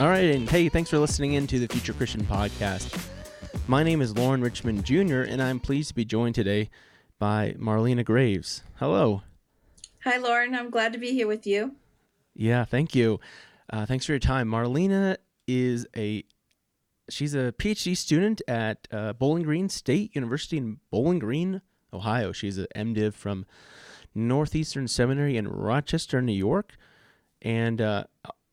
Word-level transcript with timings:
All 0.00 0.06
right, 0.06 0.26
and 0.26 0.48
hey, 0.48 0.68
thanks 0.68 0.90
for 0.90 0.98
listening 1.00 1.32
in 1.32 1.48
to 1.48 1.58
the 1.58 1.66
Future 1.66 1.92
Christian 1.92 2.22
Podcast. 2.22 2.96
My 3.66 3.82
name 3.82 4.00
is 4.00 4.16
Lauren 4.16 4.40
Richmond 4.40 4.84
Jr., 4.84 5.22
and 5.22 5.42
I'm 5.42 5.58
pleased 5.58 5.88
to 5.88 5.94
be 5.96 6.04
joined 6.04 6.36
today 6.36 6.70
by 7.18 7.56
Marlena 7.58 8.04
Graves. 8.04 8.62
Hello. 8.76 9.22
Hi, 10.04 10.18
Lauren. 10.18 10.54
I'm 10.54 10.70
glad 10.70 10.92
to 10.92 11.00
be 11.00 11.10
here 11.10 11.26
with 11.26 11.48
you. 11.48 11.74
Yeah, 12.32 12.64
thank 12.64 12.94
you. 12.94 13.18
Uh, 13.68 13.86
thanks 13.86 14.06
for 14.06 14.12
your 14.12 14.20
time. 14.20 14.48
Marlena 14.48 15.16
is 15.48 15.84
a 15.96 16.22
she's 17.10 17.34
a 17.34 17.52
PhD 17.58 17.96
student 17.96 18.40
at 18.46 18.86
uh, 18.92 19.14
Bowling 19.14 19.42
Green 19.42 19.68
State 19.68 20.14
University 20.14 20.58
in 20.58 20.78
Bowling 20.92 21.18
Green, 21.18 21.60
Ohio. 21.92 22.30
She's 22.30 22.56
an 22.56 22.68
MDiv 22.76 23.14
from 23.14 23.46
Northeastern 24.14 24.86
Seminary 24.86 25.36
in 25.36 25.48
Rochester, 25.48 26.22
New 26.22 26.32
York, 26.32 26.76
and 27.42 27.80
uh, 27.80 28.04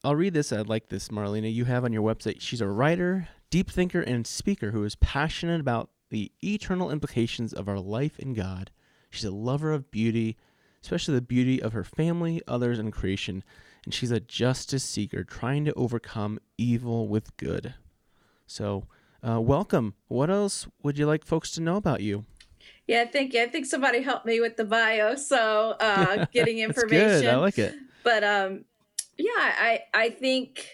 I'll 0.05 0.15
read 0.15 0.35
this. 0.35 0.53
I 0.53 0.61
like 0.61 0.89
this, 0.89 1.07
Marlena. 1.07 1.51
You 1.51 1.65
have 1.65 1.83
on 1.83 1.91
your 1.91 2.03
website. 2.03 2.39
She's 2.39 2.61
a 2.61 2.67
writer, 2.67 3.27
deep 3.49 3.71
thinker, 3.71 4.01
and 4.01 4.27
speaker 4.27 4.69
who 4.69 4.83
is 4.83 4.95
passionate 4.97 5.59
about 5.59 5.89
the 6.11 6.31
eternal 6.43 6.91
implications 6.91 7.53
of 7.53 7.67
our 7.67 7.79
life 7.79 8.19
in 8.19 8.35
God. 8.35 8.69
She's 9.09 9.25
a 9.25 9.31
lover 9.31 9.71
of 9.71 9.89
beauty, 9.89 10.37
especially 10.83 11.15
the 11.15 11.21
beauty 11.23 11.59
of 11.59 11.73
her 11.73 11.83
family, 11.83 12.39
others, 12.47 12.77
and 12.77 12.93
creation. 12.93 13.43
And 13.83 13.95
she's 13.95 14.11
a 14.11 14.19
justice 14.19 14.83
seeker 14.83 15.23
trying 15.23 15.65
to 15.65 15.73
overcome 15.73 16.37
evil 16.55 17.07
with 17.07 17.35
good. 17.37 17.73
So, 18.45 18.85
uh, 19.27 19.41
welcome. 19.41 19.95
What 20.07 20.29
else 20.29 20.67
would 20.83 20.99
you 20.99 21.07
like 21.07 21.25
folks 21.25 21.49
to 21.53 21.61
know 21.61 21.77
about 21.77 22.01
you? 22.01 22.25
Yeah, 22.85 23.05
thank 23.05 23.33
you. 23.33 23.41
I 23.41 23.47
think 23.47 23.65
somebody 23.65 24.03
helped 24.03 24.27
me 24.27 24.39
with 24.39 24.55
the 24.55 24.65
bio, 24.65 25.15
so 25.15 25.71
uh, 25.79 26.27
getting 26.31 26.59
information. 26.59 27.07
That's 27.07 27.21
good. 27.23 27.33
I 27.33 27.37
like 27.37 27.57
it. 27.57 27.73
But 28.03 28.23
um, 28.23 28.65
yeah, 29.17 29.29
I 29.37 29.79
I 29.93 30.09
think 30.09 30.67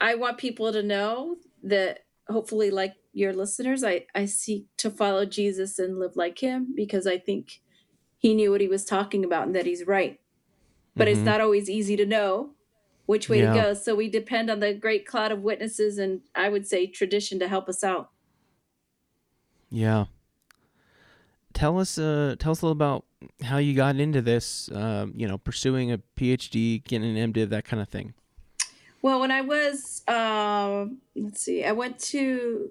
I 0.00 0.14
want 0.14 0.38
people 0.38 0.72
to 0.72 0.82
know 0.82 1.36
that 1.64 2.00
hopefully 2.28 2.70
like 2.70 2.94
your 3.12 3.32
listeners, 3.32 3.84
I 3.84 4.06
I 4.14 4.26
seek 4.26 4.66
to 4.78 4.90
follow 4.90 5.24
Jesus 5.24 5.78
and 5.78 5.98
live 5.98 6.16
like 6.16 6.38
him 6.38 6.72
because 6.74 7.06
I 7.06 7.18
think 7.18 7.60
he 8.18 8.34
knew 8.34 8.50
what 8.50 8.60
he 8.60 8.68
was 8.68 8.84
talking 8.84 9.24
about 9.24 9.46
and 9.46 9.54
that 9.54 9.66
he's 9.66 9.86
right. 9.86 10.20
But 10.96 11.06
mm-hmm. 11.06 11.18
it's 11.18 11.24
not 11.24 11.40
always 11.40 11.70
easy 11.70 11.96
to 11.96 12.06
know 12.06 12.50
which 13.06 13.28
way 13.28 13.40
yeah. 13.40 13.54
to 13.54 13.60
go. 13.60 13.74
So 13.74 13.94
we 13.94 14.08
depend 14.08 14.50
on 14.50 14.60
the 14.60 14.74
great 14.74 15.06
cloud 15.06 15.32
of 15.32 15.42
witnesses 15.42 15.98
and 15.98 16.20
I 16.34 16.48
would 16.48 16.66
say 16.66 16.86
tradition 16.86 17.38
to 17.38 17.48
help 17.48 17.68
us 17.68 17.82
out. 17.82 18.10
Yeah. 19.70 20.06
Tell 21.54 21.78
us 21.78 21.98
uh 21.98 22.36
tell 22.38 22.52
us 22.52 22.62
a 22.62 22.66
little 22.66 22.72
about 22.72 23.04
how 23.42 23.58
you 23.58 23.74
got 23.74 23.96
into 23.96 24.22
this, 24.22 24.70
um, 24.72 25.12
you 25.16 25.26
know, 25.26 25.38
pursuing 25.38 25.92
a 25.92 25.98
PhD, 26.16 26.82
getting 26.84 27.16
an 27.16 27.32
MDiv, 27.32 27.50
that 27.50 27.64
kind 27.64 27.82
of 27.82 27.88
thing. 27.88 28.14
Well, 29.02 29.20
when 29.20 29.30
I 29.30 29.42
was, 29.42 30.02
uh, 30.08 30.86
let's 31.14 31.42
see, 31.42 31.64
I 31.64 31.72
went 31.72 31.98
to, 32.00 32.70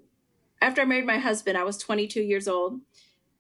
after 0.62 0.81
I 0.81 0.86
married 0.86 1.06
my 1.06 1.17
husband, 1.17 1.58
I 1.58 1.64
was 1.64 1.78
22 1.78 2.22
years 2.22 2.48
old, 2.48 2.81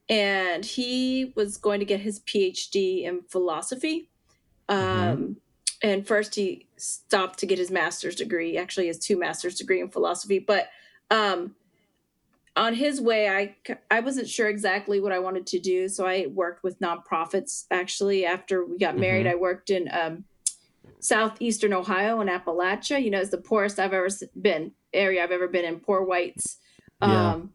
and 0.09 0.65
he 0.65 1.33
was 1.35 1.57
going 1.57 1.79
to 1.79 1.85
get 1.85 1.99
his 1.99 2.21
PhD 2.21 3.03
in 3.03 3.23
philosophy. 3.23 4.09
Mm-hmm. 4.69 4.89
Um, 4.91 5.17
mm-hmm. 5.17 5.31
And 5.81 6.07
first, 6.07 6.35
he 6.35 6.67
stopped 6.77 7.39
to 7.39 7.45
get 7.45 7.59
his 7.59 7.69
master's 7.69 8.15
degree. 8.15 8.57
Actually, 8.57 8.87
his 8.87 8.97
two 8.97 9.17
master's 9.17 9.55
degree 9.55 9.79
in 9.79 9.89
philosophy. 9.89 10.39
But 10.39 10.69
um, 11.11 11.55
on 12.57 12.73
his 12.73 12.99
way 12.99 13.29
i 13.29 13.55
i 13.91 13.99
wasn't 13.99 14.27
sure 14.27 14.49
exactly 14.49 14.99
what 14.99 15.11
i 15.11 15.19
wanted 15.19 15.45
to 15.45 15.59
do 15.59 15.87
so 15.87 16.05
i 16.05 16.25
worked 16.27 16.63
with 16.63 16.79
nonprofits 16.79 17.65
actually 17.71 18.25
after 18.25 18.65
we 18.65 18.77
got 18.77 18.97
married 18.97 19.25
mm-hmm. 19.25 19.37
i 19.37 19.39
worked 19.39 19.69
in 19.69 19.87
um, 19.91 20.25
southeastern 20.99 21.71
ohio 21.71 22.19
and 22.19 22.29
appalachia 22.29 23.01
you 23.01 23.11
know 23.11 23.19
it's 23.19 23.29
the 23.29 23.37
poorest 23.37 23.79
i've 23.79 23.93
ever 23.93 24.09
been 24.41 24.71
area 24.91 25.23
i've 25.23 25.31
ever 25.31 25.47
been 25.47 25.65
in 25.65 25.79
poor 25.79 26.03
whites 26.03 26.57
yeah. 27.01 27.33
um, 27.33 27.53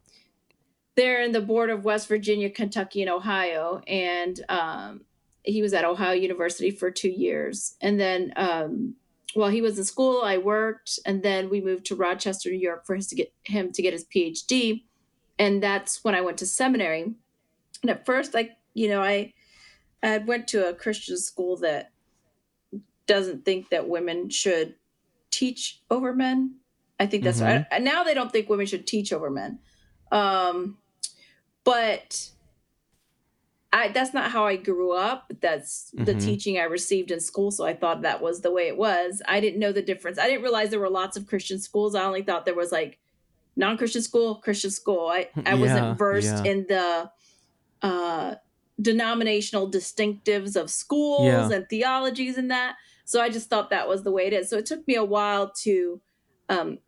they're 0.97 1.23
in 1.23 1.33
the 1.33 1.41
border 1.41 1.73
of 1.73 1.85
west 1.85 2.09
virginia 2.09 2.49
kentucky 2.49 3.03
and 3.03 3.11
ohio 3.11 3.83
and 3.89 4.45
um, 4.49 5.01
he 5.43 5.61
was 5.61 5.75
at 5.75 5.85
ohio 5.85 6.13
university 6.13 6.71
for 6.71 6.91
two 6.91 7.11
years 7.11 7.75
and 7.81 7.99
then 7.99 8.33
um, 8.37 8.95
while 9.35 9.51
he 9.51 9.61
was 9.61 9.77
in 9.79 9.85
school 9.85 10.23
i 10.23 10.39
worked 10.39 11.01
and 11.05 11.25
then 11.25 11.51
we 11.51 11.61
moved 11.61 11.85
to 11.87 11.97
rochester 11.97 12.51
new 12.51 12.57
york 12.57 12.87
for 12.87 12.95
his 12.95 13.09
to 13.09 13.17
get 13.17 13.33
him 13.43 13.73
to 13.73 13.83
get 13.83 13.93
his 13.93 14.05
phd 14.15 14.85
and 15.43 15.61
that's 15.61 16.05
when 16.05 16.15
I 16.15 16.21
went 16.21 16.39
to 16.39 16.47
seminary. 16.47 17.03
And 17.83 17.91
at 17.91 18.07
first, 18.07 18.37
I, 18.37 18.51
you 18.75 18.89
know, 18.89 19.03
I, 19.03 19.33
I 20.01 20.19
went 20.19 20.47
to 20.49 20.69
a 20.69 20.73
Christian 20.73 21.19
school 21.19 21.57
that 21.57 21.91
doesn't 23.09 23.45
think 23.45 23.71
that 23.71 23.89
women 23.89 24.31
should 24.31 24.77
teach 25.33 25.83
over 25.91 26.15
men. 26.15 26.59
I 27.01 27.07
think 27.07 27.25
that's 27.25 27.41
mm-hmm. 27.41 27.73
right. 27.73 27.83
Now 27.83 28.05
they 28.05 28.15
don't 28.15 28.31
think 28.31 28.49
women 28.49 28.67
should 28.67 28.87
teach 28.87 29.13
over 29.13 29.31
men. 29.31 29.59
Um, 30.13 30.79
but 31.65 32.31
I, 33.73 33.89
that's 33.89 34.15
not 34.15 34.31
how 34.31 34.47
I 34.47 34.55
grew 34.55 34.93
up. 34.93 35.33
That's 35.41 35.91
mm-hmm. 35.93 36.05
the 36.05 36.15
teaching 36.15 36.59
I 36.59 36.65
received 36.65 37.11
in 37.11 37.19
school. 37.19 37.51
So 37.51 37.67
I 37.67 37.75
thought 37.75 38.03
that 38.03 38.23
was 38.23 38.43
the 38.43 38.53
way 38.53 38.69
it 38.69 38.77
was. 38.77 39.21
I 39.27 39.41
didn't 39.41 39.59
know 39.59 39.73
the 39.73 39.83
difference. 39.83 40.21
I 40.21 40.29
didn't 40.29 40.43
realize 40.43 40.71
there 40.71 40.79
were 40.79 40.89
lots 40.89 41.17
of 41.17 41.27
Christian 41.27 41.59
schools. 41.59 41.97
I 41.97 42.05
only 42.05 42.23
thought 42.23 42.45
there 42.45 42.55
was 42.55 42.71
like 42.71 43.01
non-christian 43.57 44.03
school 44.03 44.37
christian 44.37 44.71
school. 44.71 45.09
I, 45.09 45.29
I 45.45 45.55
wasn't 45.55 45.99
versed 45.99 46.45
yeah. 46.45 46.51
in 46.51 46.67
the 46.69 47.11
uh, 47.83 48.35
denominational 48.81 49.71
distinctives 49.71 50.57
of 50.57 50.71
schools 50.71 51.25
yeah. 51.25 51.51
and 51.51 51.69
theologies 51.69 52.39
and 52.39 52.51
that. 52.51 52.77
So 53.05 53.21
i 53.21 53.29
just 53.29 53.51
thought 53.51 53.71
that 53.71 53.89
was 53.89 54.03
the 54.03 54.13
way 54.13 54.27
it 54.27 54.33
is. 54.33 54.49
So 54.49 54.59
it 54.59 54.67
took 54.67 54.87
me 54.87 54.95
a 54.95 55.05
while 55.05 55.53
to 55.63 56.01
um, 56.49 56.79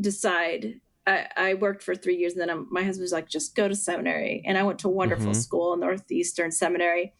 decide. 0.00 0.80
I, 1.04 1.26
I, 1.36 1.54
worked 1.54 1.82
for 1.82 1.96
three 1.96 2.16
years 2.16 2.34
and 2.34 2.40
then 2.40 2.48
I'm, 2.48 2.68
my 2.70 2.84
husband 2.84 3.02
was 3.02 3.10
like 3.10 3.28
just 3.28 3.56
go 3.56 3.66
to 3.66 3.74
seminary. 3.74 4.40
And 4.46 4.56
i 4.56 4.62
went 4.62 4.78
to 4.80 4.88
a 4.88 4.92
wonderful 4.92 5.32
mm-hmm. 5.32 5.40
school 5.40 5.76
northeastern 5.76 6.52
seminary. 6.52 7.12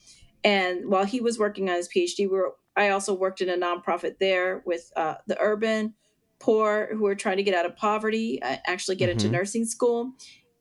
And 0.44 0.88
while 0.88 1.04
he 1.04 1.20
was 1.20 1.36
working 1.36 1.68
on 1.68 1.76
his 1.76 1.88
phd 1.88 2.18
we 2.18 2.26
were 2.28 2.54
i 2.76 2.90
also 2.90 3.12
worked 3.12 3.40
in 3.40 3.48
a 3.48 3.56
nonprofit 3.56 4.18
there 4.18 4.62
with 4.64 4.92
uh, 4.96 5.14
the 5.26 5.36
urban 5.40 5.94
poor 6.42 6.88
who 6.90 7.06
are 7.06 7.14
trying 7.14 7.36
to 7.36 7.42
get 7.44 7.54
out 7.54 7.64
of 7.64 7.76
poverty 7.76 8.42
uh, 8.42 8.56
actually 8.66 8.96
get 8.96 9.08
mm-hmm. 9.08 9.12
into 9.12 9.30
nursing 9.30 9.64
school 9.64 10.12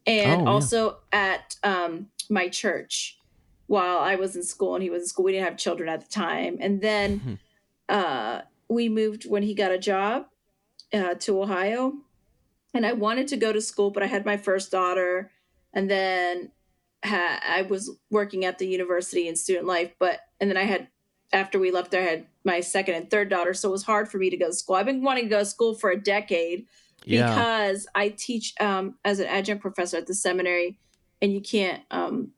and 0.05 0.47
oh, 0.47 0.51
also 0.51 0.99
yeah. 1.11 1.37
at 1.39 1.55
um, 1.63 2.07
my 2.29 2.47
church 2.47 3.17
while 3.65 3.97
i 3.97 4.13
was 4.13 4.35
in 4.35 4.43
school 4.43 4.75
and 4.75 4.83
he 4.83 4.91
was 4.91 5.01
in 5.01 5.07
school 5.07 5.25
we 5.25 5.31
didn't 5.31 5.45
have 5.45 5.57
children 5.57 5.89
at 5.89 5.99
the 5.99 6.11
time 6.11 6.57
and 6.61 6.81
then 6.81 7.19
mm-hmm. 7.19 7.33
uh, 7.89 8.41
we 8.69 8.87
moved 8.89 9.23
when 9.23 9.41
he 9.41 9.55
got 9.55 9.71
a 9.71 9.79
job 9.79 10.25
uh, 10.93 11.15
to 11.15 11.41
ohio 11.41 11.93
and 12.75 12.85
i 12.85 12.93
wanted 12.93 13.27
to 13.27 13.35
go 13.35 13.51
to 13.51 13.59
school 13.59 13.89
but 13.89 14.03
i 14.03 14.07
had 14.07 14.23
my 14.23 14.37
first 14.37 14.69
daughter 14.71 15.31
and 15.73 15.89
then 15.89 16.51
ha- 17.03 17.41
i 17.43 17.63
was 17.63 17.89
working 18.11 18.45
at 18.45 18.59
the 18.59 18.67
university 18.67 19.27
in 19.27 19.35
student 19.35 19.65
life 19.65 19.91
but 19.97 20.19
and 20.39 20.47
then 20.47 20.57
i 20.57 20.63
had 20.63 20.87
after 21.33 21.59
we 21.59 21.71
left 21.71 21.91
there, 21.91 22.01
I 22.01 22.11
had 22.11 22.25
my 22.43 22.59
second 22.59 22.95
and 22.95 23.09
third 23.09 23.29
daughter. 23.29 23.53
So 23.53 23.69
it 23.69 23.71
was 23.71 23.83
hard 23.83 24.09
for 24.09 24.17
me 24.17 24.29
to 24.29 24.37
go 24.37 24.47
to 24.47 24.53
school. 24.53 24.75
I've 24.75 24.85
been 24.85 25.03
wanting 25.03 25.25
to 25.25 25.29
go 25.29 25.39
to 25.39 25.45
school 25.45 25.75
for 25.75 25.91
a 25.91 26.01
decade 26.01 26.67
yeah. 27.05 27.29
because 27.29 27.87
I 27.95 28.09
teach 28.09 28.53
um, 28.59 28.95
as 29.05 29.19
an 29.19 29.27
adjunct 29.27 29.61
professor 29.61 29.97
at 29.97 30.07
the 30.07 30.13
seminary, 30.13 30.77
and 31.21 31.31
you 31.31 31.41
can't 31.41 31.81
um, 31.91 32.31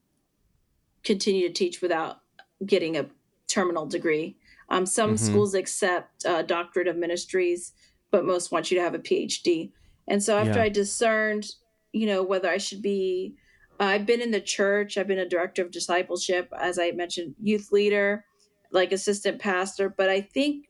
continue 1.03 1.47
to 1.47 1.53
teach 1.53 1.81
without 1.81 2.19
getting 2.65 2.97
a 2.97 3.07
terminal 3.47 3.85
degree. 3.85 4.37
Um, 4.69 4.85
some 4.85 5.15
mm-hmm. 5.15 5.25
schools 5.25 5.53
accept 5.53 6.25
uh, 6.25 6.41
doctorate 6.43 6.87
of 6.87 6.95
ministries, 6.95 7.73
but 8.11 8.25
most 8.25 8.51
want 8.51 8.71
you 8.71 8.77
to 8.77 8.83
have 8.83 8.93
a 8.93 8.99
PhD. 8.99 9.71
And 10.07 10.21
so 10.21 10.37
after 10.37 10.59
yeah. 10.59 10.63
I 10.63 10.69
discerned, 10.69 11.47
you 11.91 12.07
know, 12.07 12.23
whether 12.23 12.49
I 12.49 12.57
should 12.57 12.81
be, 12.81 13.35
uh, 13.79 13.85
I've 13.85 14.05
been 14.05 14.21
in 14.21 14.31
the 14.31 14.41
church, 14.41 14.97
I've 14.97 15.07
been 15.07 15.19
a 15.19 15.27
director 15.27 15.61
of 15.61 15.71
discipleship, 15.71 16.51
as 16.59 16.79
I 16.79 16.91
mentioned, 16.91 17.35
youth 17.41 17.71
leader 17.71 18.25
like 18.73 18.91
assistant 18.91 19.39
pastor, 19.39 19.89
but 19.89 20.09
I 20.09 20.21
think 20.21 20.69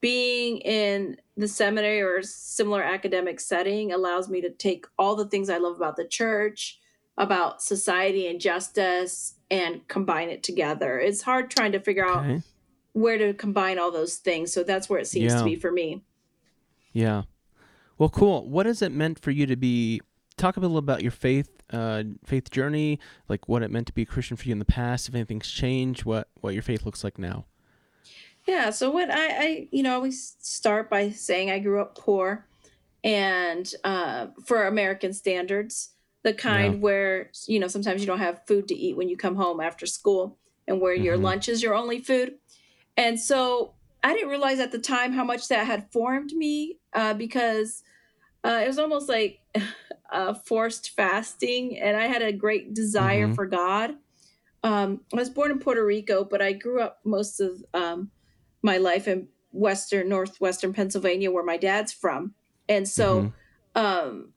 being 0.00 0.58
in 0.58 1.16
the 1.36 1.48
seminary 1.48 2.02
or 2.02 2.22
similar 2.22 2.82
academic 2.82 3.40
setting 3.40 3.92
allows 3.92 4.28
me 4.28 4.40
to 4.40 4.50
take 4.50 4.84
all 4.98 5.14
the 5.14 5.26
things 5.26 5.48
I 5.48 5.58
love 5.58 5.76
about 5.76 5.96
the 5.96 6.04
church, 6.04 6.80
about 7.16 7.62
society 7.62 8.26
and 8.26 8.40
justice, 8.40 9.34
and 9.50 9.86
combine 9.88 10.28
it 10.28 10.42
together. 10.42 10.98
It's 10.98 11.22
hard 11.22 11.50
trying 11.50 11.72
to 11.72 11.80
figure 11.80 12.06
okay. 12.06 12.34
out 12.34 12.42
where 12.92 13.16
to 13.16 13.32
combine 13.32 13.78
all 13.78 13.92
those 13.92 14.16
things. 14.16 14.52
So 14.52 14.62
that's 14.64 14.90
where 14.90 14.98
it 14.98 15.06
seems 15.06 15.32
yeah. 15.32 15.38
to 15.38 15.44
be 15.44 15.54
for 15.54 15.70
me. 15.70 16.02
Yeah. 16.92 17.22
Well, 17.96 18.08
cool. 18.08 18.48
What 18.48 18.66
has 18.66 18.82
it 18.82 18.92
meant 18.92 19.18
for 19.18 19.30
you 19.30 19.46
to 19.46 19.56
be? 19.56 20.00
Talk 20.36 20.56
a 20.56 20.60
little 20.60 20.78
about 20.78 21.02
your 21.02 21.10
faith, 21.12 21.48
uh, 21.72 22.02
faith 22.24 22.50
journey, 22.50 22.98
like 23.28 23.48
what 23.48 23.62
it 23.62 23.70
meant 23.70 23.86
to 23.88 23.92
be 23.92 24.02
a 24.02 24.06
Christian 24.06 24.36
for 24.36 24.44
you 24.44 24.52
in 24.52 24.58
the 24.58 24.64
past. 24.64 25.08
If 25.08 25.14
anything's 25.14 25.50
changed, 25.50 26.04
what 26.04 26.28
what 26.40 26.54
your 26.54 26.62
faith 26.62 26.84
looks 26.84 27.04
like 27.04 27.18
now. 27.18 27.44
Yeah. 28.46 28.70
So 28.70 28.90
what 28.90 29.10
I, 29.10 29.26
I 29.28 29.68
you 29.70 29.82
know, 29.82 29.94
always 29.94 30.36
start 30.40 30.90
by 30.90 31.10
saying 31.10 31.50
I 31.50 31.58
grew 31.58 31.80
up 31.80 31.96
poor, 31.96 32.46
and 33.04 33.72
uh, 33.84 34.28
for 34.44 34.66
American 34.66 35.12
standards, 35.12 35.90
the 36.22 36.34
kind 36.34 36.74
Yeah. 36.74 36.80
where 36.80 37.30
you 37.46 37.60
know 37.60 37.68
sometimes 37.68 38.00
you 38.00 38.06
don't 38.06 38.18
have 38.18 38.46
food 38.46 38.68
to 38.68 38.74
eat 38.74 38.96
when 38.96 39.08
you 39.08 39.16
come 39.16 39.36
home 39.36 39.60
after 39.60 39.86
school, 39.86 40.38
and 40.66 40.80
where 40.80 40.94
your 40.94 41.16
Mhm. 41.16 41.22
lunch 41.22 41.48
is 41.48 41.62
your 41.62 41.74
only 41.74 42.00
food. 42.00 42.38
And 42.96 43.18
so 43.18 43.74
I 44.02 44.14
didn't 44.14 44.30
realize 44.30 44.58
at 44.58 44.72
the 44.72 44.78
time 44.78 45.12
how 45.12 45.24
much 45.24 45.48
that 45.48 45.66
had 45.66 45.90
formed 45.92 46.32
me 46.32 46.78
uh, 46.92 47.14
because 47.14 47.82
uh, 48.44 48.60
it 48.64 48.66
was 48.66 48.78
almost 48.78 49.08
like 49.08 49.38
uh, 50.12 50.34
forced 50.34 50.90
fasting, 50.90 51.78
and 51.78 51.96
I 51.96 52.06
had 52.06 52.22
a 52.22 52.32
great 52.32 52.74
desire 52.74 53.28
Mhm. 53.28 53.34
for 53.34 53.46
God. 53.46 53.96
Um, 54.64 55.02
I 55.12 55.16
was 55.16 55.30
born 55.30 55.50
in 55.50 55.58
Puerto 55.58 55.84
Rico, 55.84 56.24
but 56.24 56.42
I 56.42 56.52
grew 56.52 56.80
up 56.82 57.00
most 57.04 57.40
of 57.40 57.64
um, 57.74 58.12
my 58.62 58.78
life 58.78 59.08
in 59.08 59.28
western, 59.52 60.08
northwestern 60.08 60.72
Pennsylvania, 60.72 61.30
where 61.30 61.44
my 61.44 61.56
dad's 61.56 61.92
from, 61.92 62.34
and 62.68 62.88
so 62.88 63.30
Mhm. 63.30 63.34
um, 63.74 64.34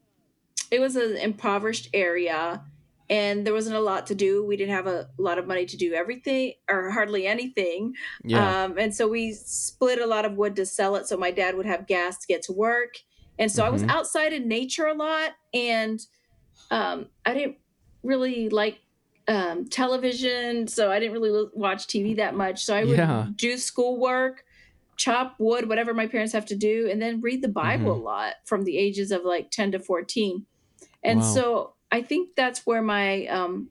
it 0.72 0.80
was 0.80 0.95
an 0.95 1.16
impoverished 1.18 1.89
area 1.94 2.63
and 3.10 3.45
there 3.45 3.54
wasn't 3.54 3.75
a 3.75 3.80
lot 3.80 4.07
to 4.07 4.16
do 4.16 4.44
we 4.44 4.57
didn't 4.57 4.74
have 4.74 4.88
a 4.88 5.10
lot 5.19 5.38
of 5.38 5.45
money 5.45 5.66
to 5.66 5.77
do 5.77 5.94
everything 5.94 6.54
or 6.69 6.89
hardly 6.89 7.27
anything 7.27 7.94
Yeah. 8.24 8.56
um, 8.56 8.77
and 8.77 8.95
so 8.95 9.07
we 9.07 9.31
split 9.33 10.00
a 10.00 10.07
lot 10.07 10.25
of 10.25 10.33
wood 10.33 10.56
to 10.56 10.66
sell 10.66 10.95
it 10.95 11.07
so 11.07 11.16
my 11.16 11.30
dad 11.31 11.56
would 11.56 11.66
have 11.68 11.86
gas 11.88 12.18
to 12.18 12.27
get 12.27 12.42
to 12.42 12.51
work 12.54 12.95
and 13.40 13.52
so 13.52 13.66
i 13.66 13.70
was 13.70 13.84
Mhm. 13.84 13.90
outside 13.90 14.34
in 14.34 14.48
nature 14.48 14.88
a 14.88 14.94
lot 14.94 15.32
and 15.54 16.00
um, 16.72 17.10
i 17.26 17.34
didn't 17.34 17.58
really 18.04 18.50
like 18.50 18.80
um, 19.28 19.66
television 19.68 20.68
so 20.68 20.92
i 20.92 21.00
didn't 21.00 21.14
really 21.20 21.50
watch 21.54 21.88
tv 21.88 22.16
that 22.18 22.36
much 22.36 22.64
so 22.64 22.76
i 22.76 22.84
would 22.84 22.98
Yeah. 22.98 23.28
do 23.36 23.58
schoolwork 23.58 24.44
chop 24.98 25.36
wood 25.40 25.68
whatever 25.68 25.94
my 25.94 26.08
parents 26.08 26.34
have 26.34 26.46
to 26.48 26.56
do 26.56 26.88
and 26.90 27.02
then 27.02 27.22
read 27.22 27.42
the 27.42 27.48
bible 27.50 27.92
Mhm. 27.92 28.00
a 28.00 28.04
lot 28.04 28.34
from 28.46 28.64
the 28.64 28.78
ages 28.78 29.12
of 29.12 29.24
like 29.24 29.52
10 29.52 29.72
to 29.74 29.80
14 29.80 30.46
and 31.04 31.20
Wow. 31.20 31.26
so 31.34 31.74
i 31.92 32.02
think 32.02 32.36
that's 32.36 32.66
where 32.66 32.82
my 32.82 33.26
um 33.28 33.70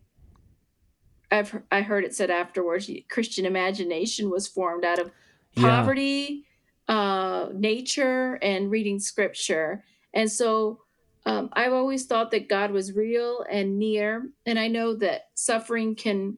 i've 1.31 1.63
i 1.71 1.81
heard 1.83 2.05
it 2.05 2.15
said 2.15 2.31
afterwards 2.31 2.91
christian 3.09 3.47
imagination 3.47 4.31
was 4.31 4.47
formed 4.47 4.85
out 4.85 4.99
of 4.99 5.11
poverty 5.57 6.45
uh 6.89 7.49
nature 7.55 8.35
and 8.43 8.71
reading 8.71 8.99
scripture 8.99 9.85
and 10.13 10.31
so 10.31 10.81
um, 11.27 11.49
i've 11.55 11.73
always 11.73 12.07
thought 12.07 12.31
that 12.31 12.49
god 12.49 12.71
was 12.71 12.93
real 12.93 13.45
and 13.51 13.79
near 13.79 14.31
and 14.45 14.59
i 14.59 14.69
know 14.69 14.95
that 14.95 15.31
suffering 15.35 15.95
can 15.95 16.37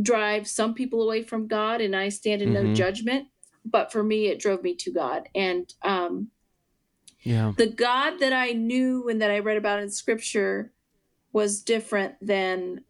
drive 0.00 0.48
some 0.48 0.74
people 0.74 1.02
away 1.02 1.22
from 1.22 1.46
god 1.46 1.80
and 1.80 1.94
i 1.94 2.08
stand 2.08 2.40
in 2.40 2.52
no 2.52 2.64
Mhm. 2.64 2.74
judgment 2.74 3.28
but 3.64 3.92
for 3.92 4.02
me 4.02 4.26
it 4.28 4.40
drove 4.40 4.62
me 4.62 4.74
to 4.74 4.90
god 4.90 5.28
and 5.34 5.74
um 5.82 6.30
Yeah. 7.22 7.52
the 7.56 7.66
God 7.68 8.18
that 8.18 8.32
I 8.32 8.52
knew 8.52 9.08
and 9.08 9.20
that 9.22 9.30
I 9.30 9.38
read 9.38 9.56
about 9.56 9.80
in 9.80 9.90
scripture 9.90 10.72
was 11.32 11.62
different 11.62 12.16
than 12.20 12.84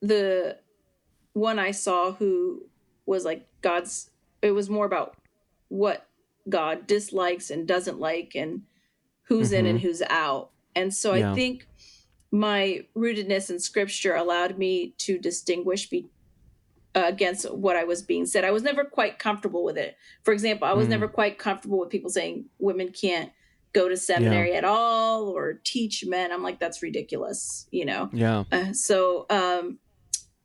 the 0.00 0.58
one 1.32 1.58
I 1.58 1.70
saw 1.72 2.12
who 2.12 2.68
was 3.06 3.24
like 3.24 3.48
God's 3.62 4.10
it 4.44 4.52
was 4.52 4.68
more 4.70 4.84
about 4.86 5.16
what 5.68 6.06
God 6.48 6.86
dislikes 6.86 7.50
and 7.50 7.66
doesn't 7.66 7.98
like 7.98 8.32
and 8.34 8.62
who's 9.24 9.52
in 9.52 9.64
and 9.66 9.78
Mhm. 9.78 9.82
who's 9.82 10.02
out. 10.02 10.50
And 10.76 10.92
so 10.94 11.14
Yeah. 11.14 11.32
I 11.32 11.34
think 11.34 11.66
my 12.30 12.84
rootedness 12.94 13.48
in 13.50 13.58
scripture 13.58 14.14
allowed 14.14 14.58
me 14.58 14.94
to 14.98 15.18
distinguish 15.18 15.88
be, 15.88 16.10
uh, 16.94 17.04
against 17.06 17.50
what 17.52 17.76
I 17.76 17.84
was 17.84 18.02
being 18.02 18.26
said. 18.26 18.44
I 18.44 18.50
was 18.50 18.62
never 18.62 18.84
quite 18.84 19.18
comfortable 19.18 19.64
with 19.64 19.78
it. 19.78 19.96
For 20.24 20.34
example, 20.34 20.68
I 20.68 20.74
was 20.74 20.86
Mm. 20.86 20.90
never 20.90 21.08
quite 21.08 21.38
comfortable 21.38 21.78
with 21.78 21.88
people 21.90 22.10
saying 22.10 22.50
women 22.58 22.90
can't 22.92 23.32
go 23.72 23.88
to 23.88 23.96
seminary 23.96 24.52
at 24.52 24.64
all 24.64 25.28
or 25.28 25.60
teach 25.64 26.04
men. 26.06 26.30
I'm 26.30 26.42
like, 26.42 26.60
that's 26.60 26.82
ridiculous, 26.82 27.66
you 27.72 27.84
know? 27.84 28.10
Yeah. 28.12 28.44
Uh, 28.52 28.72
so, 28.72 29.26
um, 29.30 29.78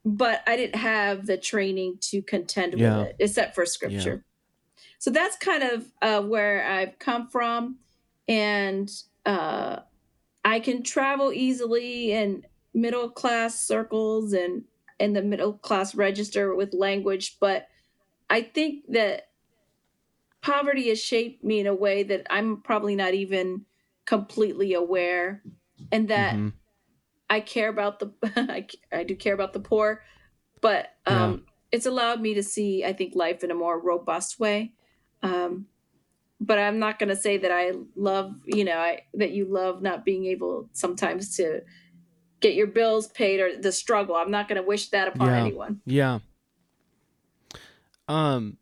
but 0.06 0.42
I 0.48 0.56
didn't 0.56 0.76
have 0.80 1.26
the 1.26 1.38
training 1.38 1.98
to 2.02 2.22
contend 2.22 2.74
Yeah. 2.74 2.98
with 3.00 3.08
it, 3.08 3.16
except 3.20 3.56
for 3.56 3.66
scripture. 3.66 4.24
So 4.98 5.12
that's 5.12 5.38
kind 5.38 5.64
of 5.64 5.92
uh, 6.02 6.22
where 6.22 6.66
I've 6.66 7.00
come 7.00 7.28
from. 7.28 7.80
And 8.28 8.90
uh, 9.26 9.80
I 10.46 10.60
can 10.60 10.84
travel 10.84 11.34
easily 11.34 12.12
in 12.12 12.46
middle 12.74 13.10
class 13.10 13.60
circles 13.60 14.34
and 14.34 14.64
in 15.00 15.14
the 15.14 15.22
middle 15.22 15.54
class 15.54 15.96
register 15.96 16.54
with 16.56 16.74
language. 16.74 17.38
But 17.40 17.68
I 18.30 18.42
think 18.42 18.86
that 18.90 19.30
poverty 20.42 20.90
has 20.90 21.02
shaped 21.02 21.44
me 21.44 21.60
in 21.60 21.68
a 21.68 21.74
way 21.74 22.04
that 22.04 22.28
I'm 22.30 22.62
probably 22.62 22.96
not 22.96 23.14
even 23.14 23.66
completely 24.06 24.74
aware. 24.74 25.44
And 25.92 26.08
that 26.10 26.36
Mhm. 26.36 26.54
I 27.30 27.40
care 27.40 27.70
about 27.70 28.00
the 28.00 28.12
I, 28.36 28.68
I 28.92 29.04
do 29.04 29.16
care 29.16 29.34
about 29.34 29.54
the 29.54 29.60
poor, 29.60 30.04
but 30.62 30.96
um, 31.06 31.46
it's 31.72 31.86
allowed 31.86 32.22
me 32.22 32.34
to 32.34 32.44
see 32.44 32.84
I 32.84 32.94
think 32.94 33.16
life 33.16 33.44
in 33.44 33.52
a 33.52 33.56
more 33.56 33.80
robust 33.80 34.40
way. 34.40 34.74
Um, 35.22 35.68
but 36.42 36.58
I'm 36.58 36.80
not 36.80 37.00
going 37.00 37.10
to 37.10 37.16
say 37.16 37.38
that 37.38 37.52
I 37.52 37.74
love 37.96 38.36
you 38.46 38.64
know 38.64 38.78
I 38.78 39.02
that 39.14 39.32
you 39.32 39.46
love 39.46 39.82
not 39.82 40.06
being 40.06 40.26
able 40.26 40.70
sometimes 40.74 41.36
to 41.38 41.62
get 42.40 42.56
your 42.56 42.68
bills 42.68 43.08
paid 43.08 43.40
or 43.40 43.58
the 43.58 43.72
struggle. 43.72 44.16
I'm 44.16 44.32
not 44.32 44.48
going 44.48 44.62
to 44.62 44.68
wish 44.68 44.90
that 44.90 45.10
upon 45.10 45.28
Yeah. 45.28 45.40
anyone. 45.40 45.82
Yeah. 45.86 46.20
Um, 48.08 48.58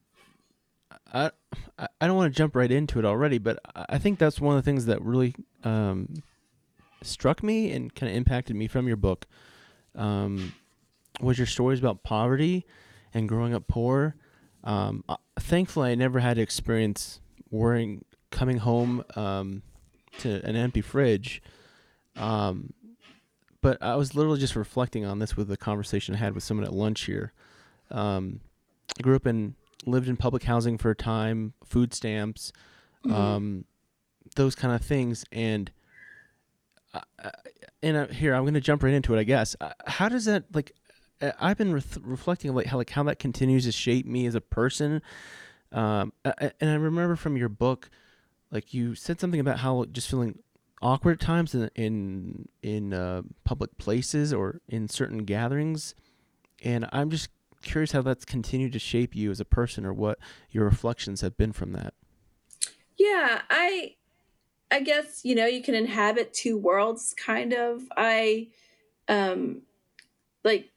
I 1.14 1.32
I 1.78 2.08
don't 2.08 2.18
want 2.18 2.34
to 2.34 2.38
jump 2.38 2.56
right 2.56 2.72
into 2.72 3.00
it 3.00 3.06
already, 3.06 3.38
but 3.38 3.60
I 3.76 3.86
I 3.90 3.98
think 3.98 4.20
that's 4.20 4.42
one 4.42 4.58
of 4.58 4.64
the 4.64 4.70
things 4.70 4.86
that 4.88 5.02
really 5.02 5.36
um 5.64 6.16
struck 7.08 7.42
me 7.44 7.72
and 7.72 7.94
kind 7.94 8.10
of 8.12 8.16
impacted 8.18 8.56
me 8.56 8.68
from 8.68 8.88
your 8.88 8.98
book. 8.98 9.26
Um, 9.96 10.54
was 11.20 11.38
your 11.38 11.48
stories 11.48 11.80
about 11.80 12.04
poverty 12.04 12.66
and 13.14 13.28
growing 13.28 13.54
up 13.54 13.68
poor. 13.68 14.16
Um, 14.64 15.04
uh, 15.10 15.18
thankfully, 15.40 15.92
I 15.92 15.96
never 15.96 16.20
had 16.20 16.36
to 16.36 16.42
experience 16.42 17.20
worrying 17.50 18.04
coming 18.32 18.58
home 18.58 19.04
um, 19.16 19.64
to 20.20 20.46
an 20.46 20.56
empty 20.56 20.82
fridge. 20.82 21.42
Um, 22.16 22.74
but 23.62 23.82
I 23.82 23.96
was 23.96 24.14
literally 24.14 24.40
just 24.40 24.56
reflecting 24.56 25.06
on 25.06 25.20
this 25.20 25.36
with 25.36 25.50
a 25.52 25.58
conversation 25.58 26.16
I 26.16 26.18
had 26.20 26.36
with 26.36 26.44
someone 26.44 26.66
at 26.66 26.74
lunch 26.74 27.02
here. 27.06 27.34
Um, 27.90 28.42
I 29.00 29.02
grew 29.02 29.16
up 29.16 29.26
in 29.26 29.56
lived 29.86 30.10
in 30.10 30.18
public 30.18 30.44
housing 30.44 30.78
for 30.78 30.92
a 30.92 30.96
time, 30.96 31.54
food 31.64 31.94
stamps, 31.94 32.52
Mhm. 33.06 33.12
um, 33.14 33.66
those 34.36 34.54
kind 34.54 34.74
of 34.74 34.82
things, 34.82 35.24
and 35.32 35.72
And 37.84 37.98
uh, 37.98 38.08
here 38.08 38.34
I'm 38.34 38.44
going 38.44 38.54
to 38.56 38.62
jump 38.62 38.84
right 38.84 38.94
into 38.94 39.14
it. 39.14 39.20
I 39.20 39.24
guess. 39.24 39.56
Uh, 39.62 39.72
How 39.86 40.10
does 40.10 40.26
that 40.26 40.46
like? 40.54 40.72
uh, 41.22 41.32
I've 41.40 41.58
been 41.58 41.74
ref 41.74 41.98
reflecting 42.02 42.54
like 42.54 42.68
how 42.68 42.78
like 42.78 42.90
how 42.90 43.04
that 43.04 43.20
continues 43.20 43.66
to 43.66 43.72
shape 43.72 44.06
me 44.06 44.26
as 44.26 44.36
a 44.36 44.42
person. 44.42 45.02
Um, 45.72 46.14
and 46.24 46.54
I 46.62 46.76
remember 46.76 47.16
from 47.16 47.36
your 47.38 47.50
book, 47.50 47.90
like 48.52 48.74
you 48.74 48.96
said 48.96 49.20
something 49.20 49.40
about 49.40 49.60
how 49.60 49.86
just 49.86 50.10
feeling 50.10 50.40
awkward 50.82 51.14
at 51.14 51.20
times 51.20 51.54
in 51.54 51.70
in 51.76 52.50
in 52.62 52.94
uh, 52.94 53.24
public 53.44 53.78
places 53.78 54.34
or 54.34 54.62
in 54.70 54.88
certain 54.88 55.20
gatherings, 55.26 55.94
and 56.64 56.88
I'm 56.92 57.10
just 57.10 57.30
curious 57.64 57.92
how 57.92 58.02
that's 58.02 58.24
continued 58.24 58.72
to 58.74 58.80
shape 58.80 59.16
you 59.16 59.30
as 59.30 59.40
a 59.40 59.46
person 59.46 59.86
or 59.86 59.94
what 59.94 60.20
your 60.52 60.64
reflections 60.66 61.22
have 61.22 61.36
been 61.36 61.52
from 61.52 61.74
that. 61.74 61.94
Yeah, 62.98 63.42
I 63.50 63.96
I 64.70 64.82
guess, 64.82 65.22
you 65.24 65.36
know, 65.36 65.46
you 65.46 65.62
can 65.62 65.76
inhabit 65.76 66.34
two 66.34 66.58
worlds 66.58 67.14
kind 67.18 67.54
of. 67.54 67.84
I 67.96 68.48
um 69.08 69.62
like 70.44 70.70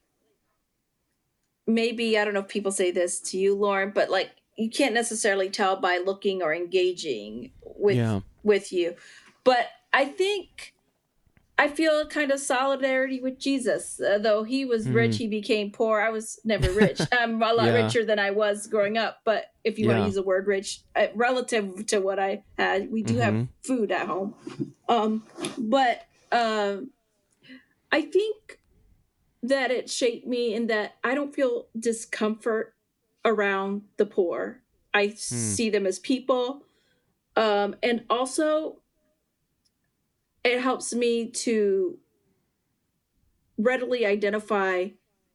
maybe 1.66 2.18
I 2.18 2.24
don't 2.24 2.34
know 2.34 2.40
if 2.40 2.48
people 2.48 2.72
say 2.72 2.90
this 2.90 3.20
to 3.20 3.38
you, 3.38 3.54
Lauren, 3.54 3.90
but 3.90 4.10
like 4.10 4.30
you 4.56 4.70
can't 4.70 4.94
necessarily 4.94 5.48
tell 5.48 5.76
by 5.76 5.98
looking 5.98 6.42
or 6.42 6.54
engaging 6.54 7.52
with 7.62 7.96
yeah. 7.96 8.20
with 8.42 8.72
you. 8.72 8.94
But 9.44 9.68
I 9.92 10.04
think 10.04 10.74
I 11.60 11.68
feel 11.68 12.00
a 12.00 12.06
kind 12.06 12.30
of 12.30 12.40
solidarity 12.40 13.20
with 13.20 13.38
Jesus. 13.38 14.00
Uh, 14.00 14.16
though 14.18 14.44
he 14.44 14.64
was 14.64 14.88
rich, 14.88 15.12
Mhm. 15.16 15.18
he 15.18 15.26
became 15.28 15.70
poor. 15.70 16.00
I 16.00 16.08
was 16.08 16.40
never 16.42 16.72
rich. 16.72 16.98
I'm 17.12 17.42
a 17.42 17.52
lot 17.52 17.66
Yeah. 17.66 17.84
richer 17.84 18.02
than 18.02 18.18
I 18.18 18.30
was 18.30 18.66
growing 18.66 18.96
up. 18.96 19.18
But 19.26 19.44
if 19.62 19.78
you 19.78 19.86
want 19.86 19.98
to 19.98 20.06
use 20.06 20.14
the 20.14 20.22
word 20.22 20.46
rich, 20.46 20.80
uh, 20.96 21.08
relative 21.14 21.84
to 21.88 21.98
what 22.00 22.18
I 22.18 22.44
had, 22.56 22.90
we 22.90 23.02
do 23.02 23.18
have 23.18 23.34
Mhm. 23.34 23.48
food 23.62 23.92
at 23.92 24.06
home. 24.06 24.34
Um, 24.88 25.26
but 25.58 26.06
um, 26.32 26.92
I 27.92 28.02
think 28.02 28.58
that 29.42 29.70
it 29.70 29.90
shaped 29.90 30.26
me 30.26 30.54
in 30.54 30.68
that 30.68 30.96
I 31.04 31.14
don't 31.14 31.34
feel 31.34 31.68
discomfort 31.78 32.74
around 33.24 33.82
the 33.98 34.06
poor. 34.06 34.62
I 34.94 35.08
see 35.10 35.68
them 35.68 35.86
as 35.86 35.98
people. 35.98 36.64
Um, 37.36 37.76
and 37.82 38.04
also, 38.08 38.79
it 40.44 40.60
helps 40.60 40.94
me 40.94 41.30
to 41.30 41.98
readily 43.58 44.06
identify 44.06 44.86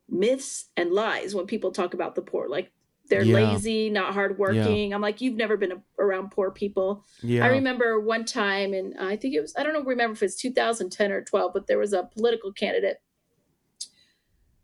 myths 0.10 0.70
and 0.78 0.92
lies 0.92 1.34
when 1.36 1.46
people 1.46 1.72
talk 1.72 1.94
about 1.94 2.16
the 2.16 2.22
poor. 2.22 2.48
Like 2.48 2.72
they're 3.08 3.22
Yeah. 3.24 3.36
lazy, 3.52 3.90
not 3.92 4.14
hardworking. 4.16 4.92
I'm 4.94 5.02
like, 5.02 5.22
you've 5.22 5.36
never 5.36 5.58
been 5.58 5.72
a- 5.74 5.84
around 6.00 6.32
poor 6.32 6.50
people. 6.50 7.04
Yeah. 7.22 7.46
I 7.46 7.50
remember 7.50 8.00
one 8.00 8.26
time, 8.26 8.74
and 8.74 8.98
I 9.00 9.16
think 9.16 9.36
it 9.36 9.42
was, 9.42 9.54
I 9.56 9.62
don't 9.64 9.74
know, 9.74 9.84
remember 9.84 10.14
if 10.14 10.24
it's 10.24 10.36
2010 10.36 11.12
or 11.12 11.22
12, 11.22 11.54
but 11.54 11.68
there 11.68 11.78
was 11.78 11.94
a 11.94 12.04
political 12.16 12.52
candidate. 12.52 12.98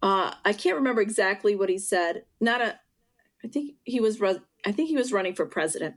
Uh, 0.01 0.33
I 0.43 0.53
can't 0.53 0.75
remember 0.77 1.01
exactly 1.01 1.55
what 1.55 1.69
he 1.69 1.77
said. 1.77 2.25
Not 2.39 2.61
a, 2.61 2.79
I 3.43 3.47
think 3.47 3.75
he 3.83 3.99
was, 3.99 4.19
ru- 4.19 4.41
I 4.65 4.71
think 4.71 4.89
he 4.89 4.95
was 4.97 5.13
running 5.13 5.35
for 5.35 5.45
president 5.45 5.95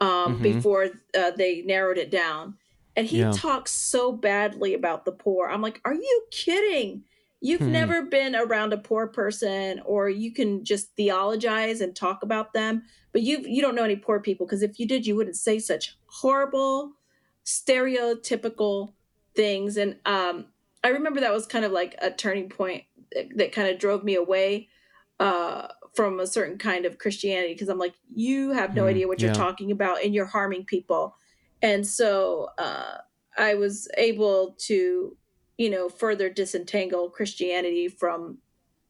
um, 0.00 0.38
Mhm. 0.38 0.42
before 0.42 0.90
uh, 1.16 1.32
they 1.32 1.62
narrowed 1.62 1.98
it 1.98 2.10
down. 2.10 2.56
And 2.96 3.06
he 3.06 3.28
Yeah. 3.28 3.40
talks 3.40 3.72
so 3.72 4.12
badly 4.12 4.74
about 4.74 5.04
the 5.04 5.12
poor. 5.12 5.48
I'm 5.48 5.62
like, 5.62 5.80
are 5.84 5.94
you 5.94 6.22
kidding? 6.32 7.04
You've 7.40 7.66
Hmm. 7.66 7.66
never 7.66 8.02
been 8.02 8.36
around 8.36 8.72
a 8.72 8.78
poor 8.78 9.06
person, 9.08 9.80
or 9.86 10.10
you 10.10 10.32
can 10.32 10.64
just 10.64 10.94
theologize 10.96 11.80
and 11.80 11.96
talk 11.96 12.22
about 12.22 12.52
them, 12.52 12.82
but 13.12 13.22
you 13.22 13.38
you 13.46 13.62
don't 13.62 13.74
know 13.74 13.84
any 13.84 13.96
poor 13.96 14.20
people 14.20 14.44
because 14.46 14.62
if 14.62 14.78
you 14.78 14.86
did, 14.86 15.06
you 15.06 15.16
wouldn't 15.16 15.36
say 15.36 15.58
such 15.58 15.96
horrible, 16.06 16.92
stereotypical 17.44 18.94
things. 19.34 19.76
And 19.76 19.98
um, 20.04 20.52
I 20.84 20.88
remember 20.88 21.20
that 21.20 21.32
was 21.32 21.46
kind 21.46 21.64
of 21.64 21.72
like 21.72 21.94
a 22.02 22.10
turning 22.10 22.48
point 22.48 22.84
that, 23.12 23.28
that 23.36 23.52
kind 23.52 23.68
of 23.68 23.78
drove 23.78 24.04
me 24.04 24.14
away 24.14 24.68
uh, 25.18 25.68
from 25.94 26.20
a 26.20 26.26
certain 26.26 26.58
kind 26.58 26.86
of 26.86 26.98
Christianity 26.98 27.52
because 27.54 27.68
I'm 27.68 27.78
like, 27.78 27.94
you 28.14 28.50
have 28.52 28.74
no 28.74 28.86
Hmm, 28.86 28.86
idea 28.86 29.08
what 29.08 29.22
you're 29.22 29.30
talking 29.30 29.70
about, 29.70 30.02
and 30.04 30.14
you're 30.14 30.26
harming 30.26 30.64
people. 30.66 31.16
And 31.62 31.86
so 31.86 32.50
uh, 32.58 32.98
I 33.36 33.54
was 33.54 33.88
able 33.96 34.56
to, 34.66 35.16
you 35.58 35.70
know, 35.70 35.88
further 35.88 36.30
disentangle 36.30 37.10
Christianity 37.10 37.88
from, 37.88 38.38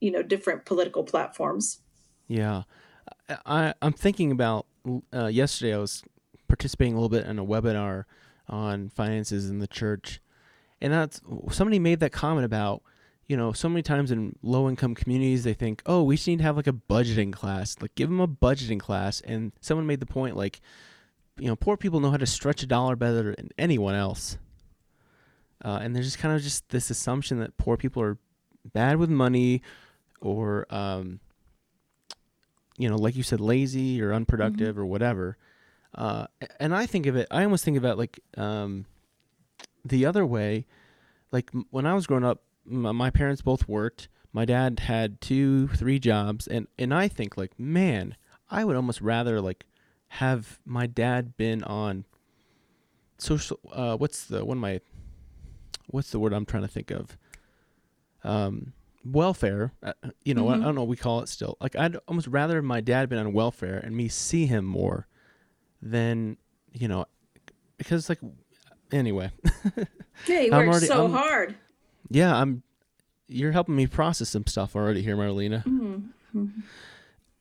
you 0.01 0.11
know, 0.11 0.23
different 0.23 0.65
political 0.65 1.05
platforms. 1.05 1.81
Yeah, 2.29 2.63
I, 3.45 3.75
I'm 3.83 3.93
thinking 3.93 4.31
about 4.31 4.67
uh, 5.13 5.27
yesterday. 5.27 5.75
I 5.75 5.79
was 5.79 6.03
participating 6.49 6.95
a 6.95 6.97
little 6.97 7.09
bit 7.09 7.27
in 7.27 7.39
a 7.39 7.45
webinar 7.45 8.05
on 8.49 8.89
finances 8.89 9.51
in 9.51 9.59
the 9.59 9.67
church, 9.67 10.21
and 10.81 10.93
that's 10.93 11.21
somebody 11.51 11.79
made 11.79 12.01
that 12.01 12.13
comment 12.13 12.45
about 12.45 12.83
you 13.31 13.37
know 13.37 13.53
so 13.53 13.69
many 13.69 13.83
times 13.83 14.11
in 14.11 14.37
low 14.43 14.69
income 14.69 14.93
communities 14.93 15.45
they 15.45 15.55
think 15.55 15.83
oh 15.87 16.03
we 16.03 16.17
just 16.17 16.27
need 16.27 16.39
to 16.39 16.45
have 16.45 16.57
like 16.57 16.67
a 16.67 16.73
budgeting 16.73 17.33
class 17.33 17.77
like 17.81 17.95
give 17.95 18.09
them 18.09 18.19
a 18.19 18.27
budgeting 18.27 18.81
class 18.81 19.21
and 19.21 19.53
someone 19.61 19.87
made 19.87 20.01
the 20.01 20.07
point 20.07 20.37
like 20.37 20.61
you 21.41 21.49
know 21.49 21.57
poor 21.57 21.77
people 21.77 21.99
know 22.01 22.11
how 22.11 22.17
to 22.17 22.27
stretch 22.27 22.63
a 22.63 22.67
dollar 22.67 22.95
better 22.97 23.35
than 23.35 23.51
anyone 23.59 23.95
else 23.95 24.39
uh, 25.65 25.79
and 25.83 25.95
there's 25.95 26.07
just 26.07 26.19
kind 26.19 26.35
of 26.35 26.43
just 26.43 26.69
this 26.71 26.91
assumption 26.91 27.39
that 27.41 27.57
poor 27.59 27.77
people 27.77 28.03
are 28.03 28.17
bad 28.73 28.97
with 28.97 29.11
money 29.11 29.63
or 30.21 30.67
um, 30.71 31.21
you 32.79 32.89
know, 32.89 32.97
like 32.97 33.15
you 33.15 33.23
said, 33.23 33.41
lazy 33.41 34.01
or 34.01 34.13
unproductive 34.15 34.79
or 34.79 34.87
whatever. 34.87 35.37
Uh, 35.95 36.27
and 36.59 36.75
I 36.75 36.87
think 36.87 37.05
of 37.05 37.15
it, 37.15 37.27
I 37.31 37.45
almost 37.45 37.63
think 37.63 37.77
about 37.77 37.99
like 37.99 38.21
um, 38.39 38.87
the 39.85 40.07
other 40.07 40.25
way. 40.25 40.65
Like 41.31 41.51
m- 41.53 41.67
when 41.71 41.85
I 41.85 41.93
was 41.93 42.07
growing 42.07 42.25
up, 42.25 42.43
m- 42.67 42.97
my 42.97 43.11
parents 43.11 43.43
both 43.43 43.69
worked. 43.69 44.09
My 44.33 44.47
dad 44.47 44.81
had 44.81 45.21
two, 45.21 45.69
three 45.69 45.99
jobs, 45.99 46.47
and 46.47 46.69
and 46.79 46.95
I 46.95 47.07
think 47.09 47.37
like, 47.37 47.59
man, 47.59 48.17
I 48.51 48.65
would 48.65 48.77
almost 48.77 49.03
rather 49.03 49.43
like 49.43 49.67
have 50.15 50.59
my 50.65 50.87
dad 50.87 51.37
been 51.37 51.63
on 51.65 52.05
social. 53.19 53.59
Uh, 53.73 53.97
what's 53.97 54.25
the 54.25 54.45
one 54.45 54.57
of 54.59 54.61
my 54.61 54.81
what's 55.89 56.11
the 56.11 56.19
word 56.19 56.33
I'm 56.33 56.45
trying 56.47 56.63
to 56.63 56.69
think 56.69 56.91
of? 56.91 57.17
Um, 58.25 58.73
welfare. 59.05 59.73
Uh, 59.83 59.93
you 60.25 60.35
know, 60.35 60.49
I, 60.49 60.55
I 60.55 60.57
Mhm. 60.59 60.63
don't 60.65 60.75
know 60.75 60.81
what 60.83 60.89
we 60.89 60.97
call 60.97 61.21
it 61.21 61.29
still. 61.29 61.57
Like 61.61 61.77
I'd 61.77 61.97
almost 62.09 62.27
rather 62.27 62.61
my 62.63 62.81
dad 62.81 63.09
been 63.09 63.19
on 63.19 63.33
welfare 63.33 63.79
and 63.79 63.97
me 63.97 64.09
see 64.09 64.47
him 64.47 64.65
more 64.65 65.07
than 65.83 66.37
you 66.73 66.87
know, 66.89 67.07
because 67.79 68.09
like 68.09 68.19
anyway, 68.93 69.31
Yeah, 70.27 70.41
I'm 70.53 70.69
already- 70.69 70.87
so 70.87 71.03
I'm- 71.03 71.13
hard. 71.13 71.55
yeah, 72.11 72.35
I'm. 72.37 72.63
You're 73.33 73.53
helping 73.53 73.77
me 73.77 73.87
process 73.87 74.29
some 74.31 74.45
stuff 74.49 74.75
already 74.75 75.03
here, 75.03 75.17
Marlena. 75.17 75.63
Mhm. 75.65 76.09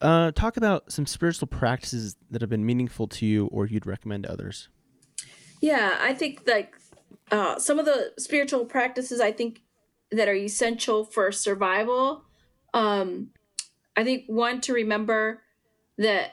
Uh, 0.01 0.31
talk 0.31 0.55
about 0.55 0.91
some 0.91 1.05
spiritual 1.05 1.47
practices 1.47 2.15
that 2.31 2.41
have 2.41 2.49
been 2.49 2.65
meaningful 2.65 3.07
to 3.07 3.25
you 3.25 3.47
or 3.47 3.65
you'd 3.65 3.85
recommend 3.85 4.23
to 4.23 4.31
others. 4.31 4.69
Yeah, 5.61 5.97
I 5.99 6.13
think 6.13 6.43
like 6.47 6.75
uh, 7.31 7.59
some 7.59 7.79
of 7.79 7.85
the 7.85 8.13
spiritual 8.17 8.65
practices 8.65 9.19
I 9.19 9.31
think 9.33 9.61
that 10.11 10.27
are 10.29 10.33
essential 10.35 11.03
for 11.03 11.31
survival. 11.31 12.23
Um, 12.73 13.31
I 13.97 14.03
think 14.05 14.23
one 14.27 14.61
to 14.61 14.73
remember 14.73 15.41
that 15.97 16.31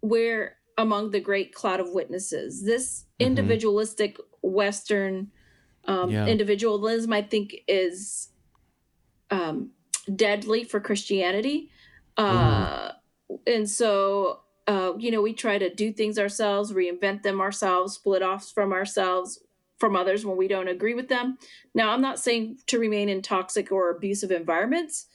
we're 0.00 0.56
among 0.78 1.10
the 1.10 1.20
great 1.20 1.54
cloud 1.54 1.80
of 1.80 1.90
witnesses. 1.90 2.64
This 2.64 3.04
Mhm. 3.20 3.26
individualistic 3.26 4.16
Western 4.42 5.30
um, 5.84 6.10
Yeah. 6.10 6.26
individualism, 6.26 7.12
I 7.12 7.22
think, 7.22 7.56
is 7.68 8.28
um, 9.30 9.70
deadly 10.14 10.64
for 10.64 10.80
Christianity. 10.80 11.70
Uh, 12.20 12.92
and 13.46 13.68
so, 13.68 14.40
uh, 14.66 14.92
you 14.98 15.10
know, 15.10 15.22
we 15.22 15.32
try 15.32 15.58
to 15.58 15.74
do 15.74 15.92
things 15.92 16.18
ourselves, 16.18 16.72
reinvent 16.72 17.22
them 17.22 17.40
ourselves, 17.40 17.94
split 17.94 18.22
off 18.22 18.50
from 18.50 18.72
ourselves, 18.72 19.40
from 19.78 19.96
others 19.96 20.24
when 20.26 20.36
we 20.36 20.48
don't 20.48 20.68
agree 20.68 20.94
with 20.94 21.08
them. 21.08 21.38
Now, 21.74 21.90
I'm 21.92 22.02
not 22.02 22.18
saying 22.18 22.58
to 22.66 22.78
remain 22.78 23.08
in 23.08 23.22
toxic 23.22 23.72
or 23.72 23.90
abusive 23.90 24.30
environments, 24.30 25.06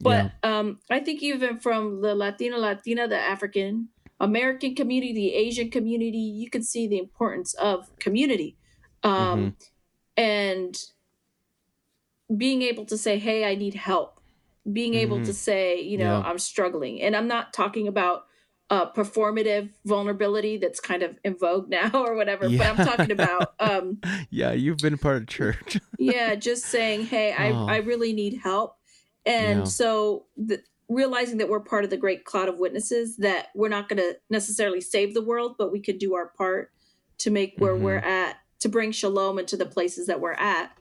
but 0.00 0.32
um, 0.42 0.78
I 0.90 1.00
think 1.00 1.22
even 1.22 1.58
from 1.58 2.00
the 2.00 2.14
Latino, 2.14 2.58
Latina, 2.58 3.08
the 3.08 3.18
African 3.18 3.88
American 4.20 4.74
community, 4.74 5.12
the 5.12 5.34
Asian 5.34 5.70
community, 5.70 6.18
you 6.18 6.48
can 6.48 6.62
see 6.62 6.86
the 6.86 6.98
importance 6.98 7.54
of 7.54 7.90
community. 7.98 8.56
Um, 9.02 9.56
And 10.16 10.78
being 12.36 12.62
able 12.62 12.84
to 12.86 12.96
say, 12.96 13.18
hey, 13.18 13.44
I 13.44 13.56
need 13.56 13.74
help. 13.74 14.13
Being 14.72 14.94
able 14.94 15.18
to 15.24 15.30
Mhm. 15.30 15.34
say, 15.34 15.80
you 15.80 15.98
know, 15.98 16.18
Yeah. 16.20 16.28
I'm 16.28 16.38
struggling. 16.38 17.02
And 17.02 17.14
I'm 17.16 17.28
not 17.28 17.52
talking 17.52 17.86
about 17.88 18.24
uh, 18.70 18.90
performative 18.92 19.68
vulnerability 19.84 20.56
that's 20.56 20.80
kind 20.80 21.02
of 21.02 21.18
in 21.22 21.36
vogue 21.36 21.68
now 21.78 21.90
or 21.92 22.14
whatever, 22.16 22.48
but 22.48 22.60
I'm 22.62 22.76
talking 22.76 23.10
about 23.10 23.52
um, 23.60 24.00
yeah, 24.30 24.52
you've 24.52 24.78
been 24.78 24.96
part 24.96 25.18
of 25.18 25.28
church. 25.28 25.78
yeah 25.98 26.34
just 26.34 26.64
saying 26.64 27.04
hey 27.04 27.32
i, 27.32 27.50
Oh. 27.50 27.66
I 27.66 27.76
really 27.78 28.14
need 28.14 28.38
help 28.42 28.76
and 29.26 29.60
Yeah. 29.60 29.64
so 29.64 30.26
the, 30.38 30.62
realizing 30.88 31.38
that 31.38 31.48
we're 31.50 31.60
part 31.60 31.84
of 31.84 31.90
the 31.90 31.96
great 31.98 32.24
cloud 32.24 32.48
of 32.48 32.58
witnesses 32.58 33.18
that 33.18 33.48
we're 33.54 33.68
not 33.68 33.88
going 33.90 33.98
to 33.98 34.16
necessarily 34.30 34.80
save 34.80 35.12
the 35.12 35.22
world 35.22 35.56
but 35.58 35.70
we 35.70 35.80
could 35.80 35.98
do 35.98 36.14
our 36.14 36.28
part 36.36 36.72
to 37.18 37.30
make 37.30 37.54
where 37.58 37.74
Mhm. 37.76 37.80
we're 37.82 37.96
at 37.98 38.36
to 38.60 38.68
bring 38.70 38.92
shalom 38.92 39.38
into 39.38 39.58
the 39.58 39.66
places 39.66 40.06
that 40.06 40.20
we're 40.22 40.32
at 40.32 40.72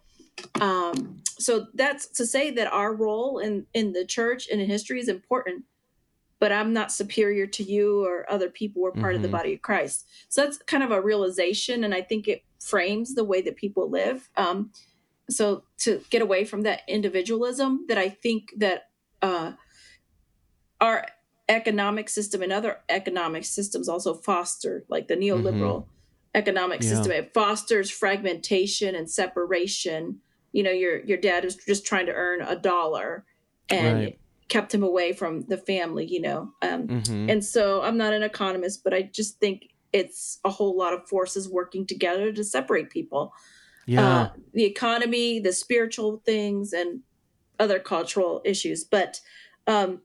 um, 0.62 1.22
so 1.40 1.68
that's 1.74 2.08
to 2.08 2.26
say 2.26 2.52
that 2.52 2.72
our 2.72 2.94
role 2.94 3.40
in 3.40 3.66
in 3.74 3.94
the 3.94 4.06
church 4.06 4.48
and 4.52 4.62
in 4.62 4.68
history 4.70 5.00
is 5.00 5.10
important 5.10 5.64
but 6.40 6.52
i'm 6.52 6.74
not 6.74 6.92
superior 6.92 7.48
to 7.48 7.64
you 7.64 8.06
or 8.06 8.30
other 8.32 8.50
people 8.50 8.82
we're 8.82 8.92
part 8.92 9.16
of 9.16 9.22
the 9.22 9.28
Mhm. 9.28 9.32
body 9.32 9.54
of 9.54 9.62
christ. 9.62 10.06
So 10.30 10.42
that's 10.44 10.58
kind 10.58 10.84
of 10.84 10.92
a 10.92 11.02
realization 11.02 11.84
and 11.84 11.94
i 11.94 12.02
think 12.02 12.28
it 12.28 12.44
frames 12.62 13.16
the 13.16 13.24
way 13.26 13.42
that 13.42 13.56
people 13.58 13.90
live. 13.90 14.30
Um, 14.38 14.72
so 15.30 15.64
to 15.80 16.02
get 16.10 16.22
away 16.22 16.44
from 16.46 16.62
that 16.64 16.82
individualism 16.88 17.86
that 17.88 17.98
i 17.98 18.10
think 18.10 18.52
that 18.58 18.90
uh, 19.22 19.54
our 20.82 21.06
economic 21.50 22.10
system 22.10 22.42
and 22.42 22.52
other 22.54 22.80
economic 22.90 23.46
systems 23.46 23.88
also 23.90 24.14
foster 24.14 24.84
like 24.90 25.08
the 25.08 25.16
neoliberal 25.16 25.86
economic 26.36 26.82
Mm-hmm. 26.82 26.90
Yeah. 26.92 26.96
system 26.96 27.12
it 27.12 27.34
fosters 27.34 27.90
fragmentation 27.92 28.96
and 28.96 29.10
separation 29.10 30.20
you 30.52 30.64
know 30.64 30.72
your 30.72 31.04
your 31.06 31.18
dad 31.18 31.46
is 31.46 31.56
just 31.56 31.86
trying 31.86 32.06
to 32.08 32.14
earn 32.14 32.42
a 32.42 32.56
dollar 32.56 33.26
and 33.70 34.00
Right. 34.00 34.20
kept 34.50 34.74
him 34.74 34.84
away 34.84 35.14
from 35.14 35.42
the 35.48 35.58
family 35.58 36.06
you 36.06 36.22
know 36.22 36.52
um, 36.62 36.88
hmm 36.88 37.30
and 37.30 37.44
so 37.44 37.82
i'm 37.84 37.98
not 37.98 38.14
an 38.14 38.24
economist 38.24 38.84
but 38.84 38.94
i 38.94 39.02
just 39.02 39.40
think 39.40 39.70
it's 39.94 40.40
a 40.44 40.50
whole 40.50 40.76
lot 40.76 40.94
of 40.94 41.08
forces 41.08 41.48
working 41.50 41.86
together 41.86 42.32
to 42.34 42.44
separate 42.44 42.90
people 42.90 43.32
Yeah. 43.86 44.02
uh, 44.04 44.30
the 44.54 44.64
economy, 44.66 45.40
the 45.40 45.54
spiritual 45.54 46.22
things, 46.26 46.74
and 46.74 47.02
other 47.60 47.80
cultural 47.80 48.42
issues. 48.44 48.84
But 48.84 49.20
um, 49.68 50.02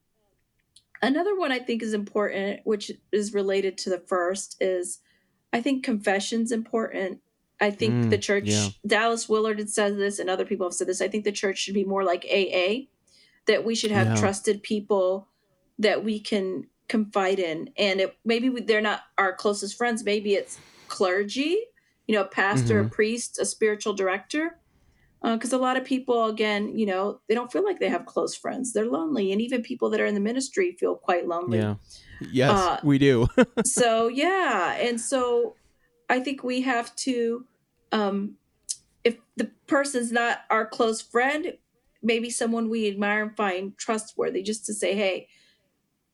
another 1.03 1.37
one 1.39 1.53
I 1.53 1.59
think 1.59 1.83
is 1.83 1.95
important, 1.95 2.61
which 2.65 2.91
is 3.13 3.33
related 3.35 3.79
to 3.79 3.91
the 3.91 4.01
first, 4.07 4.57
is 4.61 4.99
I 5.53 5.61
think 5.61 5.85
confession's 5.85 6.53
important. 6.53 7.21
I 7.61 7.71
think 7.71 7.95
Mm, 7.95 8.11
the 8.11 8.19
church, 8.19 8.49
yeah. 8.49 8.69
Dallas 8.87 9.29
Willard 9.29 9.59
had 9.59 9.71
said 9.71 9.97
this, 9.97 10.19
and 10.19 10.31
other 10.31 10.45
people 10.45 10.67
have 10.67 10.75
said 10.75 10.87
this. 10.87 11.01
I 11.01 11.09
think 11.09 11.25
the 11.25 11.33
church 11.33 11.59
should 11.59 11.75
be 11.75 11.85
more 11.85 12.05
like 12.05 12.25
AA, 12.27 12.89
that 13.47 13.65
we 13.65 13.75
should 13.75 13.91
have 13.91 14.09
Yeah. 14.09 14.15
trusted 14.15 14.63
people 14.63 15.29
that 15.79 16.05
we 16.05 16.21
can 16.21 16.69
confide 16.89 17.39
in, 17.39 17.71
and 17.77 18.01
it 18.01 18.17
maybe 18.25 18.49
they're 18.61 18.81
not 18.81 19.03
our 19.19 19.35
closest 19.35 19.77
friends. 19.77 20.05
Maybe 20.05 20.35
it's 20.35 20.61
clergy, 20.89 21.65
you 22.07 22.15
know, 22.15 22.23
a 22.23 22.29
pastor, 22.29 22.81
Mhm. 22.81 22.87
a 22.87 22.91
priest, 22.91 23.39
a 23.39 23.45
spiritual 23.45 23.95
director. 23.95 24.61
Because 25.23 25.53
a 25.53 25.59
lot 25.59 25.77
of 25.77 25.85
people, 25.85 26.27
again, 26.27 26.79
you 26.79 26.87
know, 26.87 27.21
they 27.29 27.35
don't 27.35 27.51
feel 27.53 27.65
like 27.65 27.81
they 27.81 27.89
have 27.89 28.07
close 28.07 28.37
friends. 28.37 28.73
They're 28.73 28.87
lonely, 28.87 29.33
and 29.33 29.41
even 29.43 29.63
people 29.63 29.91
that 29.91 30.01
are 30.01 30.07
in 30.07 30.15
the 30.15 30.21
ministry 30.21 30.73
feel 30.79 30.97
quite 30.97 31.27
lonely. 31.27 31.59
Yeah. 31.59 31.75
Yes, 32.21 32.51
Uh, 32.51 32.81
we 32.83 32.99
do. 32.99 33.29
so 33.65 34.09
yeah 34.09 34.75
and 34.75 35.01
so 35.01 35.57
i 36.09 36.19
think 36.21 36.43
we 36.43 36.63
have 36.63 36.95
to 36.97 37.47
um 37.93 38.37
if 39.05 39.17
the 39.37 39.51
person's 39.67 40.11
not 40.13 40.41
our 40.51 40.67
close 40.67 41.01
friend 41.01 41.55
maybe 42.03 42.31
someone 42.31 42.69
we 42.69 42.89
admire 42.89 43.23
and 43.23 43.37
find 43.37 43.77
trustworthy 43.79 44.43
just 44.43 44.67
to 44.67 44.75
say 44.75 44.95
hey 44.95 45.29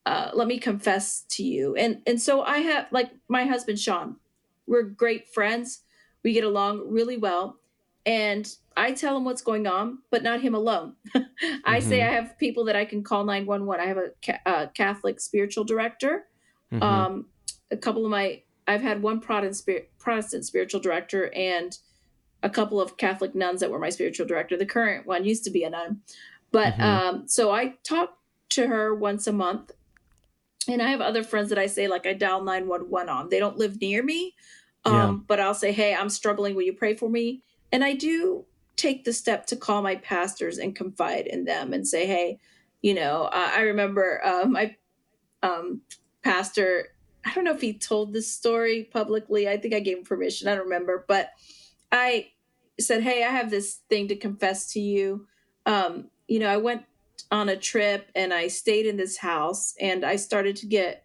uh, 0.07 0.31
let 0.35 0.47
me 0.47 0.59
confess 0.59 1.25
to 1.31 1.43
you. 1.43 1.75
And 1.77 2.03
and 2.07 2.21
so 2.21 2.43
i 2.43 2.59
have 2.59 2.89
like 2.93 3.11
my 3.29 3.47
husband 3.47 3.79
sean 3.79 4.17
we're 4.67 4.83
great 4.83 5.29
friends. 5.29 5.81
We 6.23 6.33
get 6.33 6.45
along 6.45 6.91
really 6.91 7.17
well. 7.17 7.59
And 8.07 8.51
i 8.77 8.93
tell 8.93 9.17
him 9.17 9.25
what's 9.25 9.43
going 9.43 9.67
on 9.67 9.99
but 10.11 10.23
not 10.23 10.41
him 10.41 10.55
alone 10.55 10.95
i 11.65 11.79
say 11.81 11.99
Mhm. 12.01 12.09
i 12.09 12.13
have 12.13 12.39
people 12.39 12.65
that 12.65 12.77
i 12.77 12.85
can 12.85 13.03
call 13.03 13.25
911 13.25 13.85
i 13.85 13.89
have 13.89 13.99
a, 13.99 14.09
ca- 14.25 14.41
a 14.47 14.69
catholic 14.69 15.21
spiritual 15.21 15.65
director 15.65 16.25
Mhm. 16.73 16.83
um, 16.83 17.27
a 17.71 17.77
couple 17.77 18.05
of 18.05 18.11
my 18.11 18.43
I've 18.67 18.81
had 18.81 19.03
one 19.03 19.21
Protestant 19.21 19.85
Protestant 19.99 20.47
spiritual 20.47 20.81
director 20.81 21.31
and 21.35 21.77
a 22.43 22.49
couple 22.49 22.81
of 22.81 22.97
Catholic 22.97 23.35
nuns 23.35 23.61
that 23.61 23.71
were 23.71 23.79
my 23.79 23.91
spiritual 23.91 24.27
director. 24.27 24.57
The 24.57 24.65
current 24.65 25.07
one 25.07 25.25
used 25.27 25.45
to 25.45 25.51
be 25.51 25.65
a 25.65 25.71
nun, 25.71 26.01
but 26.51 26.73
Mhm. 26.75 26.81
um, 26.83 27.29
so 27.29 27.51
I 27.51 27.75
talk 27.85 28.17
to 28.51 28.67
her 28.69 28.95
once 28.95 29.27
a 29.27 29.33
month, 29.33 29.73
and 30.67 30.81
I 30.81 30.89
have 30.89 31.03
other 31.03 31.23
friends 31.23 31.51
that 31.51 31.59
I 31.59 31.67
say 31.67 31.89
like 31.89 32.07
I 32.07 32.15
dial 32.15 32.43
nine 32.43 32.67
one 32.67 32.89
one 32.89 33.11
on. 33.11 33.29
They 33.29 33.39
don't 33.39 33.59
live 33.59 33.79
near 33.83 34.03
me, 34.03 34.35
um, 34.87 34.95
Yeah. 34.95 35.13
but 35.27 35.41
I'll 35.41 35.55
say, 35.55 35.71
hey, 35.73 35.95
I'm 35.95 36.09
struggling. 36.09 36.55
Will 36.55 36.63
you 36.63 36.73
pray 36.73 36.95
for 36.95 37.11
me? 37.11 37.43
And 37.71 37.85
I 37.85 37.93
do 37.93 38.47
take 38.77 39.05
the 39.05 39.13
step 39.13 39.47
to 39.47 39.57
call 39.57 39.83
my 39.83 39.97
pastors 39.97 40.59
and 40.59 40.75
confide 40.75 41.27
in 41.27 41.45
them 41.45 41.73
and 41.73 41.87
say, 41.87 42.07
hey, 42.07 42.39
you 42.83 42.95
know, 42.95 43.25
uh, 43.25 43.51
I 43.55 43.63
remember 43.63 44.21
uh, 44.25 44.45
my 44.47 44.77
um, 45.43 45.83
pastor 46.23 46.89
i 47.27 47.33
don't 47.35 47.45
know 47.45 47.53
if 47.55 47.61
he 47.61 47.79
told 47.79 48.13
this 48.13 48.33
story 48.33 48.89
publicly 48.93 49.49
i 49.49 49.57
think 49.57 49.75
i 49.75 49.81
gave 49.81 49.99
him 49.99 50.05
permission 50.05 50.49
i 50.49 50.55
don't 50.55 50.65
remember 50.65 51.05
but 51.07 51.31
i 51.93 52.27
said 52.81 53.03
hey 53.03 53.23
i 53.23 53.29
have 53.29 53.51
this 53.51 53.81
thing 53.89 54.09
to 54.09 54.17
confess 54.17 54.73
to 54.73 54.81
you. 54.81 55.27
Um, 55.67 56.09
you 56.29 56.39
know 56.39 56.49
i 56.49 56.57
went 56.57 56.83
on 57.31 57.49
a 57.51 57.57
trip 57.57 58.11
and 58.15 58.33
i 58.33 58.49
stayed 58.49 58.87
in 58.87 58.97
this 58.97 59.19
house 59.19 59.75
and 59.81 60.05
i 60.05 60.17
started 60.17 60.57
to 60.57 60.67
get 60.67 61.05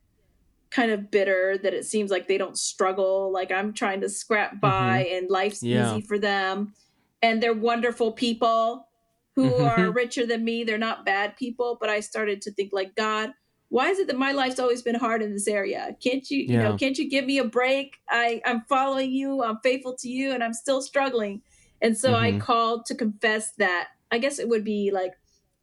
kind 0.70 0.92
of 0.92 1.12
bitter 1.12 1.58
that 1.58 1.74
it 1.74 1.86
seems 1.86 2.12
like 2.12 2.28
they 2.28 2.38
don't 2.38 2.58
struggle 2.58 3.32
like 3.32 3.52
i'm 3.52 3.74
trying 3.74 4.02
to 4.02 4.10
scrap 4.10 4.62
by 4.62 5.02
and 5.12 5.30
life's 5.30 5.64
Yeah. 5.64 5.96
easy 5.96 6.02
for 6.02 6.18
them 6.18 6.74
and 7.22 7.42
they're 7.42 7.54
wonderful 7.54 8.12
people 8.12 8.88
who 9.36 9.52
Mhm. 9.52 9.68
are 9.68 9.92
richer 9.92 10.26
than 10.26 10.44
me 10.44 10.64
they're 10.64 10.78
not 10.78 11.06
bad 11.06 11.36
people 11.38 11.78
but 11.80 11.90
i 11.90 12.00
started 12.00 12.42
to 12.42 12.52
think 12.52 12.72
like 12.74 12.96
god 12.96 13.34
why 13.70 13.90
is 13.90 14.00
it 14.00 14.08
that 14.08 14.18
my 14.18 14.32
life's 14.32 14.60
always 14.60 14.82
been 14.82 14.96
hard 14.96 15.22
in 15.22 15.32
this 15.34 15.48
area 15.48 15.96
can't 16.04 16.30
you 16.32 16.40
you 16.40 16.58
know 16.58 16.76
can't 16.76 16.98
you 16.98 17.10
give 17.10 17.26
me 17.26 17.38
a 17.38 17.44
break 17.44 17.98
i 18.10 18.42
i'm 18.46 18.62
following 18.70 19.12
you 19.12 19.44
i'm 19.44 19.60
faithful 19.64 19.96
to 19.98 20.10
you 20.10 20.32
and 20.34 20.44
i'm 20.44 20.54
still 20.54 20.82
struggling 20.82 21.42
and 21.82 21.98
so 21.98 22.14
i 22.16 22.32
Mhm. 22.32 22.40
called 22.40 22.86
to 22.86 22.96
confess 22.96 23.52
that 23.58 23.90
i 24.12 24.18
guess 24.18 24.40
it 24.40 24.50
would 24.50 24.64
be 24.64 24.92
like 24.92 25.14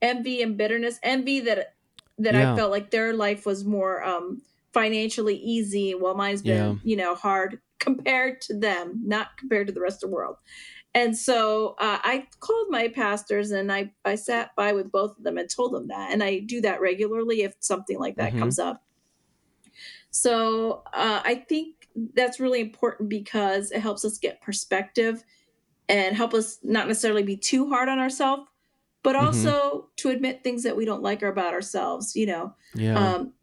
envy 0.02 0.42
and 0.42 0.56
bitterness 0.56 0.98
envy 1.02 1.40
that 1.40 1.74
that 2.18 2.34
Yeah. 2.34 2.52
i 2.52 2.56
felt 2.56 2.70
like 2.70 2.90
their 2.90 3.12
life 3.12 3.44
was 3.46 3.64
more 3.64 4.02
um 4.04 4.40
financially 4.72 5.36
easy 5.36 5.94
while 5.94 6.14
mine's 6.14 6.42
been 6.42 6.74
Yeah. 6.74 6.74
you 6.84 6.96
know 6.96 7.14
hard 7.14 7.60
compared 7.78 8.40
to 8.42 8.58
them 8.58 9.00
not 9.04 9.36
compared 9.38 9.66
to 9.66 9.72
the 9.72 9.80
rest 9.80 10.02
of 10.04 10.10
the 10.10 10.14
world 10.14 10.36
and 10.96 11.14
so 11.16 11.74
uh, 11.78 11.98
I 12.02 12.26
called 12.40 12.68
my 12.70 12.88
pastors 12.88 13.50
and 13.50 13.70
I, 13.70 13.92
I 14.06 14.14
sat 14.14 14.56
by 14.56 14.72
with 14.72 14.90
both 14.90 15.18
of 15.18 15.24
them 15.24 15.36
and 15.36 15.48
told 15.50 15.74
them 15.74 15.88
that. 15.88 16.10
And 16.10 16.22
I 16.22 16.38
do 16.38 16.62
that 16.62 16.80
regularly 16.80 17.42
if 17.42 17.52
something 17.60 17.98
like 17.98 18.16
that 18.16 18.32
Mhm. 18.32 18.38
comes 18.38 18.58
up. 18.58 18.82
So 20.10 20.84
uh, 20.94 21.20
I 21.22 21.34
think 21.34 21.88
that's 22.14 22.40
really 22.40 22.60
important 22.60 23.10
because 23.10 23.72
it 23.72 23.80
helps 23.80 24.06
us 24.06 24.16
get 24.16 24.40
perspective 24.40 25.22
and 25.90 26.16
help 26.16 26.32
us 26.32 26.58
not 26.62 26.88
necessarily 26.88 27.22
be 27.22 27.36
too 27.36 27.68
hard 27.68 27.90
on 27.90 27.98
ourselves, 27.98 28.44
but 29.02 29.14
Mhm. 29.14 29.22
also 29.22 29.90
to 29.96 30.08
admit 30.08 30.42
things 30.42 30.62
that 30.62 30.78
we 30.78 30.86
don't 30.86 31.02
like 31.02 31.20
about 31.20 31.52
ourselves. 31.52 32.16
You 32.16 32.24
know, 32.26 32.54
Yeah. 32.74 33.16
um, 33.16 33.34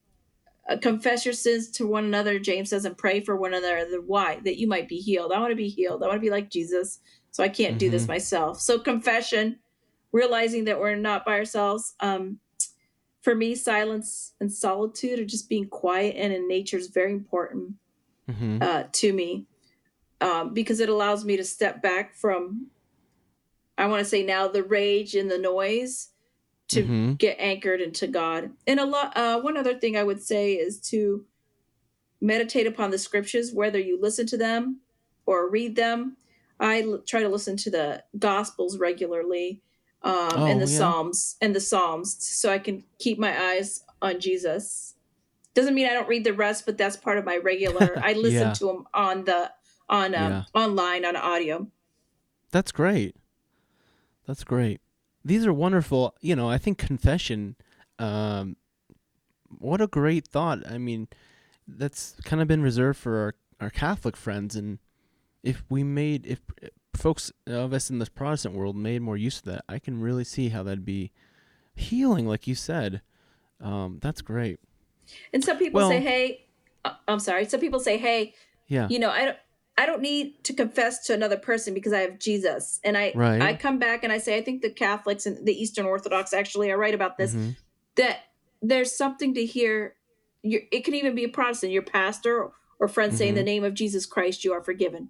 uh, 0.67 0.77
confess 0.77 1.23
your 1.23 1.33
sins 1.33 1.69
to 1.71 1.85
one 1.85 2.05
another. 2.05 2.39
James 2.39 2.71
says, 2.71 2.85
and 2.85 2.97
pray 2.97 3.19
for 3.19 3.35
one 3.35 3.53
another. 3.53 4.01
Why? 4.01 4.39
That 4.43 4.57
you 4.57 4.67
might 4.67 4.87
be 4.87 4.97
healed. 4.97 5.31
I 5.33 5.39
want 5.39 5.51
to 5.51 5.55
be 5.55 5.67
healed. 5.69 6.01
I 6.01 6.07
want 6.07 6.17
to 6.17 6.21
be 6.25 6.31
like 6.31 6.49
Jesus. 6.49 6.99
So 7.33 7.43
I 7.43 7.49
can't 7.49 7.79
do 7.79 7.89
this 7.89 8.03
Mhm. 8.05 8.09
myself. 8.09 8.61
So 8.61 8.77
confession, 8.79 9.59
realizing 10.11 10.65
that 10.65 10.79
we're 10.79 10.95
not 10.95 11.25
by 11.25 11.33
ourselves. 11.39 11.95
Um, 11.99 12.39
for 13.21 13.33
me, 13.33 13.55
silence 13.55 14.35
and 14.39 14.53
solitude 14.53 15.17
or 15.19 15.25
just 15.25 15.49
being 15.49 15.67
quiet 15.67 16.15
and 16.15 16.31
in 16.31 16.47
nature 16.47 16.77
is 16.77 16.87
very 16.87 17.11
important 17.11 17.73
Mhm. 18.29 18.61
uh, 18.61 18.83
to 18.91 19.11
me 19.13 19.47
um, 20.21 20.53
because 20.53 20.79
it 20.79 20.89
allows 20.89 21.25
me 21.25 21.35
to 21.35 21.43
step 21.43 21.81
back 21.81 22.13
from, 22.15 22.69
I 23.77 23.87
want 23.87 23.99
to 23.99 24.05
say 24.05 24.23
now, 24.23 24.47
the 24.47 24.63
rage 24.63 25.15
and 25.15 25.29
the 25.29 25.37
noise 25.39 26.11
to 26.69 26.83
Mhm. 26.83 27.17
get 27.17 27.35
anchored 27.39 27.81
into 27.81 28.07
God. 28.07 28.55
And 28.67 28.79
a 28.79 28.85
lot. 28.85 29.17
Uh, 29.17 29.41
one 29.41 29.57
other 29.57 29.73
thing 29.77 29.97
I 29.97 30.03
would 30.03 30.21
say 30.21 30.53
is 30.53 30.79
to 30.91 31.25
meditate 32.21 32.67
upon 32.67 32.91
the 32.91 32.97
scriptures, 32.97 33.51
whether 33.51 33.79
you 33.79 33.99
listen 33.99 34.27
to 34.27 34.37
them 34.37 34.81
or 35.25 35.49
read 35.49 35.75
them. 35.75 36.15
I 36.63 36.81
l- 36.81 37.03
try 37.05 37.21
to 37.21 37.29
listen 37.29 37.57
to 37.57 37.69
the 37.71 38.03
Gospels 38.17 38.77
regularly, 38.77 39.61
um, 40.01 40.13
and 40.47 40.61
Oh, 40.61 40.65
the 40.65 40.71
yeah. 40.71 40.77
Psalms 40.79 41.35
and 41.41 41.55
the 41.55 41.59
Psalms, 41.59 42.15
so 42.23 42.51
I 42.51 42.59
can 42.59 42.83
keep 42.99 43.19
my 43.19 43.37
eyes 43.51 43.83
on 44.01 44.19
Jesus. 44.19 44.95
Doesn't 45.53 45.75
mean 45.75 45.87
I 45.87 45.93
don't 45.93 46.07
read 46.09 46.23
the 46.23 46.33
rest, 46.33 46.65
but 46.65 46.77
that's 46.77 46.95
part 46.97 47.17
of 47.19 47.25
my 47.25 47.37
regular. 47.37 47.93
I 48.03 48.13
listen 48.13 48.47
Yeah. 48.47 48.53
to 48.53 48.65
them 48.65 48.87
on 48.93 49.25
the 49.25 49.51
on 49.89 50.15
um, 50.15 50.31
Yeah. 50.31 50.43
online 50.55 51.05
on 51.05 51.15
audio. 51.15 51.67
That's 52.51 52.71
great. 52.71 53.15
That's 54.25 54.43
great. 54.43 54.79
These 55.25 55.45
are 55.45 55.53
wonderful. 55.53 56.15
You 56.21 56.35
know, 56.35 56.49
I 56.49 56.57
think 56.57 56.77
confession. 56.77 57.55
Um, 57.99 58.55
what 59.59 59.81
a 59.81 59.87
great 59.87 60.27
thought. 60.27 60.59
I 60.69 60.77
mean, 60.77 61.07
that's 61.67 62.15
kind 62.23 62.41
of 62.41 62.47
been 62.47 62.61
reserved 62.63 62.97
for 62.99 63.17
our, 63.19 63.35
our 63.61 63.69
Catholic 63.69 64.17
friends, 64.17 64.55
and 64.55 64.79
if 65.43 65.63
we 65.69 65.83
made 65.83 66.25
if 66.25 66.39
folks 66.95 67.31
of 67.47 67.73
us 67.73 67.89
in 67.89 67.99
this 67.99 68.09
Protestant 68.09 68.55
world 68.55 68.75
made 68.75 69.01
more 69.01 69.17
use 69.17 69.37
of 69.39 69.43
that, 69.45 69.65
I 69.67 69.79
can 69.79 69.99
really 70.01 70.23
see 70.23 70.49
how 70.49 70.63
that'd 70.63 70.85
be 70.85 71.11
healing, 71.75 72.27
like 72.27 72.47
you 72.47 72.55
said. 72.55 73.01
Um, 73.59 73.99
that's 74.01 74.21
great. 74.21 74.59
And 75.33 75.43
some 75.43 75.57
people 75.57 75.87
say, 75.89 75.99
"Hey, 76.01 76.45
uh, 76.85 76.93
I'm 77.07 77.19
sorry." 77.19 77.45
Some 77.45 77.59
people 77.59 77.79
say, 77.79 77.97
"Hey, 77.97 78.33
Yeah. 78.67 78.87
you 78.89 78.99
know, 78.99 79.09
I 79.09 79.25
don't." 79.25 79.37
I 79.75 79.87
don't 79.87 80.03
need 80.03 80.43
to 80.43 80.53
confess 80.53 81.03
to 81.07 81.15
another 81.15 81.35
person 81.35 81.73
because 81.73 81.93
I 81.93 82.01
have 82.01 82.19
Jesus. 82.19 82.79
And 82.83 82.95
I 82.95 83.11
Right. 83.15 83.41
I 83.41 83.55
come 83.55 83.79
back 83.79 84.03
and 84.03 84.13
I 84.13 84.19
say 84.19 84.37
I 84.37 84.43
think 84.43 84.61
the 84.61 84.69
Catholics 84.69 85.25
and 85.25 85.43
the 85.47 85.51
Eastern 85.59 85.87
Orthodox 85.87 86.31
actually 86.31 86.69
are 86.69 86.77
right 86.77 86.93
about 86.93 87.17
this 87.17 87.33
Mhm. 87.33 87.55
that 87.95 88.19
there's 88.61 88.95
something 88.95 89.33
to 89.33 89.43
hear 89.43 89.95
you 90.43 90.61
it 90.71 90.85
can 90.85 90.93
even 90.93 91.15
be 91.15 91.23
a 91.23 91.27
Protestant, 91.27 91.71
your 91.71 91.81
pastor 91.81 92.51
or 92.79 92.87
friend 92.87 93.15
saying 93.15 93.33
Mhm. 93.33 93.37
the 93.37 93.43
name 93.43 93.63
of 93.63 93.73
Jesus 93.73 94.05
Christ 94.05 94.43
you 94.43 94.53
are 94.53 94.61
forgiven. 94.61 95.09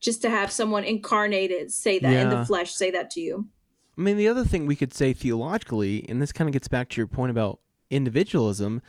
Just 0.00 0.22
to 0.22 0.30
have 0.30 0.50
someone 0.52 0.84
incarnated 0.84 1.72
say 1.72 1.98
that 1.98 2.12
in 2.12 2.30
the 2.30 2.44
flesh 2.44 2.72
say 2.72 2.90
that 2.92 3.10
to 3.12 3.20
you. 3.20 3.48
I 3.96 4.00
mean, 4.00 4.16
the 4.16 4.28
other 4.28 4.44
thing 4.44 4.66
we 4.66 4.76
could 4.76 4.94
say 4.94 5.12
theologically, 5.12 6.06
and 6.08 6.22
this 6.22 6.32
kind 6.32 6.48
of 6.48 6.52
gets 6.52 6.68
back 6.68 6.88
to 6.90 7.00
your 7.00 7.08
point 7.08 7.30
about 7.30 7.58
individualism, 7.90 8.80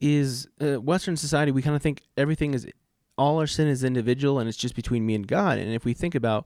is 0.00 0.48
uh, 0.60 0.80
Western 0.80 1.16
society, 1.16 1.52
we 1.52 1.62
kind 1.62 1.76
of 1.76 1.82
think 1.82 2.02
everything 2.16 2.54
is, 2.54 2.66
all 3.16 3.38
our 3.38 3.46
sin 3.46 3.68
is 3.68 3.84
individual 3.84 4.40
and 4.40 4.48
it's 4.48 4.58
just 4.58 4.74
between 4.74 5.06
me 5.06 5.14
and 5.14 5.28
God. 5.28 5.58
And 5.58 5.72
if 5.72 5.84
we 5.84 5.94
think 5.94 6.16
about 6.16 6.44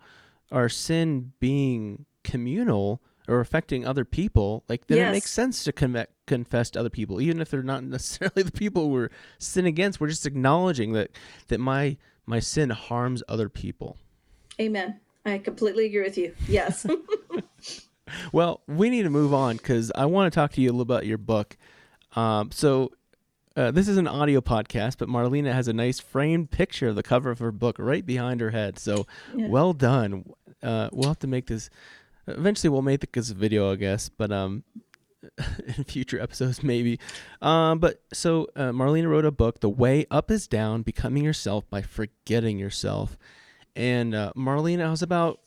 our 0.52 0.68
sin 0.68 1.32
being 1.40 2.04
communal 2.22 3.00
or 3.28 3.40
affecting 3.40 3.86
other 3.86 4.04
people, 4.04 4.62
like 4.68 4.86
then 4.88 4.98
it 4.98 5.10
makes 5.10 5.30
sense 5.30 5.64
to 5.64 5.72
con- 5.72 6.06
confess 6.26 6.70
to 6.70 6.80
other 6.80 6.90
people, 6.90 7.20
even 7.20 7.40
if 7.40 7.50
they're 7.50 7.62
not 7.62 7.82
necessarily 7.84 8.42
the 8.42 8.52
people 8.52 8.90
we're 8.90 9.08
sin 9.38 9.64
against. 9.64 10.00
We're 10.00 10.08
just 10.08 10.26
acknowledging 10.26 10.92
that 10.92 11.10
that 11.48 11.58
my 11.58 11.96
my 12.26 12.40
sin 12.40 12.70
harms 12.70 13.22
other 13.28 13.48
people. 13.48 13.96
Amen. 14.60 15.00
I 15.24 15.38
completely 15.38 15.86
agree 15.86 16.02
with 16.02 16.18
you. 16.18 16.34
Yes. 16.48 16.86
Well, 18.32 18.62
we 18.68 18.88
need 18.88 19.02
to 19.02 19.10
move 19.10 19.34
on 19.34 19.56
because 19.56 19.90
I 19.94 20.06
want 20.06 20.32
to 20.32 20.34
talk 20.34 20.52
to 20.52 20.60
you 20.60 20.68
a 20.68 20.72
little 20.72 20.82
about 20.82 21.06
your 21.06 21.18
book. 21.18 21.56
Um, 22.14 22.52
so, 22.52 22.92
uh, 23.56 23.72
this 23.72 23.88
is 23.88 23.96
an 23.96 24.06
audio 24.06 24.40
podcast, 24.40 24.96
but 24.98 25.08
Marlena 25.08 25.52
has 25.52 25.66
a 25.66 25.72
nice 25.72 25.98
framed 25.98 26.52
picture 26.52 26.86
of 26.88 26.94
the 26.94 27.02
cover 27.02 27.30
of 27.32 27.40
her 27.40 27.50
book 27.50 27.76
right 27.80 28.06
behind 28.06 28.40
her 28.40 28.50
head. 28.50 28.78
So, 28.78 29.06
Yeah. 29.34 29.48
well 29.48 29.72
done. 29.72 30.24
Uh, 30.62 30.88
we'll 30.92 31.08
have 31.08 31.18
to 31.20 31.26
make 31.26 31.46
this. 31.46 31.68
Eventually, 32.28 32.70
we'll 32.70 32.82
make 32.82 33.10
this 33.12 33.30
video, 33.30 33.72
I 33.72 33.76
guess. 33.76 34.08
But 34.08 34.30
um, 34.30 34.62
in 35.76 35.84
future 35.84 36.20
episodes, 36.20 36.62
maybe. 36.62 36.98
Um, 37.42 37.78
but 37.78 38.02
so 38.12 38.48
uh, 38.56 38.70
Marlena 38.70 39.08
wrote 39.08 39.24
a 39.24 39.30
book, 39.30 39.60
"The 39.60 39.68
Way 39.68 40.06
Up 40.10 40.30
Is 40.30 40.46
Down: 40.46 40.82
Becoming 40.82 41.24
Yourself 41.24 41.68
by 41.70 41.82
Forgetting 41.82 42.58
Yourself." 42.58 43.18
And 43.74 44.14
uh, 44.14 44.32
Marlena, 44.36 44.86
I 44.86 44.90
was 44.90 45.02
about 45.02 45.40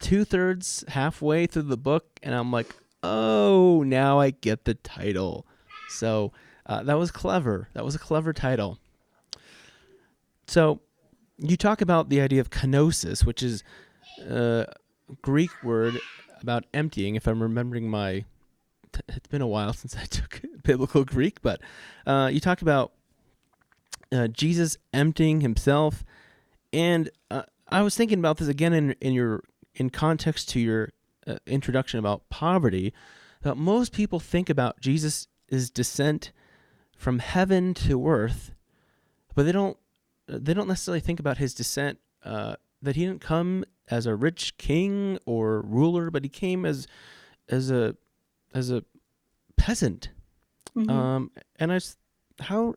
two 0.00 0.24
thirds 0.24 0.84
halfway 0.88 1.46
through 1.46 1.62
the 1.62 1.76
book, 1.76 2.18
and 2.22 2.34
I'm 2.34 2.50
like, 2.50 2.74
"Oh, 3.02 3.82
now 3.84 4.18
I 4.18 4.30
get 4.30 4.64
the 4.64 4.74
title." 4.74 5.46
So 5.88 6.32
uh, 6.66 6.82
that 6.84 6.98
was 6.98 7.10
clever. 7.10 7.68
That 7.74 7.84
was 7.84 7.94
a 7.94 7.98
clever 7.98 8.32
title. 8.32 8.78
So 10.46 10.80
you 11.38 11.56
talk 11.56 11.80
about 11.80 12.08
the 12.08 12.20
idea 12.20 12.40
of 12.40 12.50
kenosis, 12.50 13.24
which 13.24 13.42
is 13.42 13.62
a 14.28 14.66
Greek 15.22 15.50
word 15.62 15.98
about 16.42 16.64
emptying. 16.74 17.14
If 17.14 17.26
I'm 17.26 17.42
remembering 17.42 17.88
my, 17.88 18.24
it's 19.08 19.28
been 19.28 19.42
a 19.42 19.46
while 19.46 19.72
since 19.72 19.96
I 19.96 20.04
took 20.10 20.40
biblical 20.62 21.04
Greek, 21.04 21.42
but 21.42 21.60
uh, 22.06 22.30
you 22.32 22.40
talked 22.40 22.62
about 22.62 22.92
uh, 24.12 24.28
Jesus 24.28 24.76
emptying 24.92 25.40
himself, 25.40 26.04
and 26.72 27.10
uh, 27.30 27.42
I 27.68 27.82
was 27.82 27.96
thinking 27.96 28.18
about 28.18 28.38
this 28.38 28.48
again 28.48 28.72
in 28.72 28.92
in 29.00 29.12
your 29.12 29.44
in 29.74 29.90
context 29.90 30.48
to 30.50 30.60
your 30.60 30.90
uh, 31.26 31.36
introduction 31.46 31.98
about 31.98 32.28
poverty. 32.28 32.92
That 33.42 33.56
most 33.56 33.92
people 33.92 34.20
think 34.20 34.50
about 34.50 34.80
Jesus' 34.80 35.26
descent 35.48 36.32
from 36.94 37.20
heaven 37.20 37.72
to 37.74 38.06
earth, 38.06 38.52
but 39.34 39.44
they 39.44 39.52
don't 39.52 39.78
they 40.26 40.52
don't 40.52 40.68
necessarily 40.68 41.00
think 41.00 41.20
about 41.20 41.38
his 41.38 41.54
descent. 41.54 41.98
Uh, 42.22 42.56
that 42.82 42.96
he 42.96 43.04
didn't 43.04 43.20
come 43.20 43.64
as 43.90 44.06
a 44.06 44.14
rich 44.14 44.56
king 44.58 45.18
or 45.26 45.62
ruler, 45.62 46.10
but 46.10 46.24
he 46.24 46.28
came 46.28 46.64
as 46.64 46.86
as 47.48 47.70
a 47.70 47.96
as 48.54 48.70
a 48.70 48.84
peasant. 49.56 50.10
Mhm. 50.74 50.90
Um, 50.90 51.30
and 51.58 51.72
I 51.72 51.80
how 52.40 52.74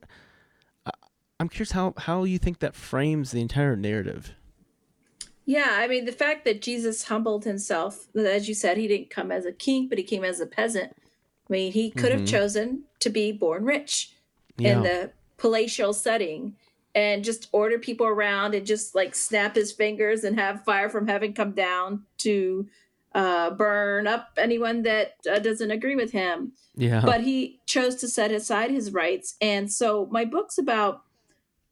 I'm 1.40 1.50
curious 1.50 1.72
how 1.72 1.94
how 1.98 2.24
you 2.24 2.38
think 2.40 2.60
that 2.60 2.76
frames 2.76 3.32
the 3.32 3.42
entire 3.42 3.76
narrative. 3.76 4.34
Yeah, 5.46 5.70
I 5.72 5.88
mean, 5.88 6.06
the 6.06 6.14
fact 6.14 6.46
that 6.46 6.62
Jesus 6.62 7.04
humbled 7.04 7.44
himself, 7.44 8.08
as 8.16 8.48
you 8.48 8.54
said, 8.54 8.78
he 8.78 8.88
didn't 8.88 9.10
come 9.10 9.30
as 9.30 9.46
a 9.46 9.52
king, 9.52 9.90
but 9.90 9.98
he 9.98 10.04
came 10.04 10.24
as 10.24 10.40
a 10.40 10.46
peasant. 10.46 10.94
I 10.96 11.52
mean, 11.54 11.74
he 11.74 11.92
could 11.92 12.14
have 12.14 12.22
Mhm. 12.22 12.28
chosen 12.28 12.84
to 13.00 13.10
be 13.10 13.34
born 13.34 13.66
rich 13.66 14.16
Yeah, 14.58 14.78
in 14.78 14.84
the 14.84 15.12
palatial 15.36 15.92
setting 15.94 16.56
and 16.96 17.26
just 17.26 17.50
order 17.52 17.78
people 17.78 18.06
around 18.06 18.56
and 18.56 18.66
just 18.66 18.96
like 18.96 19.14
snap 19.16 19.56
his 19.56 19.74
fingers 19.74 20.24
and 20.24 20.40
have 20.40 20.64
fire 20.64 20.90
from 20.90 21.08
heaven 21.08 21.34
come 21.34 21.52
down 21.52 22.06
to 22.20 22.70
uh, 23.16 23.50
burn 23.52 24.08
up 24.08 24.30
anyone 24.38 24.82
that 24.84 25.14
uh, 25.32 25.40
doesn't 25.40 25.70
agree 25.72 25.96
with 25.96 26.12
him. 26.12 26.54
yeah, 26.76 27.02
but 27.06 27.22
he 27.22 27.60
chose 27.68 27.96
to 27.98 28.08
set 28.08 28.32
aside 28.32 28.72
his 28.72 28.92
rights 28.92 29.36
and 29.42 29.72
so 29.72 30.08
my 30.12 30.26
book's 30.26 30.58
about 30.58 31.02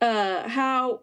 uh 0.02 0.48
how 0.48 1.02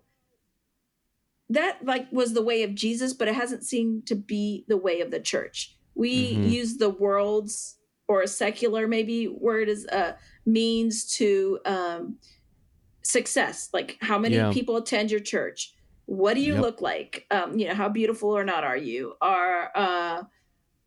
that 1.50 1.84
like 1.84 2.10
was 2.12 2.34
the 2.34 2.42
way 2.42 2.62
of 2.62 2.74
jesus 2.74 3.12
but 3.12 3.28
it 3.28 3.34
hasn't 3.34 3.64
seemed 3.64 4.06
to 4.06 4.14
be 4.14 4.64
the 4.68 4.76
way 4.76 5.00
of 5.00 5.10
the 5.10 5.20
church 5.20 5.76
we 5.94 6.36
Mhm. 6.36 6.50
use 6.52 6.76
the 6.76 6.90
world's 6.90 7.76
or 8.06 8.22
a 8.22 8.28
secular 8.28 8.86
maybe 8.86 9.26
word 9.28 9.68
as 9.68 9.84
a 9.86 10.16
means 10.46 11.04
to 11.16 11.58
um 11.64 12.18
success 13.02 13.68
like 13.72 13.96
how 14.00 14.18
many 14.18 14.36
Yeah. 14.36 14.52
people 14.52 14.76
attend 14.76 15.10
your 15.10 15.20
church 15.20 15.74
what 16.10 16.32
do 16.34 16.40
you 16.40 16.54
Yep. 16.54 16.62
look 16.62 16.80
like? 16.80 17.26
Um 17.30 17.58
you 17.58 17.68
know 17.68 17.74
how 17.74 17.90
beautiful 17.90 18.30
or 18.30 18.42
not 18.44 18.64
are 18.64 18.76
you? 18.76 19.14
Are 19.20 19.70
uh 19.74 20.22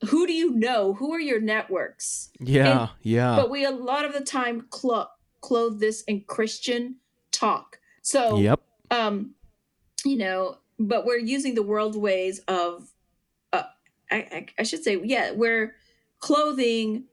who 0.10 0.26
do 0.26 0.34
you 0.34 0.50
know? 0.52 0.96
Who 0.96 1.14
are 1.14 1.20
your 1.20 1.40
networks? 1.40 2.32
Yeah, 2.40 2.88
yeah, 3.04 3.36
but 3.36 3.52
we 3.52 3.64
a 3.64 3.70
lot 3.70 4.04
of 4.04 4.14
the 4.14 4.22
time 4.22 4.66
clo- 4.72 5.14
clothe 5.42 5.80
this 5.80 6.02
in 6.04 6.22
christian 6.28 6.96
talk. 7.32 7.80
So 8.02 8.40
yep, 8.40 8.60
um 8.90 9.36
you 10.04 10.18
know 10.18 10.58
but 10.80 11.06
we're 11.06 11.18
using 11.36 11.54
the 11.54 11.62
world 11.62 11.96
ways 11.96 12.40
of 12.48 12.90
uh, 13.54 13.64
I, 14.10 14.16
I, 14.18 14.46
I 14.60 14.64
should 14.64 14.84
say 14.84 15.00
yeah 15.04 15.32
we're 15.34 15.76
clothing 16.20 17.06